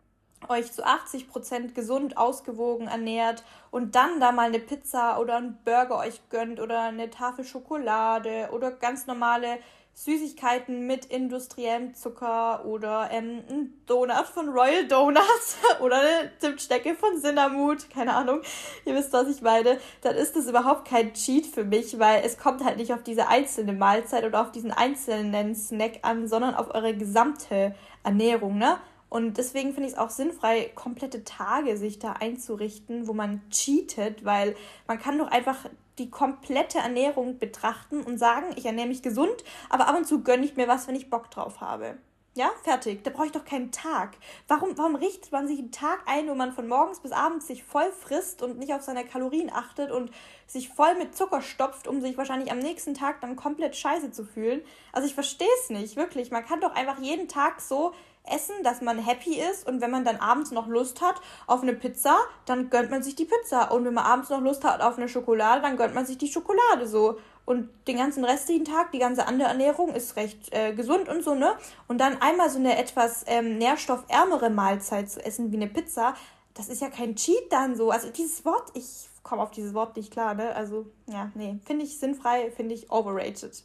euch 0.49 0.73
zu 0.73 0.85
80 0.85 1.29
Prozent 1.29 1.75
gesund, 1.75 2.17
ausgewogen 2.17 2.89
ernährt 2.89 3.45
und 3.71 3.95
dann 3.95 4.21
da 4.21 4.33
mal 4.33 4.49
eine 4.49 4.59
Pizza 4.59 5.19
oder 5.19 5.37
einen 5.37 5.59
Burger 5.65 5.99
euch 5.99 6.21
gönnt 6.31 6.61
oder 6.61 6.83
eine 6.83 7.11
Tafel 7.11 7.45
Schokolade 7.45 8.51
oder 8.53 8.71
ganz 8.71 9.07
normale 9.07 9.59
Süßigkeiten 9.95 10.87
mit 10.87 11.07
industriellem 11.07 11.95
Zucker 11.95 12.65
oder 12.65 13.11
ähm, 13.13 13.43
ein 13.49 13.75
Donut 13.87 14.27
von 14.27 14.49
Royal 14.49 14.89
Donuts 14.89 15.57
oder 15.81 16.01
eine 16.01 16.33
Zimtstecke 16.39 16.97
von 16.97 17.21
Cinnamut, 17.21 17.89
keine 17.91 18.15
Ahnung, 18.15 18.41
ihr 18.85 18.95
wisst, 18.95 19.13
was 19.13 19.29
ich 19.29 19.41
meine, 19.41 19.79
dann 20.03 20.17
ist 20.17 20.35
das 20.35 20.49
überhaupt 20.49 20.89
kein 20.89 21.15
Cheat 21.15 21.47
für 21.47 21.65
mich, 21.65 21.99
weil 22.01 22.23
es 22.25 22.39
kommt 22.39 22.65
halt 22.65 22.77
nicht 22.77 22.93
auf 22.93 23.05
diese 23.05 23.29
einzelne 23.29 23.73
Mahlzeit 23.73 24.25
oder 24.25 24.43
auf 24.43 24.51
diesen 24.51 24.73
einzelnen 24.73 25.55
Snack 25.55 26.01
an, 26.03 26.27
sondern 26.27 26.55
auf 26.55 26.75
eure 26.75 26.97
gesamte 26.97 27.75
Ernährung, 28.03 28.59
ne? 28.59 28.79
Und 29.15 29.39
deswegen 29.39 29.75
finde 29.75 29.89
ich 29.89 29.93
es 29.95 29.99
auch 29.99 30.11
sinnfrei, 30.11 30.73
komplette 30.75 31.23
Tage 31.23 31.77
sich 31.77 32.01
da 32.01 32.15
einzurichten, 32.15 33.07
wo 33.07 33.13
man 33.13 33.49
cheatet, 33.49 34.25
weil 34.25 34.57
man 34.89 34.99
kann 34.99 35.19
doch 35.19 35.29
einfach 35.29 35.67
die 35.99 36.11
komplette 36.11 36.79
Ernährung 36.79 37.39
betrachten 37.39 38.03
und 38.03 38.19
sagen, 38.19 38.47
ich 38.57 38.67
ernähre 38.67 38.89
mich 38.89 39.03
gesund, 39.03 39.45
aber 39.71 39.89
ab 39.89 39.97
und 39.97 40.07
zu 40.07 40.23
gönne 40.23 40.45
ich 40.45 40.57
mir 40.57 40.69
was, 40.69 40.89
wenn 40.89 40.97
ich 40.97 41.11
Bock 41.11 41.31
drauf 41.31 41.61
habe. 41.61 41.99
Ja, 42.37 42.51
fertig. 42.65 43.05
Da 43.05 43.11
brauche 43.11 43.27
ich 43.27 43.33
doch 43.33 43.45
keinen 43.45 43.71
Tag. 43.71 44.17
Warum, 44.49 44.77
warum 44.77 44.97
richtet 44.97 45.31
man 45.31 45.47
sich 45.47 45.61
einen 45.61 45.71
Tag 45.71 46.03
ein, 46.07 46.29
wo 46.29 46.35
man 46.35 46.53
von 46.53 46.67
morgens 46.67 46.99
bis 46.99 47.13
abends 47.13 47.47
sich 47.47 47.63
voll 47.63 47.93
frisst 47.93 48.43
und 48.43 48.59
nicht 48.59 48.75
auf 48.75 48.83
seine 48.83 49.05
Kalorien 49.05 49.53
achtet 49.53 49.93
und 49.93 50.11
sich 50.49 50.69
voll 50.69 50.97
mit 50.97 51.17
Zucker 51.17 51.43
stopft, 51.43 51.87
um 51.87 52.01
sich 52.01 52.19
wahrscheinlich 52.19 52.51
am 52.51 52.59
nächsten 52.59 52.95
Tag 52.95 53.21
dann 53.21 53.37
komplett 53.37 53.77
scheiße 53.77 54.11
zu 54.11 54.25
fühlen? 54.25 54.63
Also 54.93 55.07
ich 55.07 55.15
verstehe 55.15 55.47
es 55.63 55.71
nicht, 55.71 55.95
wirklich. 55.95 56.33
Man 56.33 56.45
kann 56.45 56.61
doch 56.61 56.75
einfach 56.75 56.99
jeden 56.99 57.29
Tag 57.29 57.61
so 57.61 57.93
essen, 58.27 58.55
dass 58.63 58.81
man 58.81 58.99
happy 58.99 59.41
ist 59.41 59.69
und 59.69 59.81
wenn 59.81 59.91
man 59.91 60.05
dann 60.05 60.17
abends 60.17 60.51
noch 60.51 60.67
Lust 60.67 61.03
hat 61.03 61.21
auf 61.47 61.63
eine 61.63 61.75
Pizza, 61.75 62.17
dann 62.47 62.71
gönnt 62.71 62.91
man 62.91 63.03
sich 63.03 63.15
die 63.15 63.27
Pizza 63.27 63.71
und 63.71 63.85
wenn 63.85 63.95
man 63.95 64.05
abends 64.05 64.31
noch 64.31 64.41
Lust 64.41 64.65
hat 64.65 64.81
auf 64.81 64.97
eine 64.97 65.09
Schokolade, 65.09 65.61
dann 65.63 65.77
gönnt 65.77 65.95
man 65.95 66.07
sich 66.07 66.19
die 66.19 66.29
Schokolade 66.29 66.87
so 66.87 67.19
und 67.45 67.69
den 67.87 67.99
ganzen 67.99 68.25
restlichen 68.25 68.65
Tag, 68.65 68.93
die 68.93 68.99
ganze 68.99 69.27
andere 69.27 69.49
Ernährung 69.49 69.95
ist 69.95 70.17
recht 70.17 70.53
äh, 70.53 70.73
gesund 70.73 71.09
und 71.09 71.23
so, 71.23 71.35
ne? 71.35 71.55
Und 71.89 71.99
dann 71.99 72.21
einmal 72.23 72.49
so 72.49 72.59
eine 72.59 72.79
etwas 72.79 73.25
ähm, 73.27 73.59
nährstoffärmere 73.59 74.49
Mahlzeit 74.49 75.11
zu 75.11 75.25
essen 75.25 75.53
wie 75.53 75.57
eine 75.57 75.69
Pizza, 75.69 76.15
das 76.55 76.69
ist 76.69 76.81
ja 76.81 76.89
kein 76.89 77.17
Cheat 77.17 77.51
dann 77.53 77.77
so. 77.77 77.91
Also 77.91 78.11
dieses 78.11 78.45
Wort, 78.45 78.71
ich 78.75 79.09
komme 79.23 79.43
auf 79.43 79.51
dieses 79.51 79.75
Wort 79.75 79.97
nicht 79.97 80.11
klar, 80.11 80.35
ne? 80.35 80.55
Also, 80.55 80.87
ja, 81.07 81.31
nee, 81.35 81.59
finde 81.67 81.85
ich 81.85 81.99
sinnfrei, 81.99 82.51
finde 82.51 82.75
ich 82.75 82.91
overrated. 82.91 83.65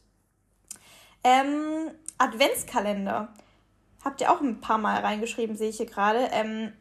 Ähm, 1.23 1.91
Adventskalender 2.17 3.33
habt 4.03 4.21
ihr 4.21 4.31
auch 4.31 4.41
ein 4.41 4.61
paar 4.61 4.77
Mal 4.77 4.99
reingeschrieben, 5.01 5.55
sehe 5.55 5.69
ich 5.69 5.77
hier 5.77 5.85
gerade. 5.85 6.29
Ähm, 6.31 6.71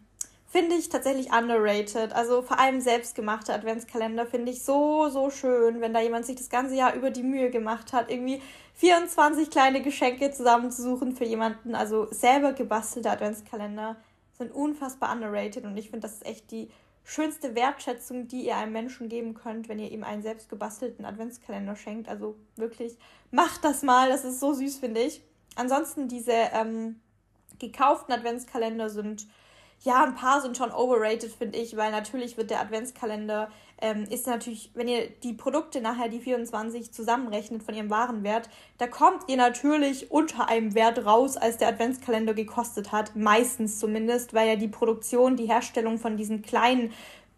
finde 0.49 0.77
ich 0.77 0.89
tatsächlich 0.89 1.33
underrated. 1.33 2.13
Also 2.13 2.43
vor 2.43 2.59
allem 2.59 2.81
selbstgemachte 2.81 3.53
Adventskalender 3.53 4.27
finde 4.27 4.51
ich 4.51 4.65
so, 4.65 5.09
so 5.11 5.31
schön, 5.31 5.81
wenn 5.81 5.93
da 5.93 6.01
jemand 6.01 6.27
sich 6.27 6.37
das 6.37 6.49
ganze 6.49 6.75
Jahr 6.75 6.95
über 6.95 7.11
die 7.11 7.23
Mühe 7.23 7.51
gemacht 7.51 7.93
hat, 7.93 8.11
irgendwie 8.11 8.41
24 8.75 9.51
kleine 9.51 9.83
Geschenke 9.83 10.31
zusammenzusuchen 10.31 11.15
für 11.15 11.25
jemanden. 11.25 11.75
Also 11.75 12.09
selber 12.11 12.55
gebastelte 12.55 13.11
Adventskalender 13.11 13.97
sind 14.39 14.53
unfassbar 14.53 15.13
underrated 15.13 15.65
und 15.65 15.77
ich 15.77 15.91
finde, 15.91 16.07
das 16.07 16.15
ist 16.15 16.27
echt 16.27 16.51
die 16.51 16.71
schönste 17.05 17.55
Wertschätzung, 17.55 18.29
die 18.29 18.47
ihr 18.47 18.57
einem 18.57 18.73
Menschen 18.73 19.09
geben 19.09 19.35
könnt, 19.35 19.69
wenn 19.69 19.79
ihr 19.79 19.91
ihm 19.91 20.05
einen 20.05 20.23
selbst 20.23 20.49
gebastelten 20.49 21.05
Adventskalender 21.05 21.75
schenkt. 21.75 22.09
Also 22.09 22.37
wirklich, 22.57 22.97
macht 23.31 23.65
das 23.65 23.83
mal, 23.83 24.09
das 24.09 24.25
ist 24.25 24.41
so 24.41 24.53
süß, 24.53 24.79
finde 24.79 25.01
ich. 25.01 25.23
Ansonsten 25.57 26.07
diese 26.07 26.33
ähm, 26.33 27.01
gekauften 27.59 28.13
Adventskalender 28.13 28.91
sind, 28.91 29.27
ja, 29.85 30.03
ein 30.05 30.17
paar 30.17 30.41
sind 30.41 30.57
schon 30.57 30.73
overrated, 30.73 31.31
finde 31.33 31.59
ich, 31.59 31.77
weil 31.77 31.93
natürlich 31.93 32.37
wird 32.37 32.51
der 32.51 32.61
Adventskalender, 32.61 33.49
ähm, 33.81 34.05
ist 34.11 34.27
natürlich, 34.27 34.73
wenn 34.75 34.89
ihr 34.89 35.09
die 35.23 35.35
Produkte 35.35 35.81
nachher, 35.81 36.09
die 36.09 36.19
24 36.19 36.93
zusammenrechnet 36.93 37.63
von 37.63 37.75
ihrem 37.75 37.89
Warenwert, 37.89 38.51
da 38.79 38.89
kommt 38.89 39.29
ihr 39.29 39.37
natürlich 39.37 40.11
unter 40.11 40.49
einem 40.49 40.75
Wert 40.75 41.05
raus, 41.05 41.37
als 41.37 41.59
der 41.59 41.69
Adventskalender 41.69 42.35
gekostet 42.35 42.91
hat, 42.91 43.15
meistens 43.15 43.79
zumindest, 43.79 44.35
weil 44.35 44.49
ja 44.49 44.57
die 44.57 44.69
Produktion, 44.69 45.37
die 45.37 45.47
Herstellung 45.47 45.99
von 45.99 46.17
diesen 46.17 46.43
kleinen 46.43 46.93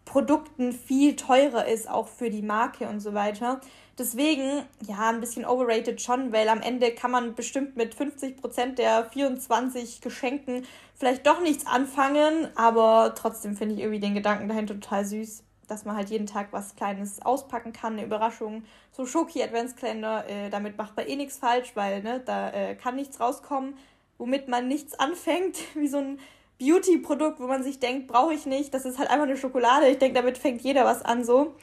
Produkten 0.05 0.73
viel 0.73 1.15
teurer 1.15 1.67
ist, 1.67 1.87
auch 1.87 2.07
für 2.07 2.31
die 2.31 2.41
Marke 2.41 2.89
und 2.89 3.01
so 3.01 3.13
weiter. 3.13 3.61
Deswegen, 3.97 4.63
ja, 4.87 5.09
ein 5.09 5.19
bisschen 5.19 5.45
overrated 5.45 6.01
schon, 6.01 6.31
weil 6.31 6.47
am 6.49 6.61
Ende 6.61 6.91
kann 6.91 7.11
man 7.11 7.35
bestimmt 7.35 7.75
mit 7.75 7.93
50% 7.93 8.75
der 8.75 9.05
24 9.05 10.01
Geschenken 10.01 10.63
vielleicht 10.95 11.27
doch 11.27 11.41
nichts 11.41 11.67
anfangen, 11.67 12.47
aber 12.55 13.13
trotzdem 13.15 13.57
finde 13.57 13.75
ich 13.75 13.81
irgendwie 13.81 13.99
den 13.99 14.13
Gedanken 14.13 14.47
dahinter 14.47 14.75
total 14.75 15.03
süß, 15.03 15.43
dass 15.67 15.83
man 15.83 15.95
halt 15.95 16.09
jeden 16.09 16.25
Tag 16.25 16.47
was 16.51 16.75
Kleines 16.75 17.21
auspacken 17.21 17.73
kann, 17.73 17.93
eine 17.93 18.05
Überraschung. 18.05 18.63
So 18.91 19.05
Schoki-Adventskalender, 19.05 20.29
äh, 20.29 20.49
damit 20.49 20.77
macht 20.77 20.95
man 20.95 21.07
eh 21.07 21.15
nichts 21.15 21.37
falsch, 21.37 21.71
weil 21.75 22.01
ne, 22.01 22.21
da 22.25 22.49
äh, 22.51 22.75
kann 22.75 22.95
nichts 22.95 23.19
rauskommen, 23.19 23.75
womit 24.17 24.47
man 24.47 24.67
nichts 24.67 24.93
anfängt, 24.99 25.57
wie 25.75 25.87
so 25.87 25.97
ein 25.97 26.19
Beauty-Produkt, 26.59 27.39
wo 27.39 27.47
man 27.47 27.63
sich 27.63 27.79
denkt, 27.79 28.07
brauche 28.07 28.33
ich 28.33 28.45
nicht, 28.45 28.73
das 28.73 28.85
ist 28.85 28.99
halt 28.99 29.09
einfach 29.09 29.25
eine 29.25 29.37
Schokolade. 29.37 29.87
Ich 29.87 29.97
denke, 29.97 30.15
damit 30.15 30.37
fängt 30.37 30.61
jeder 30.61 30.85
was 30.85 31.01
an 31.01 31.25
so. 31.25 31.55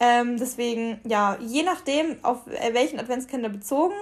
Ähm, 0.00 0.38
deswegen, 0.38 1.00
ja, 1.06 1.38
je 1.40 1.62
nachdem, 1.62 2.22
auf 2.24 2.46
äh, 2.46 2.74
welchen 2.74 2.98
Adventskalender 2.98 3.50
bezogen, 3.50 3.94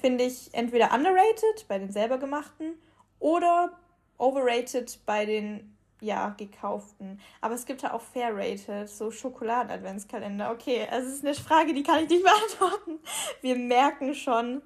finde 0.00 0.24
ich 0.24 0.52
entweder 0.52 0.92
underrated 0.92 1.66
bei 1.68 1.78
den 1.78 1.90
selber 1.90 2.18
gemachten 2.18 2.74
oder 3.18 3.72
overrated 4.18 4.98
bei 5.06 5.24
den 5.24 5.76
ja, 6.00 6.30
gekauften. 6.36 7.20
Aber 7.40 7.54
es 7.54 7.64
gibt 7.64 7.82
ja 7.82 7.92
auch 7.94 8.02
fair-rated, 8.02 8.88
so 8.88 9.10
Schokoladen-Adventskalender. 9.10 10.50
Okay, 10.50 10.86
also 10.90 11.08
es 11.08 11.14
ist 11.16 11.24
eine 11.24 11.34
Frage, 11.34 11.72
die 11.72 11.82
kann 11.82 12.04
ich 12.04 12.10
nicht 12.10 12.24
beantworten. 12.58 12.98
Wir 13.40 13.56
merken 13.56 14.14
schon. 14.14 14.62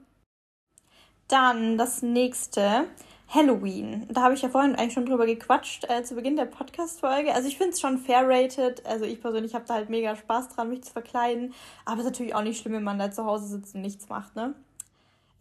Dann 1.28 1.78
das 1.78 2.02
nächste. 2.02 2.88
Halloween. 3.32 4.06
Da 4.10 4.22
habe 4.22 4.34
ich 4.34 4.42
ja 4.42 4.48
vorhin 4.48 4.74
eigentlich 4.74 4.94
schon 4.94 5.06
drüber 5.06 5.24
gequatscht 5.24 5.88
äh, 5.88 6.02
zu 6.02 6.16
Beginn 6.16 6.36
der 6.36 6.46
Podcast-Folge. 6.46 7.32
Also 7.32 7.46
ich 7.46 7.56
finde 7.56 7.74
es 7.74 7.80
schon 7.80 7.98
fair-rated. 7.98 8.84
Also 8.84 9.04
ich 9.04 9.20
persönlich 9.20 9.54
habe 9.54 9.64
da 9.66 9.74
halt 9.74 9.88
mega 9.88 10.16
Spaß 10.16 10.48
dran, 10.48 10.68
mich 10.68 10.82
zu 10.82 10.92
verkleiden. 10.92 11.54
Aber 11.84 12.00
es 12.00 12.06
ist 12.06 12.12
natürlich 12.12 12.34
auch 12.34 12.42
nicht 12.42 12.60
schlimm, 12.60 12.74
wenn 12.74 12.82
man 12.82 12.98
da 12.98 13.12
zu 13.12 13.24
Hause 13.24 13.46
sitzt 13.46 13.76
und 13.76 13.82
nichts 13.82 14.08
macht, 14.08 14.34
ne? 14.34 14.54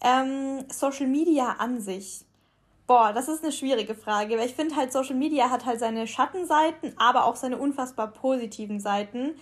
Ähm, 0.02 0.65
Social 0.69 1.08
Media 1.08 1.56
an 1.58 1.82
sich. 1.82 2.25
Boah, 2.86 3.12
das 3.12 3.28
ist 3.28 3.43
eine 3.43 3.52
schwierige 3.52 3.95
Frage, 3.95 4.38
weil 4.38 4.45
ich 4.47 4.56
finde 4.56 4.75
halt, 4.75 4.91
Social 4.91 5.15
Media 5.15 5.49
hat 5.49 5.65
halt 5.65 5.80
seine 5.80 6.08
Schattenseiten, 6.08 6.93
aber 6.97 7.25
auch 7.25 7.36
seine 7.36 7.58
unfassbar 7.58 8.08
positiven 8.08 8.80
Seiten. 8.80 9.36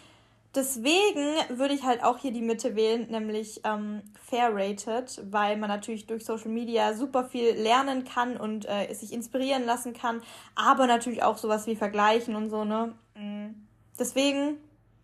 Deswegen 0.57 1.35
würde 1.49 1.75
ich 1.75 1.83
halt 1.83 2.03
auch 2.03 2.17
hier 2.17 2.31
die 2.31 2.41
Mitte 2.41 2.75
wählen, 2.75 3.05
nämlich 3.11 3.61
ähm, 3.63 4.01
fair 4.27 4.49
rated, 4.51 5.21
weil 5.31 5.55
man 5.55 5.69
natürlich 5.69 6.07
durch 6.07 6.25
Social 6.25 6.49
Media 6.49 6.95
super 6.95 7.25
viel 7.25 7.51
lernen 7.51 8.05
kann 8.05 8.37
und 8.37 8.67
äh, 8.67 8.91
sich 8.91 9.13
inspirieren 9.13 9.67
lassen 9.67 9.93
kann, 9.93 10.23
aber 10.55 10.87
natürlich 10.87 11.21
auch 11.21 11.37
sowas 11.37 11.67
wie 11.67 11.75
vergleichen 11.75 12.35
und 12.35 12.49
so, 12.49 12.63
ne? 12.63 12.95
Mhm. 13.13 13.67
Deswegen 13.99 14.57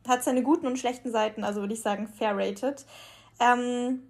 hat 0.08 0.20
es 0.20 0.26
seine 0.26 0.42
guten 0.42 0.66
und 0.66 0.80
schlechten 0.80 1.12
Seiten, 1.12 1.44
also 1.44 1.62
würde 1.62 1.76
ich 1.76 1.84
sagen 1.84 2.08
fair 2.08 2.36
rated. 2.36 2.84
Ähm, 3.40 4.02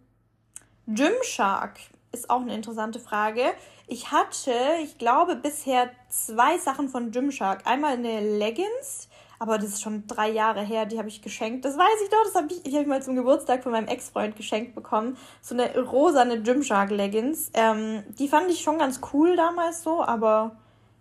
Gymshark 0.88 1.78
ist 2.14 2.30
auch 2.30 2.40
eine 2.40 2.56
interessante 2.56 3.02
Frage. 3.02 3.44
Ich 3.88 4.14
hatte, 4.14 4.54
ich 4.82 4.98
glaube, 4.98 5.36
bisher 5.36 5.90
zwei 6.08 6.58
Sachen 6.58 6.88
von 6.88 7.12
Gymshark. 7.12 7.68
Einmal 7.68 7.96
eine 7.96 8.38
Leggings 8.38 9.10
aber 9.44 9.58
das 9.58 9.72
ist 9.72 9.82
schon 9.82 10.08
drei 10.08 10.30
Jahre 10.30 10.62
her, 10.62 10.86
die 10.86 10.98
habe 10.98 11.10
ich 11.10 11.22
geschenkt. 11.22 11.66
Das 11.66 11.78
weiß 11.78 12.02
ich 12.02 12.10
doch, 12.10 12.24
das 12.24 12.36
habe 12.36 12.48
ich, 12.50 12.64
die 12.64 12.78
habe 12.78 12.88
mal 12.88 13.04
zum 13.04 13.18
Geburtstag 13.18 13.62
von 13.62 13.74
meinem 13.74 13.90
Ex-Freund 13.90 14.38
geschenkt 14.38 14.74
bekommen. 14.74 15.18
So 15.42 15.54
eine 15.54 15.78
rosane 15.78 16.42
Gymshark-Leggings. 16.42 17.52
Ähm, 17.54 18.06
die 18.18 18.30
fand 18.30 18.50
ich 18.50 18.62
schon 18.62 18.80
ganz 18.80 19.02
cool 19.12 19.36
damals 19.36 19.84
so, 19.84 20.02
aber 20.02 20.56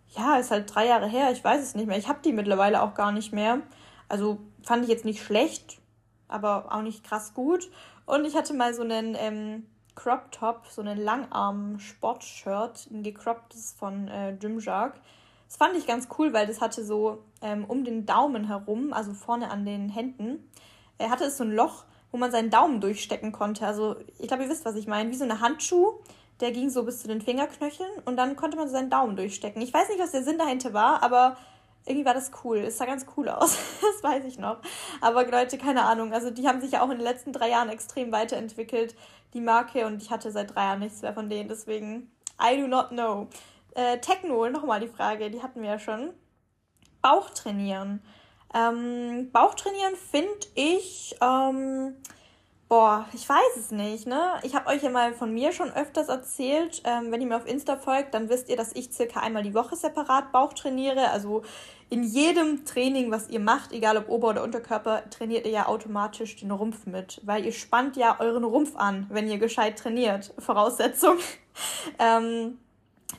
ja, 0.09 0.39
ist 0.39 0.51
halt 0.51 0.75
drei 0.75 0.89
Jahre 0.89 1.07
her, 1.07 1.31
ich 1.31 1.45
weiß 1.45 1.63
es 1.63 1.77
nicht 1.77 1.87
mehr. 1.87 1.99
Ich 1.99 2.09
habe 2.09 2.19
die 2.25 2.33
mittlerweile 2.33 2.83
auch 2.83 2.95
gar 2.95 3.13
nicht 3.13 3.33
mehr. 3.33 3.61
Also 4.09 4.41
fand 4.65 4.83
ich 4.83 4.91
jetzt 4.91 5.05
nicht 5.05 5.23
schlecht, 5.23 5.79
aber 6.27 6.67
auch 6.75 6.83
nicht 6.83 7.05
krass 7.05 7.35
gut. 7.35 7.71
Und 8.07 8.25
ich 8.25 8.35
hatte 8.35 8.55
mal 8.55 8.75
so 8.75 8.83
einen 8.83 9.15
ähm, 9.21 9.69
Crop 9.95 10.33
Top, 10.33 10.67
so 10.69 10.81
einen 10.81 10.99
Langarm-Sportshirt, 10.99 12.89
ein 12.91 13.05
gecropptes 13.05 13.77
von 13.79 14.09
äh, 14.09 14.37
Gymshark. 14.37 14.95
Das 15.53 15.59
fand 15.59 15.77
ich 15.77 15.87
ganz 15.87 16.09
cool, 16.17 16.33
weil 16.33 16.47
das 16.47 16.63
hatte 16.63 16.83
so 16.83 17.25
ähm, 17.43 17.67
um 17.67 17.85
den 17.85 18.07
Daumen 18.07 18.47
herum, 18.47 18.95
also 18.95 19.13
vorne 19.13 19.51
an 19.51 19.67
den 19.67 19.91
Händen, 19.91 20.49
er 20.97 21.11
hatte 21.11 21.25
es 21.25 21.37
so 21.37 21.45
ein 21.45 21.53
Loch, 21.53 21.85
wo 22.11 22.17
man 22.17 22.33
seinen 22.33 22.49
Daumen 22.49 22.81
durchstecken 22.81 23.33
konnte. 23.33 23.67
Also 23.67 23.97
ich 24.19 24.29
glaube, 24.29 24.45
ihr 24.45 24.49
wisst, 24.49 24.65
was 24.65 24.77
ich 24.77 24.87
meine. 24.87 25.11
Wie 25.11 25.15
so 25.15 25.25
eine 25.25 25.41
Handschuh, 25.41 25.99
der 26.41 26.53
ging 26.53 26.71
so 26.71 26.85
bis 26.85 27.03
zu 27.03 27.09
den 27.09 27.21
Fingerknöcheln 27.21 27.91
und 28.07 28.17
dann 28.17 28.35
konnte 28.35 28.57
man 28.57 28.71
seinen 28.71 28.89
Daumen 28.89 29.15
durchstecken. 29.15 29.61
Ich 29.61 29.75
weiß 29.75 29.91
nicht, 29.91 30.01
was 30.01 30.13
der 30.13 30.23
Sinn 30.23 30.39
dahinter 30.39 30.73
war, 30.73 31.03
aber 31.03 31.37
irgendwie 31.85 32.07
war 32.07 32.15
das 32.15 32.31
cool. 32.45 32.57
Es 32.57 32.79
sah 32.79 32.87
ganz 32.87 33.05
cool 33.19 33.29
aus. 33.29 33.59
das 33.83 34.03
weiß 34.03 34.25
ich 34.25 34.39
noch. 34.39 34.57
Aber 35.03 35.27
Leute, 35.27 35.59
keine 35.59 35.83
Ahnung. 35.83 36.15
Also 36.15 36.31
die 36.31 36.49
haben 36.49 36.63
sich 36.63 36.73
ja 36.73 36.81
auch 36.81 36.89
in 36.89 36.97
den 36.97 37.05
letzten 37.05 37.35
drei 37.35 37.51
Jahren 37.51 37.69
extrem 37.69 38.11
weiterentwickelt, 38.11 38.95
die 39.35 39.43
Marke. 39.43 39.85
Und 39.85 40.01
ich 40.01 40.11
hatte 40.11 40.31
seit 40.31 40.55
drei 40.55 40.63
Jahren 40.63 40.81
nichts 40.81 41.03
mehr 41.03 41.13
von 41.13 41.29
denen. 41.29 41.51
Deswegen, 41.51 42.11
I 42.41 42.59
do 42.59 42.67
not 42.69 42.89
know. 42.89 43.29
Äh, 43.75 43.99
Techno, 43.99 44.49
nochmal 44.49 44.81
die 44.81 44.89
Frage, 44.89 45.31
die 45.31 45.43
hatten 45.43 45.63
wir 45.63 45.71
ja 45.71 45.79
schon. 45.79 46.13
Bauch 47.01 47.31
trainieren. 47.31 48.03
Ähm, 48.55 49.31
Bauch 49.33 49.55
trainieren 49.55 49.95
finde 49.97 50.47
ich, 50.55 51.17
ähm, 51.21 51.97
boah, 52.69 53.07
ich 53.13 53.29
weiß 53.29 53.57
es 53.59 53.71
nicht, 53.71 54.07
ne? 54.07 54.35
Ich 54.43 54.55
habe 54.55 54.69
euch 54.69 54.83
ja 54.83 54.91
mal 54.91 55.15
von 55.15 55.33
mir 55.33 55.53
schon 55.53 55.71
öfters 55.73 56.09
erzählt. 56.09 56.83
Ähm, 56.85 57.11
wenn 57.11 57.21
ihr 57.21 57.27
mir 57.27 57.37
auf 57.37 57.47
Insta 57.47 57.77
folgt, 57.77 58.15
dann 58.15 58.29
wisst 58.29 58.49
ihr, 58.49 58.57
dass 58.57 58.75
ich 58.75 58.93
circa 58.93 59.21
einmal 59.21 59.43
die 59.43 59.55
Woche 59.55 59.77
separat 59.77 60.33
Bauch 60.33 60.53
trainiere. 60.53 61.11
Also 61.11 61.43
in 61.91 62.03
jedem 62.03 62.65
Training, 62.65 63.11
was 63.11 63.29
ihr 63.29 63.41
macht, 63.41 63.73
egal 63.73 63.99
ob 63.99 64.09
Ober- 64.09 64.29
oder 64.31 64.43
Unterkörper, 64.43 65.03
trainiert 65.11 65.45
ihr 65.45 65.53
ja 65.53 65.67
automatisch 65.67 66.37
den 66.37 66.51
Rumpf 66.51 66.87
mit, 66.87 67.21
weil 67.25 67.45
ihr 67.45 67.53
spannt 67.53 67.97
ja 67.99 68.19
euren 68.21 68.45
Rumpf 68.45 68.77
an, 68.77 69.07
wenn 69.11 69.29
ihr 69.29 69.37
gescheit 69.37 69.79
trainiert. 69.79 70.33
Voraussetzung. 70.39 71.19
ähm, 71.99 72.59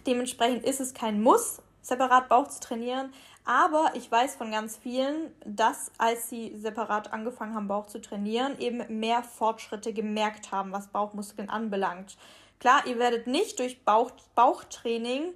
dementsprechend 0.08 0.64
ist 0.64 0.80
es 0.80 0.94
kein 0.94 1.22
Muss, 1.22 1.62
separat 1.82 2.30
Bauch 2.30 2.48
zu 2.48 2.60
trainieren. 2.60 3.14
Aber 3.46 3.92
ich 3.96 4.10
weiß 4.10 4.36
von 4.36 4.52
ganz 4.52 4.78
vielen, 4.78 5.34
dass 5.46 5.92
als 5.98 6.30
sie 6.30 6.56
separat 6.58 7.12
angefangen 7.12 7.56
haben, 7.56 7.68
Bauch 7.68 7.88
zu 7.88 8.00
trainieren, 8.00 8.58
eben 8.60 9.00
mehr 9.00 9.22
Fortschritte 9.22 9.92
gemerkt 9.92 10.52
haben, 10.52 10.72
was 10.72 10.88
Bauchmuskeln 10.88 11.50
anbelangt. 11.50 12.18
Klar, 12.60 12.88
ihr 12.88 13.00
werdet 13.00 13.28
nicht 13.28 13.60
durch 13.60 13.84
Bauch, 13.84 14.12
Bauchtraining 14.36 15.34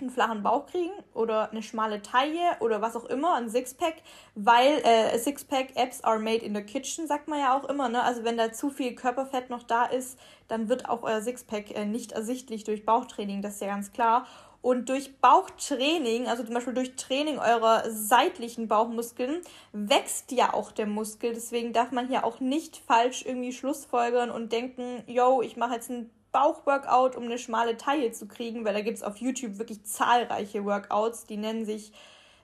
einen 0.00 0.10
flachen 0.10 0.42
Bauch 0.42 0.66
kriegen 0.66 0.92
oder 1.14 1.50
eine 1.50 1.62
schmale 1.62 2.02
Taille 2.02 2.56
oder 2.60 2.80
was 2.80 2.96
auch 2.96 3.04
immer, 3.04 3.34
ein 3.34 3.48
Sixpack, 3.48 3.96
weil 4.34 4.78
äh, 4.84 5.18
Sixpack 5.18 5.76
Apps 5.76 6.02
are 6.02 6.18
made 6.18 6.44
in 6.44 6.54
the 6.54 6.62
kitchen, 6.62 7.06
sagt 7.06 7.28
man 7.28 7.40
ja 7.40 7.56
auch 7.56 7.68
immer. 7.68 7.88
Ne? 7.88 8.02
Also 8.02 8.24
wenn 8.24 8.36
da 8.36 8.52
zu 8.52 8.70
viel 8.70 8.94
Körperfett 8.94 9.50
noch 9.50 9.62
da 9.62 9.84
ist, 9.84 10.18
dann 10.48 10.68
wird 10.68 10.88
auch 10.88 11.02
euer 11.02 11.20
Sixpack 11.20 11.76
äh, 11.76 11.84
nicht 11.84 12.12
ersichtlich 12.12 12.64
durch 12.64 12.84
Bauchtraining, 12.84 13.42
das 13.42 13.54
ist 13.54 13.60
ja 13.60 13.68
ganz 13.68 13.92
klar. 13.92 14.26
Und 14.60 14.88
durch 14.88 15.20
Bauchtraining, 15.20 16.26
also 16.26 16.42
zum 16.42 16.54
Beispiel 16.54 16.74
durch 16.74 16.96
Training 16.96 17.38
eurer 17.38 17.84
seitlichen 17.90 18.66
Bauchmuskeln, 18.66 19.40
wächst 19.72 20.32
ja 20.32 20.52
auch 20.52 20.72
der 20.72 20.86
Muskel. 20.86 21.32
Deswegen 21.32 21.72
darf 21.72 21.92
man 21.92 22.08
hier 22.08 22.24
auch 22.24 22.40
nicht 22.40 22.76
falsch 22.76 23.24
irgendwie 23.24 23.52
Schlussfolgern 23.52 24.30
und 24.30 24.50
denken, 24.50 25.04
yo, 25.06 25.42
ich 25.42 25.56
mache 25.56 25.74
jetzt 25.74 25.90
ein 25.90 26.10
Bauchworkout, 26.38 27.16
um 27.16 27.24
eine 27.24 27.38
schmale 27.38 27.76
Taille 27.76 28.12
zu 28.12 28.28
kriegen, 28.28 28.64
weil 28.64 28.74
da 28.74 28.80
gibt 28.80 28.98
es 28.98 29.02
auf 29.02 29.16
YouTube 29.16 29.58
wirklich 29.58 29.84
zahlreiche 29.84 30.64
Workouts, 30.64 31.26
die 31.26 31.36
nennen 31.36 31.64
sich 31.64 31.92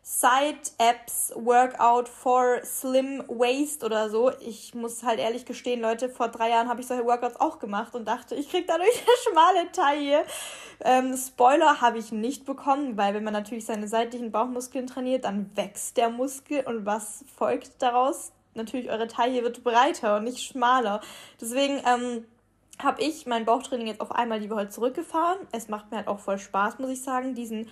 Side 0.02 0.72
Apps 0.78 1.32
Workout 1.34 2.08
for 2.08 2.60
Slim 2.64 3.22
Waist 3.28 3.84
oder 3.84 4.10
so. 4.10 4.32
Ich 4.40 4.74
muss 4.74 5.04
halt 5.04 5.18
ehrlich 5.20 5.46
gestehen, 5.46 5.80
Leute, 5.80 6.08
vor 6.10 6.28
drei 6.28 6.50
Jahren 6.50 6.68
habe 6.68 6.80
ich 6.80 6.88
solche 6.88 7.06
Workouts 7.06 7.40
auch 7.40 7.58
gemacht 7.60 7.94
und 7.94 8.06
dachte, 8.06 8.34
ich 8.34 8.50
kriege 8.50 8.66
dadurch 8.66 8.88
eine 8.90 9.32
schmale 9.32 9.72
Taille. 9.72 10.24
Ähm, 10.80 11.16
Spoiler 11.16 11.80
habe 11.80 11.98
ich 11.98 12.10
nicht 12.10 12.44
bekommen, 12.44 12.96
weil 12.96 13.14
wenn 13.14 13.24
man 13.24 13.32
natürlich 13.32 13.64
seine 13.64 13.86
seitlichen 13.86 14.32
Bauchmuskeln 14.32 14.88
trainiert, 14.88 15.24
dann 15.24 15.50
wächst 15.54 15.96
der 15.96 16.10
Muskel 16.10 16.64
und 16.66 16.84
was 16.84 17.24
folgt 17.34 17.80
daraus? 17.80 18.32
Natürlich, 18.54 18.90
eure 18.90 19.08
Taille 19.08 19.42
wird 19.42 19.64
breiter 19.64 20.16
und 20.16 20.24
nicht 20.24 20.42
schmaler. 20.42 21.00
Deswegen, 21.40 21.80
ähm, 21.86 22.24
habe 22.82 23.02
ich 23.02 23.26
mein 23.26 23.44
Bauchtraining 23.44 23.86
jetzt 23.86 24.00
auf 24.00 24.12
einmal 24.12 24.40
die 24.40 24.50
Woche 24.50 24.68
zurückgefahren. 24.68 25.38
Es 25.52 25.68
macht 25.68 25.90
mir 25.90 25.98
halt 25.98 26.08
auch 26.08 26.18
voll 26.18 26.38
Spaß, 26.38 26.78
muss 26.78 26.90
ich 26.90 27.02
sagen, 27.02 27.34
diesen 27.34 27.68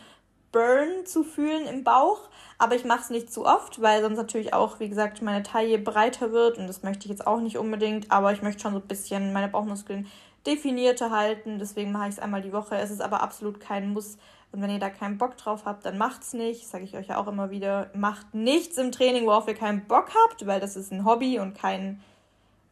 Burn 0.53 1.07
zu 1.07 1.24
fühlen 1.24 1.66
im 1.66 1.82
Bauch. 1.82 2.28
Aber 2.59 2.76
ich 2.76 2.84
mache 2.84 3.00
es 3.00 3.11
nicht 3.11 3.32
zu 3.32 3.46
oft, 3.46 3.80
weil 3.82 4.03
sonst 4.03 4.18
natürlich 4.18 4.55
auch, 4.55 4.78
wie 4.78 4.88
gesagt, 4.88 5.22
meine 5.22 5.42
Taille 5.42 5.78
breiter 5.78 6.30
wird. 6.30 6.59
Und 6.59 6.68
das 6.68 6.82
möchte 6.82 7.05
ich 7.05 7.11
jetzt 7.11 7.26
auch 7.26 7.40
nicht 7.40 7.59
unbedingt. 7.59 8.11
Aber 8.12 8.32
ich 8.32 8.42
möchte 8.42 8.62
schon 8.62 8.72
so 8.72 8.78
ein 8.78 8.86
bisschen 8.86 9.32
meine 9.32 9.48
Bauchmuskeln 9.48 10.07
definierter 10.46 11.11
halten. 11.11 11.59
Deswegen 11.59 11.90
mache 11.90 12.09
ich 12.09 12.14
es 12.14 12.20
einmal 12.20 12.42
die 12.42 12.53
Woche. 12.53 12.76
Es 12.76 12.90
ist 12.90 13.00
aber 13.00 13.22
absolut 13.22 13.59
kein 13.61 13.92
Muss. 13.92 14.18
Und 14.53 14.61
wenn 14.61 14.70
ihr 14.70 14.78
da 14.78 14.90
keinen 14.90 15.16
Bock 15.16 15.38
drauf 15.38 15.62
habt, 15.64 15.86
dann 15.86 15.96
macht's 15.96 16.34
nicht. 16.34 16.68
Sage 16.68 16.84
ich 16.84 16.94
euch 16.94 17.09
ja 17.09 17.16
auch 17.16 17.26
immer 17.26 17.50
wieder. 17.50 17.90
Macht 17.94 18.34
nichts 18.34 18.76
im 18.76 18.92
Training, 18.92 19.26
worauf 19.26 19.48
ihr 19.48 19.55
keinen 19.55 19.86
Bock 19.86 20.11
habt, 20.26 20.46
weil 20.46 20.61
das 20.61 20.76
ist 20.76 20.92
ein 20.92 21.07
Hobby 21.07 21.40
und 21.40 21.55
kein, 21.57 22.03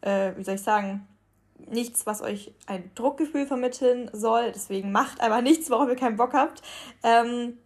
äh, 0.01 0.33
wie 0.37 0.43
soll 0.43 0.55
ich 0.55 0.61
sagen, 0.61 1.07
nichts, 1.69 2.05
was 2.05 2.21
euch 2.21 2.53
ein 2.67 2.91
Druckgefühl 2.95 3.45
vermitteln 3.45 4.09
soll. 4.13 4.51
Deswegen 4.51 4.91
macht 4.91 5.21
einfach 5.21 5.41
nichts, 5.41 5.69
worauf 5.69 5.89
ihr 5.89 5.95
keinen 5.95 6.17
Bock 6.17 6.33
habt. 6.33 6.61
Ähm, 7.03 7.57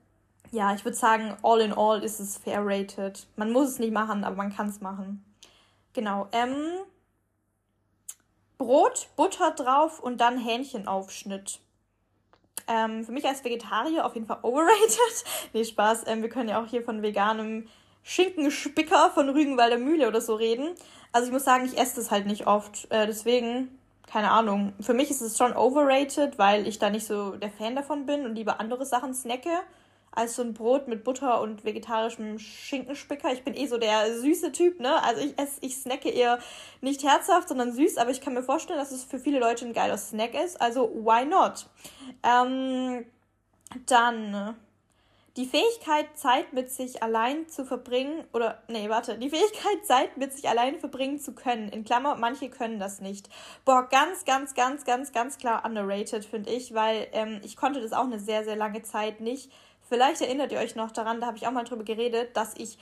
ja, 0.52 0.74
ich 0.74 0.86
würde 0.86 0.98
sagen, 0.98 1.36
all 1.44 1.62
in 1.62 1.74
all 1.74 2.04
ist 2.04 2.20
es 2.20 2.38
fair 2.38 2.62
rated. 2.64 3.28
Man 3.36 3.52
muss 3.52 3.70
es 3.70 3.80
nicht 3.80 3.94
machen, 3.94 4.24
aber 4.24 4.36
man 4.36 4.56
kann 4.56 4.70
es 4.70 4.82
machen. 4.82 5.24
Genau. 5.94 6.28
Ähm, 6.32 6.56
Brot, 8.58 9.10
Butter 9.16 9.52
drauf 9.52 10.00
und 10.00 10.22
dann 10.22 10.38
Hähnchenaufschnitt. 10.38 11.60
Ähm, 12.68 13.04
für 13.04 13.12
mich 13.12 13.26
als 13.26 13.44
Vegetarier 13.44 14.06
auf 14.06 14.16
jeden 14.16 14.28
Fall 14.28 14.40
overrated. 14.42 15.26
nee, 15.54 15.64
Spaß. 15.64 16.04
Ähm, 16.08 16.22
wir 16.22 16.30
können 16.30 16.50
ja 16.50 16.62
auch 16.62 16.68
hier 16.68 16.84
von 16.84 17.02
veganem 17.02 17.68
Schinkenspicker 18.04 19.12
von 19.12 19.30
Rügenwalder 19.30 19.78
Mühle 19.78 20.08
oder 20.08 20.22
so 20.22 20.36
reden. 20.36 20.70
Also 21.12 21.28
ich 21.28 21.34
muss 21.34 21.44
sagen, 21.44 21.66
ich 21.66 21.78
esse 21.78 21.96
das 21.96 22.12
halt 22.12 22.28
nicht 22.28 22.48
oft. 22.48 22.88
Äh, 22.92 23.08
deswegen, 23.08 23.78
keine 24.08 24.32
Ahnung. 24.32 24.74
Für 24.80 24.94
mich 24.94 25.10
ist 25.12 25.22
es 25.22 25.38
schon 25.38 25.54
overrated, 25.54 26.38
weil 26.38 26.68
ich 26.68 26.80
da 26.80 26.90
nicht 26.90 27.06
so 27.06 27.32
der 27.36 27.52
Fan 27.52 27.76
davon 27.76 28.06
bin 28.06 28.26
und 28.26 28.36
lieber 28.36 28.60
andere 28.60 28.86
Sachen 28.86 29.14
snacke 29.14 29.50
als 30.16 30.36
so 30.38 30.42
ein 30.42 30.54
Brot 30.54 30.88
mit 30.88 31.04
Butter 31.04 31.42
und 31.42 31.66
vegetarischem 31.66 32.40
Schinkenspicker. 32.40 33.34
Ich 33.34 33.44
bin 33.44 33.54
eh 33.54 33.68
so 33.68 33.78
der 33.78 34.18
süße 34.18 34.54
Typ, 34.54 34.80
ne? 34.80 35.04
Also 35.04 35.22
ich 35.22 35.38
esse, 35.38 35.60
ich 35.62 35.76
snacke 35.76 36.10
eher 36.10 36.40
nicht 36.82 37.04
herzhaft, 37.04 37.50
sondern 37.50 37.74
süß, 37.74 37.98
aber 37.98 38.12
ich 38.12 38.22
kann 38.22 38.34
mir 38.34 38.44
vorstellen, 38.44 38.80
dass 38.80 38.92
es 38.92 39.04
für 39.04 39.20
viele 39.20 39.40
Leute 39.40 39.66
ein 39.66 39.74
geiler 39.74 39.98
Snack 39.98 40.34
ist. 40.34 40.62
Also 40.62 40.90
why 40.96 41.26
not? 41.26 41.68
Ähm, 42.24 43.06
dann 43.88 44.56
die 45.38 45.46
Fähigkeit, 45.46 46.06
Zeit 46.16 46.54
mit 46.54 46.72
sich 46.72 47.04
allein 47.04 47.50
zu 47.50 47.66
verbringen, 47.66 48.24
oder, 48.32 48.64
nee, 48.70 48.90
warte, 48.90 49.18
die 49.18 49.30
Fähigkeit, 49.30 49.86
Zeit 49.86 50.16
mit 50.18 50.32
sich 50.32 50.48
allein 50.48 50.80
verbringen 50.80 51.20
zu 51.20 51.34
können. 51.34 51.68
In 51.70 51.84
Klammer, 51.84 52.16
manche 52.16 52.50
können 52.50 52.80
das 52.80 53.02
nicht. 53.02 53.30
Boah, 53.66 53.88
ganz, 53.90 54.24
ganz, 54.24 54.54
ganz, 54.54 54.86
ganz, 54.86 55.12
ganz 55.12 55.38
klar 55.38 55.66
underrated, 55.66 56.24
finde 56.24 56.52
ich, 56.52 56.74
weil 56.74 57.08
ähm, 57.12 57.42
ich 57.44 57.58
konnte 57.58 57.82
das 57.82 57.92
auch 57.92 58.06
eine 58.06 58.20
sehr, 58.20 58.46
sehr 58.46 58.56
lange 58.56 58.84
Zeit 58.84 59.20
nicht. 59.20 59.52
Vielleicht 59.90 60.22
erinnert 60.22 60.52
ihr 60.54 60.60
euch 60.60 60.76
noch 60.76 60.92
daran, 60.92 61.20
da 61.20 61.28
habe 61.28 61.38
ich 61.38 61.46
auch 61.46 61.52
mal 61.52 61.66
drüber 61.66 61.84
geredet, 61.84 62.36
dass 62.38 62.56
ich 62.56 62.78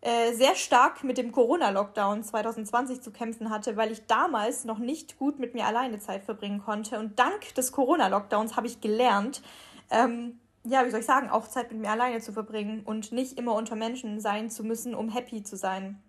äh, 0.00 0.32
sehr 0.32 0.54
stark 0.54 1.02
mit 1.02 1.18
dem 1.18 1.32
Corona-Lockdown 1.32 2.22
2020 2.22 3.00
zu 3.00 3.10
kämpfen 3.10 3.50
hatte, 3.50 3.76
weil 3.76 3.90
ich 3.90 4.06
damals 4.06 4.64
noch 4.64 4.78
nicht 4.78 5.18
gut 5.18 5.40
mit 5.40 5.54
mir 5.54 5.66
alleine 5.66 5.98
Zeit 5.98 6.22
verbringen 6.22 6.62
konnte. 6.64 7.00
Und 7.00 7.18
dank 7.18 7.52
des 7.56 7.72
Corona-Lockdowns 7.72 8.54
habe 8.56 8.68
ich 8.68 8.80
gelernt, 8.80 9.42
ähm, 9.90 10.38
ja, 10.66 10.84
wie 10.84 10.90
soll 10.90 11.00
ich 11.00 11.06
sagen, 11.06 11.30
auch 11.30 11.48
Zeit 11.48 11.70
mit 11.70 11.80
mir 11.80 11.90
alleine 11.90 12.20
zu 12.20 12.32
verbringen 12.32 12.82
und 12.84 13.12
nicht 13.12 13.38
immer 13.38 13.54
unter 13.54 13.76
Menschen 13.76 14.20
sein 14.20 14.50
zu 14.50 14.64
müssen, 14.64 14.94
um 14.94 15.08
happy 15.08 15.42
zu 15.42 15.56
sein 15.56 16.02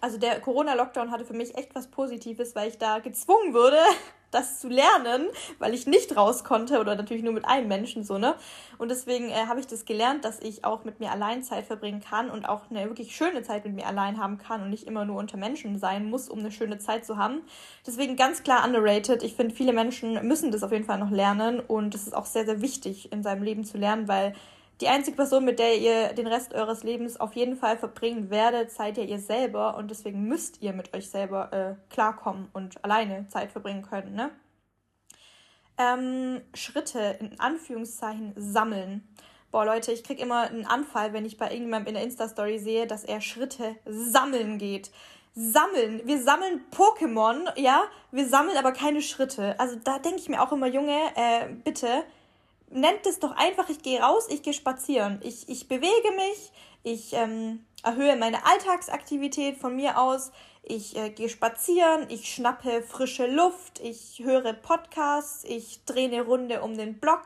also 0.00 0.18
der 0.18 0.40
Corona-Lockdown 0.40 1.10
hatte 1.10 1.24
für 1.24 1.34
mich 1.34 1.56
echt 1.56 1.74
was 1.74 1.88
Positives, 1.88 2.54
weil 2.54 2.68
ich 2.68 2.78
da 2.78 2.98
gezwungen 2.98 3.54
wurde, 3.54 3.78
das 4.30 4.60
zu 4.60 4.68
lernen, 4.68 5.26
weil 5.58 5.74
ich 5.74 5.86
nicht 5.86 6.16
raus 6.16 6.42
konnte 6.42 6.80
oder 6.80 6.94
natürlich 6.94 7.22
nur 7.22 7.34
mit 7.34 7.44
einem 7.44 7.68
Menschen 7.68 8.02
so, 8.02 8.16
ne? 8.16 8.34
Und 8.78 8.90
deswegen 8.90 9.28
äh, 9.28 9.46
habe 9.46 9.60
ich 9.60 9.66
das 9.66 9.84
gelernt, 9.84 10.24
dass 10.24 10.40
ich 10.40 10.64
auch 10.64 10.84
mit 10.84 11.00
mir 11.00 11.12
allein 11.12 11.42
Zeit 11.42 11.66
verbringen 11.66 12.00
kann 12.00 12.30
und 12.30 12.46
auch 12.46 12.70
eine 12.70 12.88
wirklich 12.88 13.14
schöne 13.14 13.42
Zeit 13.42 13.66
mit 13.66 13.74
mir 13.74 13.86
allein 13.86 14.18
haben 14.18 14.38
kann 14.38 14.62
und 14.62 14.70
nicht 14.70 14.86
immer 14.86 15.04
nur 15.04 15.18
unter 15.18 15.36
Menschen 15.36 15.78
sein 15.78 16.06
muss, 16.06 16.30
um 16.30 16.38
eine 16.38 16.50
schöne 16.50 16.78
Zeit 16.78 17.04
zu 17.04 17.18
haben. 17.18 17.42
Deswegen 17.86 18.16
ganz 18.16 18.42
klar 18.42 18.64
underrated. 18.66 19.22
Ich 19.22 19.34
finde, 19.34 19.54
viele 19.54 19.74
Menschen 19.74 20.26
müssen 20.26 20.50
das 20.50 20.62
auf 20.62 20.72
jeden 20.72 20.84
Fall 20.84 20.98
noch 20.98 21.10
lernen 21.10 21.60
und 21.60 21.94
es 21.94 22.06
ist 22.06 22.14
auch 22.14 22.26
sehr, 22.26 22.46
sehr 22.46 22.62
wichtig 22.62 23.12
in 23.12 23.22
seinem 23.22 23.42
Leben 23.42 23.64
zu 23.64 23.76
lernen, 23.76 24.08
weil 24.08 24.34
die 24.80 24.88
einzige 24.88 25.16
Person, 25.16 25.44
mit 25.44 25.58
der 25.58 25.78
ihr 25.78 26.12
den 26.12 26.26
Rest 26.26 26.54
eures 26.54 26.82
Lebens 26.82 27.20
auf 27.20 27.34
jeden 27.34 27.56
Fall 27.56 27.76
verbringen 27.78 28.30
werdet, 28.30 28.72
seid 28.72 28.96
ja 28.96 29.04
ihr 29.04 29.18
selber 29.18 29.76
und 29.76 29.90
deswegen 29.90 30.24
müsst 30.24 30.60
ihr 30.60 30.72
mit 30.72 30.94
euch 30.94 31.08
selber 31.08 31.52
äh, 31.52 31.92
klarkommen 31.92 32.48
und 32.52 32.84
alleine 32.84 33.28
Zeit 33.28 33.52
verbringen 33.52 33.82
können. 33.82 34.14
Ne? 34.14 34.30
Ähm, 35.78 36.40
Schritte 36.54 37.16
in 37.20 37.38
Anführungszeichen 37.38 38.34
sammeln. 38.36 39.08
Boah, 39.52 39.66
Leute, 39.66 39.92
ich 39.92 40.02
krieg 40.02 40.18
immer 40.18 40.48
einen 40.48 40.66
Anfall, 40.66 41.12
wenn 41.12 41.26
ich 41.26 41.36
bei 41.36 41.46
irgendjemandem 41.46 41.88
in 41.88 41.94
der 41.94 42.04
Insta-Story 42.04 42.58
sehe, 42.58 42.86
dass 42.86 43.04
er 43.04 43.20
Schritte 43.20 43.76
sammeln 43.84 44.58
geht. 44.58 44.90
Sammeln. 45.34 46.02
Wir 46.04 46.22
sammeln 46.22 46.62
Pokémon, 46.74 47.58
ja, 47.58 47.84
wir 48.10 48.28
sammeln 48.28 48.56
aber 48.56 48.72
keine 48.72 49.00
Schritte. 49.00 49.58
Also 49.60 49.76
da 49.76 49.98
denke 49.98 50.18
ich 50.18 50.28
mir 50.28 50.42
auch 50.42 50.52
immer, 50.52 50.66
Junge, 50.66 50.98
äh, 51.14 51.48
bitte, 51.64 52.04
nennt 52.72 53.06
es 53.06 53.18
doch 53.18 53.32
einfach, 53.32 53.68
ich 53.68 53.82
gehe 53.82 54.00
raus, 54.00 54.26
ich 54.28 54.42
gehe 54.42 54.54
spazieren. 54.54 55.20
Ich, 55.22 55.48
ich 55.48 55.68
bewege 55.68 56.12
mich, 56.16 56.52
ich 56.82 57.12
ähm, 57.12 57.64
erhöhe 57.82 58.16
meine 58.16 58.44
Alltagsaktivität 58.44 59.58
von 59.58 59.76
mir 59.76 59.98
aus. 59.98 60.32
Ich 60.62 60.96
äh, 60.96 61.10
gehe 61.10 61.28
spazieren, 61.28 62.06
ich 62.08 62.32
schnappe 62.32 62.82
frische 62.82 63.26
Luft, 63.26 63.80
ich 63.80 64.22
höre 64.22 64.52
Podcasts, 64.52 65.44
ich 65.44 65.84
drehe 65.84 66.06
eine 66.06 66.22
Runde 66.22 66.62
um 66.62 66.76
den 66.76 67.00
Block, 67.00 67.24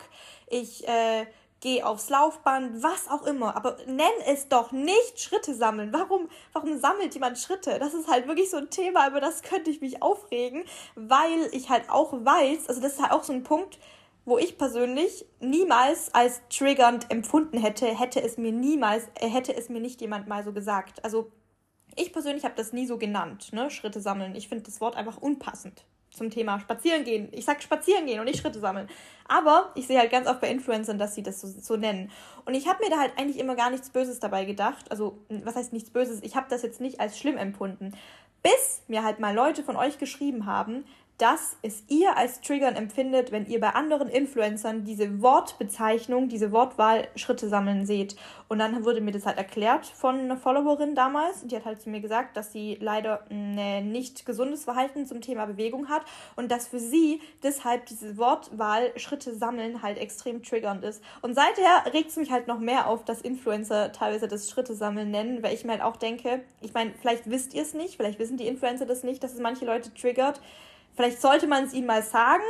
ich 0.49 0.89
äh, 0.89 1.27
geh 1.61 1.83
aufs 1.83 2.09
Laufband, 2.09 2.83
was 2.83 3.09
auch 3.09 3.27
immer. 3.27 3.57
Aber 3.57 3.77
nenn 3.87 4.07
es 4.27 4.49
doch 4.49 4.73
nicht 4.73 5.21
Schritte 5.21 5.55
sammeln. 5.55 5.93
Warum, 5.93 6.29
warum 6.53 6.79
sammelt 6.79 7.15
jemand 7.15 7.39
Schritte? 7.39 7.79
Das 7.79 7.93
ist 7.93 8.09
halt 8.09 8.27
wirklich 8.27 8.51
so 8.51 8.57
ein 8.57 8.71
Thema, 8.71 9.09
über 9.09 9.21
das 9.21 9.43
könnte 9.43 9.71
ich 9.71 9.81
mich 9.81 10.03
aufregen, 10.03 10.65
weil 10.95 11.49
ich 11.53 11.69
halt 11.69 11.91
auch 11.91 12.13
weiß, 12.13 12.69
also 12.69 12.81
das 12.81 12.95
ist 12.95 13.03
halt 13.03 13.13
auch 13.13 13.25
so 13.25 13.33
ein 13.33 13.43
Punkt, 13.43 13.79
wo 14.27 14.37
ich 14.37 14.59
persönlich 14.59 15.25
niemals 15.41 16.13
als 16.13 16.43
triggernd 16.51 17.11
empfunden 17.11 17.59
hätte, 17.59 17.87
hätte 17.87 18.21
es 18.21 18.37
mir 18.37 18.53
niemals, 18.53 19.05
äh, 19.15 19.29
hätte 19.29 19.57
es 19.57 19.71
mir 19.71 19.81
nicht 19.81 20.03
jemand 20.03 20.27
mal 20.27 20.45
so 20.45 20.53
gesagt. 20.53 21.03
Also 21.05 21.31
ich 21.95 22.13
persönlich 22.13 22.45
habe 22.45 22.55
das 22.57 22.75
nie 22.75 22.87
so 22.87 22.99
genannt, 22.99 23.53
ne? 23.53 23.71
Schritte 23.71 24.01
sammeln. 24.01 24.35
Ich 24.35 24.49
finde 24.49 24.65
das 24.65 24.81
Wort 24.83 24.97
einfach 24.97 25.17
unpassend 25.17 25.87
zum 26.11 26.31
Thema 26.31 26.59
Spazieren 26.59 27.05
gehen. 27.05 27.29
Ich 27.33 27.45
sag 27.45 27.63
Spazieren 27.63 28.07
gehen 28.07 28.19
und 28.19 28.25
nicht 28.25 28.41
Schritte 28.41 28.59
sammeln. 28.59 28.89
Aber 29.29 29.71
ich 29.75 29.87
sehe 29.87 29.99
halt 29.99 30.11
ganz 30.11 30.27
oft 30.27 30.41
bei 30.41 30.51
Influencern, 30.51 30.99
dass 30.99 31.15
sie 31.15 31.23
das 31.23 31.41
so, 31.41 31.47
so 31.47 31.77
nennen. 31.77 32.11
Und 32.45 32.55
ich 32.55 32.67
habe 32.67 32.83
mir 32.83 32.91
da 32.91 32.99
halt 32.99 33.13
eigentlich 33.17 33.39
immer 33.39 33.55
gar 33.55 33.71
nichts 33.71 33.91
Böses 33.91 34.19
dabei 34.19 34.45
gedacht. 34.45 34.91
Also, 34.91 35.19
was 35.29 35.55
heißt 35.55 35.73
nichts 35.73 35.91
Böses? 35.91 36.23
Ich 36.23 36.35
habe 36.35 36.47
das 36.51 36.63
jetzt 36.63 36.81
nicht 36.81 37.01
als 37.01 37.19
schlimm 37.19 37.37
empfunden. 37.37 37.93
Bis 38.43 38.83
mir 38.89 39.05
halt 39.05 39.21
mal 39.21 39.35
Leute 39.35 39.63
von 39.63 39.77
euch 39.77 39.99
geschrieben 39.99 40.47
haben, 40.47 40.85
dass 41.19 41.57
es 41.63 41.83
ihr 41.89 42.17
als 42.17 42.41
Triggern 42.43 42.75
empfindet, 42.75 43.33
wenn 43.33 43.47
ihr 43.47 43.59
bei 43.59 43.71
anderen 43.71 44.09
Influencern 44.09 44.85
diese 44.85 45.23
Wortbezeichnung, 45.23 46.29
diese 46.29 46.53
Wortwahl 46.53 47.09
Schritte 47.17 47.49
sammeln 47.49 47.87
seht. 47.87 48.17
Und 48.49 48.59
dann 48.59 48.85
wurde 48.85 49.01
mir 49.01 49.13
das 49.13 49.25
halt 49.25 49.39
erklärt 49.39 49.87
von 49.87 50.19
einer 50.19 50.37
Followerin 50.37 50.95
damals. 50.95 51.47
Die 51.47 51.57
hat 51.57 51.65
halt 51.65 51.81
zu 51.81 51.89
mir 51.89 52.01
gesagt, 52.01 52.37
dass 52.37 52.53
sie 52.53 52.77
leider 52.81 53.25
ein 53.31 53.91
nicht 53.91 54.27
gesundes 54.27 54.65
Verhalten 54.65 55.07
zum 55.07 55.21
Thema 55.23 55.47
Bewegung 55.47 55.89
hat 55.89 56.03
und 56.37 56.51
dass 56.51 56.69
für 56.69 56.79
sie 56.79 57.21
deshalb 57.43 57.87
diese 57.87 58.19
Wortwahl 58.19 58.93
Schritte 58.99 59.35
sammeln 59.35 59.83
halt 59.83 59.99
extrem 59.99 60.43
triggernd 60.43 60.85
ist. 60.85 61.03
Und 61.23 61.35
seither 61.35 61.93
regt 61.95 62.11
es 62.11 62.17
mich 62.17 62.31
halt 62.31 62.47
noch 62.47 62.59
mehr 62.59 62.89
auf, 62.89 63.05
dass 63.05 63.23
Influencer 63.23 63.91
teilweise 63.93 64.29
das 64.29 64.51
Schritte 64.51 64.75
sammeln 64.75 65.11
nennen, 65.11 65.43
weil 65.43 65.55
ich 65.55 65.65
mir 65.65 65.73
halt 65.73 65.83
auch 65.83 65.97
denke, 65.97 66.43
ich 66.61 66.75
meine, 66.75 66.93
vielleicht 67.01 67.29
wisst 67.31 67.55
ihr 67.55 67.63
es 67.63 67.73
nicht, 67.73 67.97
vielleicht 67.97 68.19
wissen 68.19 68.37
die 68.37 68.47
Influencer 68.47 68.85
das 68.85 69.03
nicht, 69.03 69.25
dass 69.25 69.33
es 69.33 69.41
manche 69.41 69.65
Leute 69.65 69.93
triggert. 69.95 70.41
Vielleicht 70.97 71.21
sollte 71.21 71.47
man 71.47 71.65
es 71.65 71.75
ihnen 71.75 71.87
mal 71.87 72.03
sagen. 72.03 72.43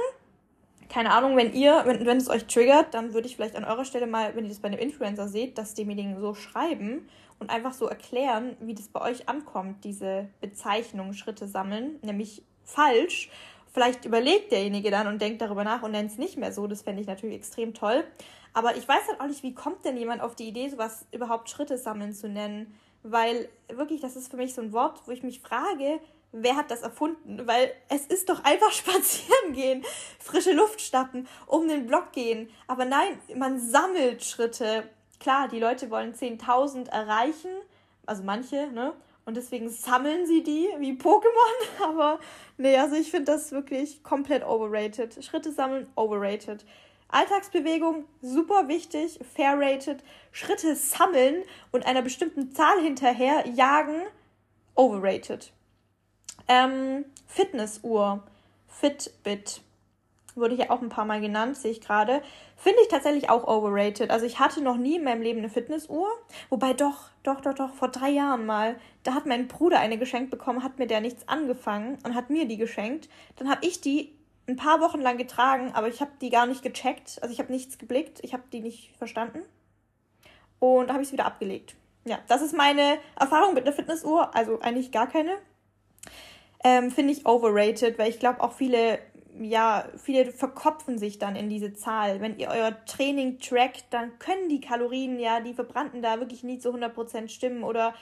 Keine 0.89 1.11
Ahnung, 1.13 1.37
wenn 1.37 1.53
ihr, 1.53 1.83
wenn, 1.85 2.07
wenn 2.07 2.17
es 2.17 2.31
euch 2.31 2.47
triggert, 2.47 2.95
dann 2.95 3.13
würde 3.13 3.27
ich 3.27 3.35
vielleicht 3.35 3.57
an 3.57 3.65
eurer 3.65 3.85
Stelle 3.85 4.07
mal, 4.07 4.37
wenn 4.37 4.45
ihr 4.45 4.51
das 4.51 4.61
bei 4.61 4.69
einem 4.69 4.79
Influencer 4.79 5.27
seht, 5.27 5.59
dass 5.59 5.75
demjenigen 5.75 6.21
so 6.21 6.35
schreiben 6.35 7.09
und 7.41 7.51
einfach 7.51 7.73
so 7.73 7.87
erklären, 7.87 8.57
wie 8.61 8.75
das 8.75 8.89
bei 8.89 9.01
euch 9.01 9.29
ankommt, 9.29 9.85
diese 9.85 10.29
Bezeichnung 10.41 11.13
Schritte 11.13 11.49
sammeln, 11.49 11.99
nämlich 12.03 12.43
falsch. 12.65 13.31
Vielleicht 13.73 14.05
überlegt 14.05 14.53
derjenige 14.53 14.91
dann 14.91 15.09
und 15.09 15.21
denkt 15.21 15.43
darüber 15.43 15.65
nach 15.65 15.83
und 15.83 15.91
nennt 15.91 16.11
es 16.11 16.19
nicht 16.19 16.39
mehr 16.39 16.53
so. 16.53 16.67
Das 16.67 16.83
fände 16.83 17.03
ich 17.03 17.09
natürlich 17.09 17.37
extrem 17.37 17.75
toll. 17.75 18.05
Aber 18.55 18.77
ich 18.77 18.89
weiß 18.89 19.09
halt 19.09 19.21
auch 19.21 19.27
nicht, 19.27 19.43
wie 19.43 19.55
kommt 19.55 19.85
denn 19.85 19.99
jemand 19.99 20.23
auf 20.23 20.35
die 20.35 20.49
Idee, 20.49 20.69
sowas 20.69 21.05
überhaupt 21.13 21.51
Schritte 21.51 21.77
sammeln 21.77 22.15
zu 22.15 22.29
nennen? 22.29 22.75
Weil 23.03 23.51
wirklich, 23.69 24.01
das 24.01 24.17
ist 24.17 24.31
für 24.31 24.39
mich 24.39 24.55
so 24.55 24.63
ein 24.63 24.73
Wort, 24.73 25.03
wo 25.05 25.11
ich 25.11 25.23
mich 25.23 25.41
frage, 25.41 26.01
wer 26.43 26.57
hat 26.57 26.71
das 26.71 26.83
erfunden? 26.83 27.47
Weil 27.47 27.73
es 27.89 28.07
ist 28.07 28.29
doch 28.29 28.45
einfach 28.45 28.73
spazieren 28.73 29.53
gehen, 29.53 29.85
frische 30.19 30.53
Luft 30.53 30.81
schnappen, 30.81 31.29
um 31.47 31.69
den 31.69 31.87
Block 31.87 32.13
gehen. 32.13 32.49
Aber 32.67 32.85
nein, 32.85 33.19
man 33.35 33.59
sammelt 33.59 34.25
Schritte. 34.25 34.89
Klar, 35.19 35.49
die 35.49 35.61
Leute 35.61 35.91
wollen 35.91 36.15
10.000 36.15 36.91
erreichen, 36.91 37.51
also 38.05 38.23
manche, 38.23 38.69
ne? 38.69 38.93
Und 39.25 39.37
deswegen 39.37 39.69
sammeln 39.69 40.25
sie 40.25 40.45
die 40.45 40.69
wie 40.79 40.93
Pokémon. 40.93 41.83
Aber 41.85 42.21
nee, 42.59 42.77
also 42.77 42.95
ich 42.95 43.11
finde 43.11 43.33
das 43.33 43.51
wirklich 43.51 44.05
komplett 44.05 44.45
overrated. 44.45 45.25
Schritte 45.25 45.51
sammeln, 45.51 45.89
overrated. 45.97 46.65
Alltagsbewegung, 47.09 48.05
super 48.21 48.69
wichtig, 48.69 49.19
fair 49.35 49.59
rated. 49.59 50.05
Schritte 50.31 50.77
sammeln 50.77 51.43
und 51.73 51.87
einer 51.87 52.03
bestimmten 52.03 52.53
Zahl 52.53 52.81
hinterher 52.81 53.49
jagen, 53.49 54.03
overrated. 54.77 55.53
Ähm, 56.49 57.05
Fitnessuhr, 57.27 58.23
Fitbit, 58.69 59.61
wurde 60.37 60.55
hier 60.55 60.71
auch 60.71 60.83
ein 60.83 60.89
paar 60.89 61.05
Mal 61.05 61.21
genannt, 61.21 61.57
sehe 61.57 61.71
ich 61.71 61.81
gerade. 61.81 62.23
Finde 62.57 62.81
ich 62.83 62.89
tatsächlich 62.89 63.31
auch 63.31 63.47
overrated. 63.47 64.11
Also 64.11 64.27
ich 64.27 64.39
hatte 64.39 64.61
noch 64.61 64.77
nie 64.77 64.97
in 64.97 65.05
meinem 65.05 65.23
Leben 65.23 65.39
eine 65.39 65.49
Fitnessuhr. 65.49 66.09
Wobei 66.51 66.75
doch, 66.75 67.09
doch, 67.23 67.41
doch, 67.41 67.55
doch, 67.55 67.75
vor 67.75 67.89
drei 67.89 68.11
Jahren 68.11 68.47
mal. 68.47 68.77
Da 69.03 69.15
hat 69.15 69.27
mein 69.27 69.49
Bruder 69.49 69.81
eine 69.81 69.99
geschenkt 69.99 70.31
bekommen, 70.31 70.63
hat 70.63 70.79
mir 70.79 70.87
der 70.87 71.01
nichts 71.01 71.27
angefangen 71.29 71.99
und 72.05 72.15
hat 72.15 72.31
mir 72.31 72.47
die 72.47 72.59
geschenkt. 72.59 73.09
Dann 73.37 73.49
habe 73.49 73.67
ich 73.67 73.81
die 73.81 74.15
ein 74.49 74.57
paar 74.57 74.81
Wochen 74.81 75.01
lang 75.01 75.17
getragen, 75.17 75.73
aber 75.75 75.89
ich 75.89 76.01
habe 76.01 76.13
die 76.21 76.31
gar 76.31 76.47
nicht 76.47 76.63
gecheckt. 76.63 77.19
Also 77.23 77.33
ich 77.33 77.41
habe 77.41 77.53
nichts 77.53 77.79
geblickt, 77.79 78.21
ich 78.23 78.33
habe 78.33 78.45
die 78.53 78.61
nicht 78.61 78.95
verstanden. 78.97 79.41
Und 80.59 80.89
da 80.89 80.95
habe 80.95 81.03
ich 81.03 81.09
sie 81.09 81.15
wieder 81.15 81.27
abgelegt. 81.27 81.75
Ja, 82.05 82.19
das 82.29 82.43
ist 82.43 82.57
meine 82.57 82.99
Erfahrung 83.19 83.55
mit 83.55 83.67
einer 83.67 83.75
Fitnessuhr. 83.75 84.35
Also 84.35 84.61
eigentlich 84.61 84.93
gar 84.93 85.09
keine 85.09 85.33
ähm, 86.67 86.91
finde 86.91 87.13
ich 87.13 87.25
overrated, 87.27 87.97
weil 87.97 88.11
ich 88.11 88.19
glaube 88.19 88.41
auch 88.41 88.53
viele, 88.53 88.99
ja, 89.41 89.85
viele 90.03 90.33
verkopfen 90.33 90.99
sich 90.99 91.21
dann 91.21 91.37
in 91.37 91.49
diese 91.49 91.75
Zahl. 91.75 92.21
Wenn 92.21 92.41
ihr 92.41 92.49
euer 92.49 92.85
Training 92.87 93.39
trackt, 93.39 93.85
dann 93.91 94.19
können 94.19 94.49
die 94.49 94.61
Kalorien, 94.61 95.21
ja, 95.21 95.39
die 95.39 95.55
verbrannten 95.55 96.03
da 96.03 96.19
wirklich 96.19 96.43
nie 96.43 96.59
zu 96.59 96.75
100% 96.75 97.29
stimmen 97.29 97.63
oder 97.63 97.95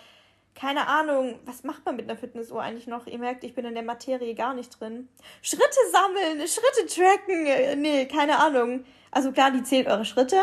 keine 0.54 0.86
Ahnung, 0.86 1.40
was 1.44 1.62
macht 1.64 1.84
man 1.84 1.96
mit 1.96 2.08
einer 2.08 2.18
Fitnessuhr 2.18 2.62
eigentlich 2.62 2.86
noch? 2.86 3.06
Ihr 3.06 3.18
merkt, 3.18 3.44
ich 3.44 3.54
bin 3.54 3.66
in 3.66 3.74
der 3.74 3.82
Materie 3.82 4.34
gar 4.34 4.54
nicht 4.54 4.80
drin. 4.80 5.08
Schritte 5.42 5.64
sammeln, 5.92 6.48
Schritte 6.48 6.86
tracken, 6.86 7.46
äh, 7.46 7.76
nee, 7.76 8.06
keine 8.06 8.38
Ahnung. 8.38 8.84
Also 9.10 9.30
klar, 9.32 9.50
die 9.50 9.62
zählt 9.62 9.88
eure 9.88 10.06
Schritte. 10.06 10.40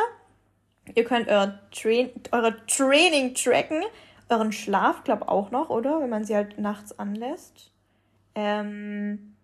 Ihr 0.93 1.05
könnt 1.05 1.27
euer, 1.27 1.59
Train 1.71 2.11
eure 2.31 2.63
Training 2.67 3.33
tracken, 3.33 3.83
euren 4.29 4.51
Schlaf, 4.51 5.03
glaube 5.05 5.27
auch 5.27 5.49
noch, 5.49 5.69
oder? 5.69 6.01
Wenn 6.01 6.09
man 6.09 6.23
sie 6.23 6.35
halt 6.35 6.59
nachts 6.59 6.99
anlässt. 6.99 7.70
Ähm, 8.35 9.35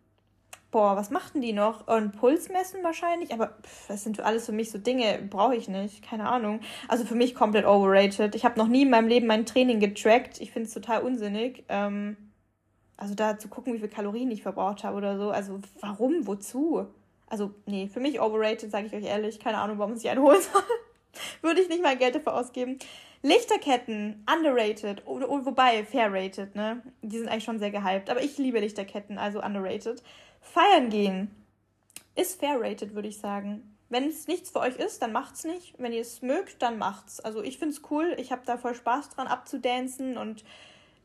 boah, 0.72 0.96
was 0.96 1.10
machten 1.10 1.42
die 1.42 1.54
noch? 1.54 1.88
Einen 1.88 2.12
Puls 2.12 2.50
messen 2.50 2.84
wahrscheinlich, 2.84 3.34
aber 3.34 3.58
pff, 3.64 3.88
das 3.88 4.04
sind 4.04 4.20
alles 4.20 4.46
für 4.46 4.52
mich 4.52 4.72
so 4.72 4.78
Dinge, 4.78 5.20
brauche 5.30 5.56
ich 5.56 5.68
nicht, 5.68 6.04
keine 6.04 6.30
Ahnung. 6.30 6.60
Also 6.88 7.06
für 7.06 7.16
mich 7.16 7.36
komplett 7.36 7.66
overrated. 7.66 8.36
Ich 8.36 8.46
habe 8.46 8.60
noch 8.60 8.68
nie 8.68 8.84
in 8.84 8.90
meinem 8.90 9.08
Leben 9.08 9.28
mein 9.28 9.46
Training 9.46 9.80
getrackt. 9.80 10.40
Ich 10.42 10.52
finde 10.52 10.68
es 10.68 10.74
total 10.74 11.02
unsinnig. 11.02 11.64
Ähm, 11.70 12.18
also 12.98 13.14
da 13.14 13.38
zu 13.38 13.48
gucken, 13.48 13.74
wie 13.74 13.80
viel 13.80 13.90
Kalorien 13.90 14.32
ich 14.32 14.42
verbraucht 14.42 14.84
habe 14.84 14.98
oder 14.98 15.18
so. 15.18 15.30
Also 15.30 15.60
warum, 15.80 16.26
wozu? 16.28 16.88
Also 17.28 17.54
nee, 17.66 17.88
für 17.88 18.00
mich 18.00 18.20
overrated, 18.20 18.72
sage 18.72 18.88
ich 18.88 18.94
euch 18.94 19.06
ehrlich. 19.06 19.40
Keine 19.40 19.60
Ahnung, 19.60 19.78
warum 19.78 19.94
ich 19.94 20.02
sich 20.02 20.10
einen 20.10 20.22
holen 20.22 20.42
soll. 20.42 20.64
Würde 21.42 21.62
ich 21.62 21.70
nicht 21.70 21.84
mal 21.84 21.98
Geld 21.98 22.16
dafür 22.16 22.36
ausgeben. 22.36 22.80
Lichterketten, 23.22 24.24
underrated, 24.32 25.04
wobei 25.06 25.84
fair 25.84 26.12
rated, 26.12 26.56
ne? 26.56 26.82
Die 27.02 27.18
sind 27.18 27.30
eigentlich 27.30 27.44
schon 27.44 27.60
sehr 27.60 27.72
gehypt, 27.72 28.10
aber 28.10 28.22
ich 28.22 28.38
liebe 28.38 28.60
Lichterketten, 28.60 29.18
also 29.18 29.42
underrated. 29.42 30.04
Feiern 30.42 30.90
gehen 30.90 31.32
ist 32.18 32.40
fair 32.40 32.60
rated, 32.60 32.96
würde 32.96 33.08
ich 33.08 33.20
sagen. 33.20 33.78
Wenn 33.90 34.10
es 34.10 34.28
nichts 34.28 34.50
für 34.50 34.60
euch 34.60 34.76
ist, 34.76 35.02
dann 35.02 35.14
macht's 35.14 35.46
nicht. 35.46 35.76
Wenn 35.78 35.94
ihr 35.94 36.02
es 36.02 36.22
mögt, 36.22 36.62
dann 36.62 36.78
macht's. 36.78 37.20
Also 37.22 37.42
ich 37.42 37.58
find's 37.58 37.82
cool. 37.90 38.16
Ich 38.18 38.32
habe 38.32 38.42
da 38.46 38.58
voll 38.58 38.76
Spaß 38.76 39.12
dran 39.12 39.28
abzudancen 39.28 40.18
und 40.18 40.44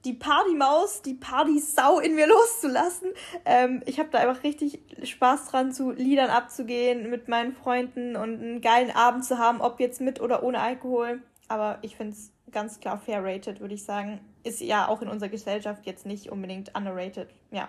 die 0.04 0.14
Partymaus, 0.14 1.02
die 1.02 1.14
Partysau 1.14 2.00
in 2.00 2.16
mir 2.16 2.26
loszulassen. 2.28 3.10
Ähm, 3.44 3.82
ich 3.86 4.00
habe 4.00 4.08
da 4.10 4.18
einfach 4.18 4.42
richtig 4.42 4.80
Spaß 5.04 5.48
dran, 5.48 5.72
zu 5.72 5.92
Liedern 5.92 6.30
abzugehen 6.30 7.08
mit 7.08 7.28
meinen 7.28 7.52
Freunden 7.52 8.16
und 8.16 8.40
einen 8.40 8.60
geilen 8.60 8.90
Abend 8.90 9.24
zu 9.24 9.38
haben, 9.38 9.60
ob 9.60 9.78
jetzt 9.78 10.00
mit 10.00 10.20
oder 10.20 10.42
ohne 10.42 10.60
Alkohol 10.60 11.22
aber 11.53 11.78
ich 11.82 11.96
finde 11.96 12.14
es 12.14 12.32
ganz 12.50 12.80
klar 12.80 12.98
fair 12.98 13.22
rated, 13.22 13.61
würde 13.61 13.74
ich 13.74 13.84
sagen. 13.84 14.20
Ist 14.42 14.61
ja 14.62 14.88
auch 14.88 15.03
in 15.03 15.09
unserer 15.09 15.28
Gesellschaft 15.28 15.84
jetzt 15.84 16.07
nicht 16.07 16.32
unbedingt 16.32 16.74
underrated. 16.74 17.28
Ja. 17.50 17.68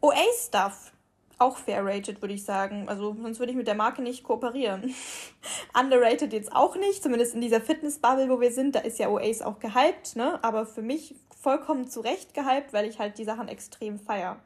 OA-Stuff, 0.00 0.92
auch 1.38 1.58
fair 1.58 1.84
rated, 1.84 2.22
würde 2.22 2.32
ich 2.32 2.44
sagen. 2.44 2.88
Also 2.88 3.14
sonst 3.20 3.40
würde 3.40 3.52
ich 3.52 3.58
mit 3.58 3.66
der 3.66 3.74
Marke 3.74 4.00
nicht 4.00 4.24
kooperieren. 4.24 4.94
Underrated 5.78 6.32
jetzt 6.32 6.54
auch 6.56 6.76
nicht, 6.76 7.02
zumindest 7.02 7.34
in 7.34 7.42
dieser 7.42 7.60
Fitness-Bubble, 7.60 8.30
wo 8.30 8.40
wir 8.40 8.52
sind. 8.52 8.74
Da 8.74 8.80
ist 8.80 8.98
ja 8.98 9.10
OAs 9.10 9.42
auch 9.42 9.58
gehypt, 9.58 10.16
ne? 10.16 10.42
Aber 10.42 10.64
für 10.64 10.82
mich 10.82 11.14
vollkommen 11.38 11.88
zu 11.88 12.00
Recht 12.00 12.32
gehypt, 12.32 12.72
weil 12.72 12.88
ich 12.88 12.98
halt 12.98 13.18
die 13.18 13.24
Sachen 13.24 13.48
extrem 13.48 13.98
feier. 13.98 14.40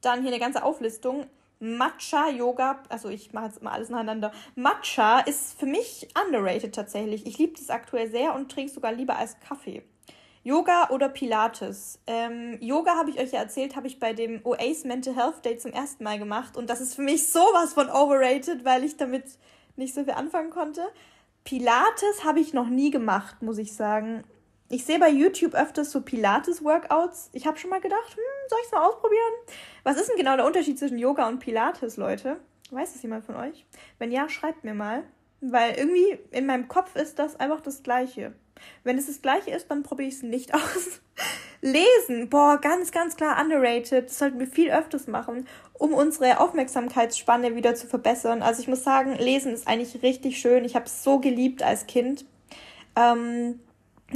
Dann 0.00 0.22
hier 0.22 0.30
eine 0.30 0.40
ganze 0.40 0.62
Auflistung. 0.64 1.26
Matcha 1.60 2.28
Yoga, 2.28 2.82
also 2.88 3.08
ich 3.08 3.32
mache 3.32 3.46
jetzt 3.46 3.58
immer 3.58 3.72
alles 3.72 3.88
nacheinander. 3.88 4.32
Matcha 4.54 5.20
ist 5.20 5.58
für 5.58 5.66
mich 5.66 6.08
underrated 6.26 6.74
tatsächlich. 6.74 7.26
Ich 7.26 7.38
liebe 7.38 7.54
das 7.58 7.70
aktuell 7.70 8.10
sehr 8.10 8.34
und 8.34 8.50
trinke 8.50 8.72
sogar 8.72 8.92
lieber 8.92 9.16
als 9.16 9.38
Kaffee. 9.40 9.82
Yoga 10.42 10.90
oder 10.90 11.08
Pilates? 11.08 12.00
Ähm, 12.06 12.58
Yoga 12.60 12.96
habe 12.96 13.08
ich 13.08 13.18
euch 13.18 13.32
ja 13.32 13.40
erzählt, 13.40 13.76
habe 13.76 13.86
ich 13.86 13.98
bei 13.98 14.12
dem 14.12 14.44
OAS 14.44 14.84
Mental 14.84 15.16
Health 15.16 15.42
Day 15.44 15.56
zum 15.56 15.72
ersten 15.72 16.04
Mal 16.04 16.18
gemacht 16.18 16.58
und 16.58 16.68
das 16.68 16.82
ist 16.82 16.94
für 16.94 17.02
mich 17.02 17.28
sowas 17.28 17.72
von 17.72 17.88
overrated, 17.88 18.62
weil 18.64 18.84
ich 18.84 18.98
damit 18.98 19.24
nicht 19.76 19.94
so 19.94 20.04
viel 20.04 20.12
anfangen 20.12 20.50
konnte. 20.50 20.82
Pilates 21.44 22.24
habe 22.24 22.40
ich 22.40 22.52
noch 22.52 22.68
nie 22.68 22.90
gemacht, 22.90 23.42
muss 23.42 23.56
ich 23.56 23.74
sagen. 23.74 24.24
Ich 24.74 24.84
sehe 24.84 24.98
bei 24.98 25.08
YouTube 25.08 25.54
öfters 25.54 25.92
so 25.92 26.00
Pilates-Workouts. 26.00 27.30
Ich 27.32 27.46
habe 27.46 27.56
schon 27.58 27.70
mal 27.70 27.80
gedacht, 27.80 28.08
hm, 28.08 28.48
soll 28.48 28.58
ich 28.60 28.66
es 28.66 28.72
mal 28.72 28.84
ausprobieren? 28.84 29.32
Was 29.84 29.96
ist 29.96 30.08
denn 30.08 30.16
genau 30.16 30.34
der 30.34 30.44
Unterschied 30.44 30.80
zwischen 30.80 30.98
Yoga 30.98 31.28
und 31.28 31.38
Pilates, 31.38 31.96
Leute? 31.96 32.38
Weiß 32.72 32.92
das 32.92 33.02
jemand 33.02 33.24
von 33.24 33.36
euch? 33.36 33.64
Wenn 34.00 34.10
ja, 34.10 34.28
schreibt 34.28 34.64
mir 34.64 34.74
mal. 34.74 35.04
Weil 35.40 35.76
irgendwie 35.76 36.18
in 36.32 36.46
meinem 36.46 36.66
Kopf 36.66 36.96
ist 36.96 37.20
das 37.20 37.38
einfach 37.38 37.60
das 37.60 37.84
Gleiche. 37.84 38.32
Wenn 38.82 38.98
es 38.98 39.06
das 39.06 39.22
Gleiche 39.22 39.52
ist, 39.52 39.70
dann 39.70 39.84
probiere 39.84 40.08
ich 40.08 40.14
es 40.16 40.22
nicht 40.24 40.52
aus. 40.54 41.00
Lesen, 41.60 42.28
boah, 42.28 42.58
ganz, 42.60 42.90
ganz 42.90 43.14
klar 43.14 43.40
underrated. 43.40 44.06
Das 44.06 44.18
sollten 44.18 44.40
wir 44.40 44.48
viel 44.48 44.72
öfters 44.72 45.06
machen, 45.06 45.46
um 45.74 45.94
unsere 45.94 46.40
Aufmerksamkeitsspanne 46.40 47.54
wieder 47.54 47.76
zu 47.76 47.86
verbessern. 47.86 48.42
Also 48.42 48.60
ich 48.60 48.66
muss 48.66 48.82
sagen, 48.82 49.14
Lesen 49.18 49.52
ist 49.52 49.68
eigentlich 49.68 50.02
richtig 50.02 50.40
schön. 50.40 50.64
Ich 50.64 50.74
habe 50.74 50.86
es 50.86 51.04
so 51.04 51.20
geliebt 51.20 51.62
als 51.62 51.86
Kind. 51.86 52.26
Ähm, 52.96 53.60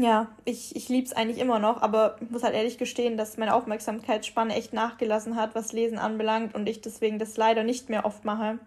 ja, 0.00 0.28
ich, 0.44 0.76
ich 0.76 0.88
liebe 0.88 1.06
es 1.06 1.12
eigentlich 1.12 1.38
immer 1.38 1.58
noch, 1.58 1.82
aber 1.82 2.16
ich 2.20 2.30
muss 2.30 2.44
halt 2.44 2.54
ehrlich 2.54 2.78
gestehen, 2.78 3.16
dass 3.16 3.36
meine 3.36 3.54
Aufmerksamkeitsspanne 3.54 4.54
echt 4.54 4.72
nachgelassen 4.72 5.34
hat, 5.34 5.54
was 5.54 5.72
Lesen 5.72 5.98
anbelangt 5.98 6.54
und 6.54 6.68
ich 6.68 6.80
deswegen 6.80 7.18
das 7.18 7.36
leider 7.36 7.64
nicht 7.64 7.88
mehr 7.88 8.04
oft 8.04 8.24
mache. 8.24 8.58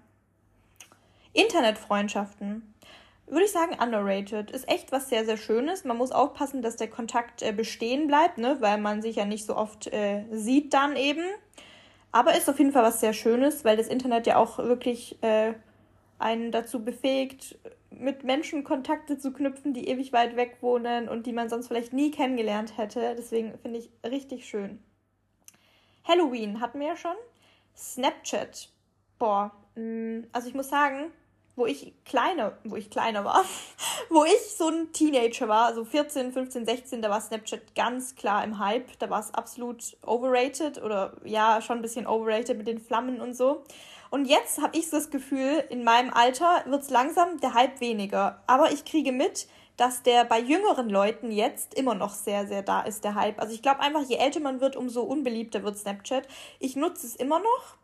Internetfreundschaften. 1.34 2.74
Würde 3.28 3.46
ich 3.46 3.52
sagen, 3.52 3.78
underrated. 3.82 4.52
Ist 4.52 4.68
echt 4.68 4.92
was 4.92 5.08
sehr, 5.08 5.24
sehr 5.24 5.38
Schönes. 5.38 5.86
Man 5.86 5.96
muss 5.96 6.12
aufpassen, 6.12 6.62
dass 6.62 6.76
der 6.76 6.90
Kontakt 6.90 7.42
äh, 7.42 7.54
bestehen 7.54 8.08
bleibt, 8.08 8.38
ne? 8.38 8.58
weil 8.60 8.78
man 8.78 9.02
sich 9.02 9.16
ja 9.16 9.24
nicht 9.24 9.46
so 9.46 9.56
oft 9.56 9.88
äh, 9.88 10.26
sieht 10.32 10.74
dann 10.74 10.98
eben. 10.98 11.24
Aber 12.12 12.36
ist 12.36 12.50
auf 12.50 12.60
jeden 12.60 12.74
Fall 12.74 12.84
was 12.84 13.00
sehr 13.00 13.14
Schönes, 13.14 13.64
weil 13.64 13.78
das 13.78 13.88
Internet 13.88 14.28
ja 14.28 14.36
auch 14.36 14.58
wirklich 14.58 15.18
äh, 15.24 15.54
einen 16.20 16.52
dazu 16.52 16.84
befähigt, 16.84 17.58
mit 17.92 18.24
Menschen 18.24 18.64
Kontakte 18.64 19.18
zu 19.18 19.32
knüpfen, 19.32 19.74
die 19.74 19.88
ewig 19.88 20.14
weit 20.14 20.36
weg 20.36 20.58
wohnen 20.62 21.10
und 21.10 21.26
die 21.26 21.34
man 21.34 21.50
sonst 21.50 21.68
vielleicht 21.68 21.94
nie 21.94 22.12
kennengelernt 22.12 22.78
hätte. 22.78 23.16
Deswegen 23.18 23.58
finde 23.60 23.80
ich 23.80 23.92
richtig 24.06 24.48
schön. 24.48 24.80
Halloween 26.04 26.62
hatten 26.62 26.80
wir 26.80 26.88
ja 26.88 26.96
schon. 26.96 27.16
Snapchat. 27.76 28.70
Boah, 29.20 29.52
mm, 29.76 30.22
also 30.32 30.48
ich 30.48 30.56
muss 30.56 30.70
sagen, 30.70 31.12
wo 31.56 31.66
ich 31.66 31.94
kleiner, 32.06 32.58
wo 32.64 32.76
ich 32.76 32.89
kleiner 32.89 33.24
war, 33.26 33.44
wo 34.10 34.24
ich 34.24 34.56
so 34.58 34.70
ein 34.70 34.92
Teenager 34.94 35.48
war, 35.48 35.74
so 35.76 35.86
14, 35.86 36.32
15, 36.32 36.66
16, 36.66 37.02
da 37.02 37.10
war 37.10 37.22
Snapchat 37.22 37.76
ganz 37.76 38.16
klar 38.16 38.44
im 38.44 38.58
Hype. 38.58 38.98
Da 39.00 39.10
war 39.10 39.20
es 39.20 39.34
absolut 39.34 39.98
overrated 40.06 40.82
oder 40.82 41.14
ja, 41.24 41.62
schon 41.62 41.80
ein 41.80 41.82
bisschen 41.82 42.08
overrated 42.08 42.58
mit 42.58 42.68
den 42.68 42.80
Flammen 42.80 43.22
und 43.22 43.36
so. 43.36 43.64
Und 44.12 44.26
jetzt 44.26 44.62
habe 44.62 44.78
ich 44.78 44.89
das 44.89 45.09
Gefühl, 45.09 45.64
in 45.70 45.86
meinem 45.86 46.14
Alter 46.14 46.64
wird 46.66 46.84
es 46.84 46.89
langsam 46.89 47.39
der 47.39 47.53
Hype 47.53 47.80
weniger. 47.80 48.43
Aber 48.45 48.72
ich 48.72 48.84
kriege 48.84 49.14
mit, 49.14 49.47
dass 49.78 50.03
der 50.03 50.26
bei 50.26 50.38
jüngeren 50.39 50.89
Leuten 50.89 51.32
jetzt 51.32 51.74
immer 51.74 51.95
noch 51.95 52.14
sehr, 52.14 52.45
sehr 52.45 52.62
da 52.62 52.82
ist, 52.82 53.05
der 53.05 53.16
Hype. 53.16 53.39
Also 53.39 53.53
ich 53.53 53.62
glaube 53.62 53.80
einfach, 53.80 54.03
je 54.03 54.18
älter 54.18 54.41
man 54.41 54.59
wird, 54.59 54.76
umso 54.76 55.01
unbeliebter 55.01 55.64
wird 55.64 55.78
Snapchat. 55.78 56.28
Ich 56.59 56.76
nutze 56.76 57.07
es 57.07 57.16
immer 57.16 57.39
noch, 57.39 57.78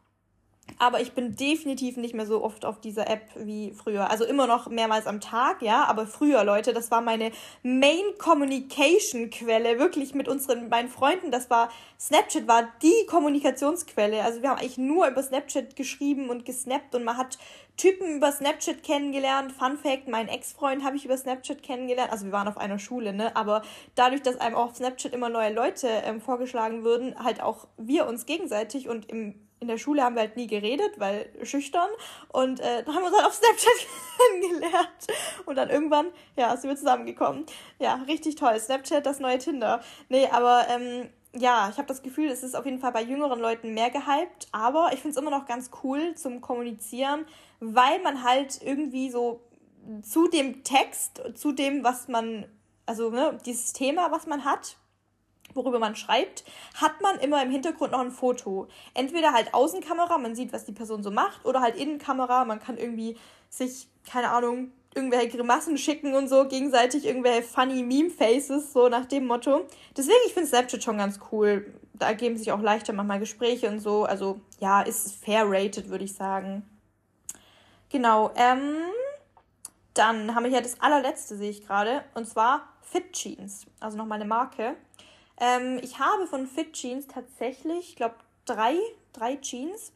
aber 0.79 1.01
ich 1.01 1.13
bin 1.13 1.35
definitiv 1.35 1.97
nicht 1.97 2.13
mehr 2.13 2.25
so 2.25 2.43
oft 2.43 2.65
auf 2.65 2.79
dieser 2.79 3.09
App 3.09 3.29
wie 3.35 3.71
früher. 3.71 4.09
Also 4.09 4.25
immer 4.25 4.47
noch 4.47 4.69
mehrmals 4.69 5.07
am 5.07 5.19
Tag, 5.19 5.61
ja, 5.61 5.85
aber 5.85 6.05
früher, 6.05 6.43
Leute, 6.43 6.73
das 6.73 6.91
war 6.91 7.01
meine 7.01 7.31
Main 7.63 8.03
Communication 8.17 9.29
Quelle, 9.29 9.79
wirklich 9.79 10.13
mit 10.13 10.27
unseren 10.27 10.69
meinen 10.69 10.89
Freunden. 10.89 11.31
Das 11.31 11.49
war 11.49 11.69
Snapchat 11.99 12.47
war 12.47 12.67
die 12.81 13.05
Kommunikationsquelle. 13.07 14.23
Also 14.23 14.41
wir 14.41 14.49
haben 14.49 14.59
eigentlich 14.59 14.77
nur 14.77 15.07
über 15.07 15.23
Snapchat 15.23 15.75
geschrieben 15.75 16.29
und 16.29 16.45
gesnappt 16.45 16.93
und 16.93 17.03
man 17.03 17.17
hat 17.17 17.37
Typen 17.75 18.17
über 18.17 18.31
Snapchat 18.31 18.83
kennengelernt. 18.83 19.51
Fun 19.51 19.77
Fact, 19.77 20.07
mein 20.07 20.27
Ex-Freund 20.27 20.83
habe 20.83 20.95
ich 20.95 21.05
über 21.05 21.17
Snapchat 21.17 21.61
kennengelernt. 21.61 22.11
Also 22.11 22.25
wir 22.25 22.31
waren 22.31 22.47
auf 22.47 22.57
einer 22.57 22.79
Schule, 22.79 23.13
ne? 23.13 23.35
Aber 23.35 23.61
dadurch, 23.95 24.21
dass 24.21 24.37
einem 24.37 24.55
auf 24.55 24.75
Snapchat 24.75 25.13
immer 25.13 25.29
neue 25.29 25.53
Leute 25.53 25.87
ähm, 25.87 26.21
vorgeschlagen 26.21 26.83
würden, 26.83 27.15
halt 27.23 27.41
auch 27.41 27.67
wir 27.77 28.07
uns 28.07 28.25
gegenseitig 28.25 28.89
und 28.89 29.09
im 29.09 29.46
in 29.67 29.71
der 29.71 29.77
Schule 29.77 30.01
haben 30.01 30.15
wir 30.15 30.21
halt 30.21 30.37
nie 30.37 30.47
geredet, 30.47 30.97
weil 30.97 31.29
schüchtern. 31.43 31.89
Und 32.29 32.61
äh, 32.61 32.83
dann 32.83 32.95
haben 32.95 33.03
wir 33.03 33.07
uns 33.07 33.17
halt 33.17 33.27
auf 33.27 33.33
Snapchat 33.33 33.87
kennengelernt. 34.17 35.07
Und 35.45 35.57
dann 35.57 35.69
irgendwann, 35.69 36.07
ja, 36.37 36.55
sind 36.55 36.69
wir 36.69 36.77
zusammengekommen. 36.77 37.45
Ja, 37.77 37.95
richtig 38.07 38.35
toll. 38.35 38.57
Snapchat, 38.57 39.05
das 39.05 39.19
neue 39.19 39.39
Tinder. 39.39 39.81
Nee, 40.07 40.29
aber 40.31 40.67
ähm, 40.69 41.09
ja, 41.35 41.67
ich 41.69 41.77
habe 41.77 41.87
das 41.87 42.01
Gefühl, 42.01 42.29
es 42.29 42.43
ist 42.43 42.55
auf 42.55 42.63
jeden 42.63 42.79
Fall 42.79 42.93
bei 42.93 43.03
jüngeren 43.03 43.41
Leuten 43.41 43.73
mehr 43.73 43.89
gehypt. 43.89 44.47
Aber 44.53 44.91
ich 44.93 45.01
finde 45.01 45.09
es 45.09 45.21
immer 45.21 45.31
noch 45.31 45.45
ganz 45.45 45.69
cool 45.83 46.15
zum 46.15 46.39
Kommunizieren, 46.39 47.25
weil 47.59 48.01
man 48.01 48.23
halt 48.23 48.61
irgendwie 48.63 49.09
so 49.09 49.41
zu 50.01 50.29
dem 50.29 50.63
Text, 50.63 51.21
zu 51.35 51.51
dem, 51.51 51.83
was 51.83 52.07
man, 52.07 52.45
also 52.85 53.09
ne, 53.09 53.37
dieses 53.45 53.73
Thema, 53.73 54.11
was 54.11 54.27
man 54.27 54.45
hat, 54.45 54.77
worüber 55.53 55.79
man 55.79 55.95
schreibt, 55.95 56.43
hat 56.75 57.01
man 57.01 57.19
immer 57.19 57.41
im 57.41 57.51
Hintergrund 57.51 57.91
noch 57.91 57.99
ein 57.99 58.11
Foto. 58.11 58.67
Entweder 58.93 59.33
halt 59.33 59.53
Außenkamera, 59.53 60.17
man 60.17 60.35
sieht, 60.35 60.53
was 60.53 60.65
die 60.65 60.71
Person 60.71 61.03
so 61.03 61.11
macht, 61.11 61.45
oder 61.45 61.61
halt 61.61 61.75
Innenkamera, 61.75 62.45
man 62.45 62.59
kann 62.59 62.77
irgendwie 62.77 63.17
sich, 63.49 63.87
keine 64.09 64.29
Ahnung, 64.29 64.71
irgendwelche 64.95 65.37
Grimassen 65.37 65.77
schicken 65.77 66.15
und 66.15 66.27
so, 66.27 66.47
gegenseitig 66.47 67.05
irgendwelche 67.05 67.43
funny 67.43 67.83
Meme-Faces, 67.83 68.73
so 68.73 68.89
nach 68.89 69.05
dem 69.05 69.27
Motto. 69.27 69.67
Deswegen, 69.95 70.17
ich 70.25 70.33
finde 70.33 70.47
Snapchat 70.47 70.83
schon 70.83 70.97
ganz 70.97 71.19
cool. 71.31 71.73
Da 71.93 72.07
ergeben 72.07 72.37
sich 72.37 72.51
auch 72.51 72.61
leichter 72.61 72.93
manchmal 72.93 73.19
Gespräche 73.19 73.69
und 73.69 73.79
so. 73.79 74.05
Also, 74.05 74.41
ja, 74.59 74.81
ist 74.81 75.23
fair 75.23 75.45
rated, 75.47 75.89
würde 75.89 76.03
ich 76.03 76.13
sagen. 76.13 76.63
Genau, 77.89 78.31
ähm, 78.35 78.77
dann 79.93 80.35
haben 80.35 80.43
wir 80.43 80.51
hier 80.51 80.61
das 80.61 80.81
allerletzte, 80.81 81.37
sehe 81.37 81.49
ich 81.49 81.65
gerade, 81.65 82.03
und 82.13 82.27
zwar 82.27 82.67
Fit 82.81 83.13
Jeans. 83.13 83.65
Also 83.79 83.97
nochmal 83.97 84.19
eine 84.19 84.27
Marke. 84.27 84.75
Ähm, 85.39 85.79
ich 85.81 85.99
habe 85.99 86.27
von 86.27 86.47
Fit 86.47 86.73
Jeans 86.73 87.07
tatsächlich, 87.07 87.89
ich 87.89 87.95
glaube, 87.95 88.15
drei, 88.45 88.75
drei 89.13 89.35
Jeans. 89.37 89.93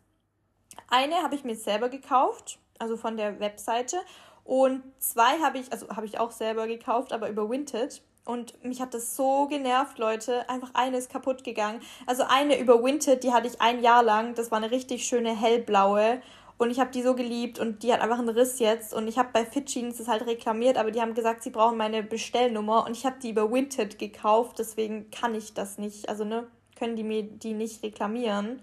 Eine 0.88 1.24
habe 1.24 1.36
ich 1.36 1.44
mir 1.44 1.56
selber 1.56 1.90
gekauft, 1.90 2.60
also 2.80 2.98
von 2.98 3.18
der 3.18 3.40
Webseite. 3.40 3.98
Und 4.44 4.84
zwei 5.00 5.40
habe 5.40 5.60
ich, 5.60 5.72
also 5.72 5.90
habe 5.90 6.06
ich 6.06 6.20
auch 6.20 6.32
selber 6.32 6.68
gekauft, 6.68 7.14
aber 7.14 7.30
über 7.30 7.50
Vinted. 7.50 8.02
Und 8.24 8.64
mich 8.64 8.82
hat 8.82 8.94
das 8.94 9.16
so 9.16 9.48
genervt, 9.48 9.98
Leute. 9.98 10.48
Einfach 10.48 10.70
eine 10.74 10.98
ist 10.98 11.12
kaputt 11.12 11.44
gegangen. 11.44 11.82
Also 12.06 12.24
eine 12.24 12.60
über 12.60 12.84
Vinted, 12.84 13.24
die 13.24 13.34
hatte 13.34 13.48
ich 13.48 13.60
ein 13.62 13.82
Jahr 13.82 14.04
lang. 14.04 14.36
Das 14.36 14.52
war 14.52 14.58
eine 14.58 14.72
richtig 14.72 15.06
schöne 15.06 15.36
hellblaue. 15.36 16.22
Und 16.62 16.70
ich 16.70 16.80
habe 16.80 16.92
die 16.92 17.02
so 17.02 17.16
geliebt 17.16 17.58
und 17.58 17.82
die 17.82 17.92
hat 17.92 18.02
einfach 18.02 18.20
einen 18.20 18.30
Riss 18.30 18.60
jetzt. 18.60 18.94
Und 18.94 19.08
ich 19.08 19.18
habe 19.18 19.30
bei 19.34 19.46
Fit 19.46 19.66
Jeans 19.66 19.98
das 19.98 20.08
halt 20.08 20.28
reklamiert, 20.28 20.78
aber 20.78 20.92
die 20.92 21.02
haben 21.02 21.16
gesagt, 21.16 21.42
sie 21.42 21.50
brauchen 21.50 21.76
meine 21.76 22.04
Bestellnummer. 22.04 22.86
Und 22.86 22.96
ich 22.96 23.04
habe 23.04 23.16
die 23.20 23.32
über 23.32 23.52
Vinted 23.52 23.98
gekauft, 23.98 24.60
deswegen 24.60 25.10
kann 25.10 25.34
ich 25.34 25.56
das 25.56 25.80
nicht. 25.80 26.08
Also, 26.08 26.24
ne, 26.24 26.46
können 26.78 26.96
die 26.96 27.04
mir 27.04 27.24
die 27.24 27.56
nicht 27.56 27.82
reklamieren. 27.82 28.62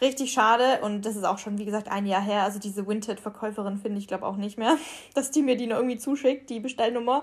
Richtig 0.00 0.32
schade 0.32 0.80
und 0.82 1.06
das 1.06 1.14
ist 1.14 1.22
auch 1.22 1.38
schon, 1.38 1.56
wie 1.56 1.64
gesagt, 1.64 1.88
ein 1.88 2.04
Jahr 2.04 2.20
her. 2.20 2.42
Also 2.42 2.58
diese 2.58 2.88
Vinted-Verkäuferin 2.88 3.78
finde 3.78 4.00
ich, 4.00 4.08
glaube 4.08 4.26
auch 4.26 4.36
nicht 4.36 4.58
mehr, 4.58 4.76
dass 5.14 5.30
die 5.30 5.42
mir 5.42 5.56
die 5.56 5.68
noch 5.68 5.76
irgendwie 5.76 5.98
zuschickt, 5.98 6.50
die 6.50 6.58
Bestellnummer 6.58 7.22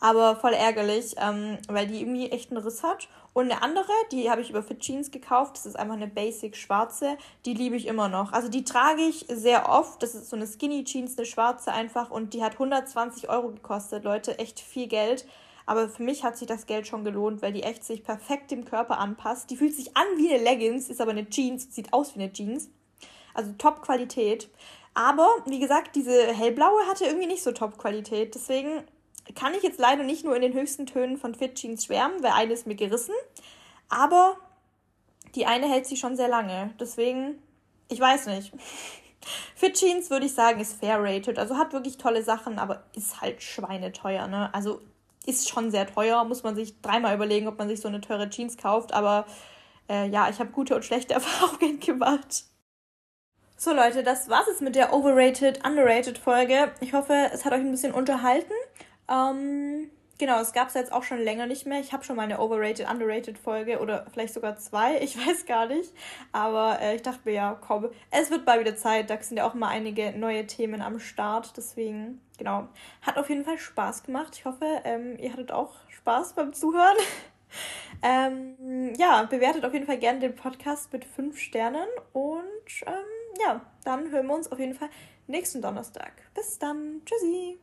aber 0.00 0.36
voll 0.36 0.52
ärgerlich, 0.52 1.14
ähm, 1.18 1.58
weil 1.68 1.86
die 1.86 2.00
irgendwie 2.00 2.30
echt 2.30 2.50
einen 2.50 2.62
Riss 2.62 2.82
hat. 2.82 3.08
Und 3.32 3.50
eine 3.50 3.62
andere, 3.62 3.92
die 4.12 4.30
habe 4.30 4.40
ich 4.40 4.50
über 4.50 4.62
Fit 4.62 4.80
Jeans 4.80 5.10
gekauft, 5.10 5.56
das 5.56 5.66
ist 5.66 5.78
einfach 5.78 5.96
eine 5.96 6.06
Basic 6.06 6.56
schwarze, 6.56 7.18
die 7.44 7.54
liebe 7.54 7.76
ich 7.76 7.86
immer 7.86 8.08
noch. 8.08 8.32
Also 8.32 8.48
die 8.48 8.64
trage 8.64 9.02
ich 9.02 9.26
sehr 9.28 9.68
oft, 9.68 10.02
das 10.02 10.14
ist 10.14 10.30
so 10.30 10.36
eine 10.36 10.46
Skinny 10.46 10.84
Jeans, 10.84 11.18
eine 11.18 11.26
schwarze 11.26 11.72
einfach 11.72 12.10
und 12.10 12.32
die 12.32 12.42
hat 12.42 12.54
120 12.54 13.28
Euro 13.28 13.48
gekostet, 13.48 14.04
Leute, 14.04 14.38
echt 14.38 14.60
viel 14.60 14.86
Geld. 14.86 15.26
Aber 15.66 15.88
für 15.88 16.04
mich 16.04 16.22
hat 16.22 16.38
sich 16.38 16.46
das 16.46 16.66
Geld 16.66 16.86
schon 16.86 17.04
gelohnt, 17.04 17.42
weil 17.42 17.52
die 17.52 17.64
echt 17.64 17.84
sich 17.84 18.04
perfekt 18.04 18.52
dem 18.52 18.64
Körper 18.64 18.98
anpasst. 18.98 19.50
Die 19.50 19.56
fühlt 19.56 19.74
sich 19.74 19.96
an 19.96 20.06
wie 20.16 20.32
eine 20.32 20.42
Leggings, 20.42 20.88
ist 20.88 21.00
aber 21.00 21.10
eine 21.10 21.28
Jeans, 21.28 21.74
sieht 21.74 21.92
aus 21.92 22.14
wie 22.14 22.22
eine 22.22 22.32
Jeans. 22.32 22.70
Also 23.34 23.52
Top-Qualität. 23.58 24.48
Aber 24.94 25.28
wie 25.44 25.58
gesagt, 25.58 25.96
diese 25.96 26.32
hellblaue 26.32 26.86
hatte 26.86 27.04
irgendwie 27.04 27.26
nicht 27.26 27.42
so 27.42 27.52
Top-Qualität. 27.52 28.34
Deswegen 28.34 28.84
kann 29.34 29.54
ich 29.54 29.62
jetzt 29.62 29.80
leider 29.80 30.02
nicht 30.02 30.24
nur 30.24 30.36
in 30.36 30.42
den 30.42 30.52
höchsten 30.52 30.86
Tönen 30.86 31.16
von 31.16 31.34
Fit 31.34 31.56
Jeans 31.56 31.84
schwärmen, 31.84 32.22
weil 32.22 32.32
eine 32.32 32.52
ist 32.52 32.66
mir 32.66 32.76
gerissen. 32.76 33.14
Aber 33.88 34.36
die 35.34 35.46
eine 35.46 35.68
hält 35.68 35.86
sich 35.86 35.98
schon 35.98 36.16
sehr 36.16 36.28
lange. 36.28 36.74
Deswegen, 36.78 37.42
ich 37.88 38.00
weiß 38.00 38.26
nicht. 38.26 38.52
Fit 39.56 39.74
Jeans 39.74 40.10
würde 40.10 40.26
ich 40.26 40.34
sagen, 40.34 40.60
ist 40.60 40.78
fair 40.78 41.02
rated. 41.02 41.38
Also 41.38 41.56
hat 41.56 41.72
wirklich 41.72 41.98
tolle 41.98 42.22
Sachen, 42.22 42.58
aber 42.58 42.84
ist 42.94 43.20
halt 43.20 43.42
schweineteuer, 43.42 44.28
ne? 44.28 44.54
Also 44.54 44.80
ist 45.26 45.48
schon 45.48 45.72
sehr 45.72 45.86
teuer. 45.92 46.24
Muss 46.24 46.44
man 46.44 46.54
sich 46.54 46.80
dreimal 46.80 47.14
überlegen, 47.14 47.48
ob 47.48 47.58
man 47.58 47.68
sich 47.68 47.80
so 47.80 47.88
eine 47.88 48.00
teure 48.00 48.30
Jeans 48.30 48.56
kauft. 48.56 48.92
Aber 48.92 49.26
äh, 49.88 50.08
ja, 50.08 50.28
ich 50.28 50.38
habe 50.38 50.50
gute 50.50 50.76
und 50.76 50.84
schlechte 50.84 51.14
Erfahrungen 51.14 51.80
gemacht. 51.80 52.44
So 53.58 53.72
Leute, 53.72 54.02
das 54.02 54.28
war's 54.28 54.46
jetzt 54.48 54.60
mit 54.60 54.76
der 54.76 54.92
Overrated, 54.92 55.66
Underrated 55.66 56.18
Folge. 56.18 56.72
Ich 56.80 56.92
hoffe, 56.92 57.30
es 57.32 57.44
hat 57.44 57.52
euch 57.52 57.60
ein 57.60 57.70
bisschen 57.70 57.94
unterhalten. 57.94 58.52
Ähm, 59.08 59.90
genau, 60.18 60.40
es 60.40 60.52
gab 60.52 60.68
es 60.68 60.74
jetzt 60.74 60.92
auch 60.92 61.02
schon 61.02 61.18
länger 61.18 61.46
nicht 61.46 61.66
mehr. 61.66 61.80
Ich 61.80 61.92
habe 61.92 62.04
schon 62.04 62.16
mal 62.16 62.22
eine 62.22 62.40
Overrated, 62.40 62.88
Underrated 62.88 63.38
Folge 63.38 63.80
oder 63.80 64.06
vielleicht 64.12 64.34
sogar 64.34 64.56
zwei, 64.56 64.98
ich 65.00 65.16
weiß 65.16 65.46
gar 65.46 65.66
nicht. 65.66 65.92
Aber 66.32 66.80
äh, 66.80 66.96
ich 66.96 67.02
dachte 67.02 67.20
mir 67.24 67.34
ja, 67.34 67.58
komm, 67.60 67.88
es 68.10 68.30
wird 68.30 68.44
bald 68.44 68.60
wieder 68.60 68.76
Zeit. 68.76 69.10
Da 69.10 69.20
sind 69.20 69.36
ja 69.36 69.46
auch 69.46 69.54
mal 69.54 69.68
einige 69.68 70.12
neue 70.12 70.46
Themen 70.46 70.82
am 70.82 70.98
Start. 70.98 71.56
Deswegen, 71.56 72.20
genau, 72.38 72.68
hat 73.02 73.18
auf 73.18 73.28
jeden 73.28 73.44
Fall 73.44 73.58
Spaß 73.58 74.02
gemacht. 74.02 74.34
Ich 74.36 74.44
hoffe, 74.44 74.64
ähm, 74.84 75.16
ihr 75.18 75.32
hattet 75.32 75.52
auch 75.52 75.74
Spaß 75.88 76.34
beim 76.34 76.52
Zuhören. 76.52 76.96
ähm, 78.02 78.94
ja, 78.96 79.22
bewertet 79.24 79.64
auf 79.64 79.72
jeden 79.72 79.86
Fall 79.86 79.98
gerne 79.98 80.20
den 80.20 80.34
Podcast 80.34 80.92
mit 80.92 81.04
fünf 81.04 81.38
Sternen 81.38 81.88
und 82.12 82.42
ähm, 82.86 83.40
ja, 83.40 83.60
dann 83.84 84.10
hören 84.10 84.26
wir 84.26 84.34
uns 84.34 84.50
auf 84.50 84.58
jeden 84.58 84.74
Fall 84.74 84.88
nächsten 85.26 85.62
Donnerstag. 85.62 86.12
Bis 86.34 86.58
dann. 86.58 87.02
Tschüssi. 87.04 87.58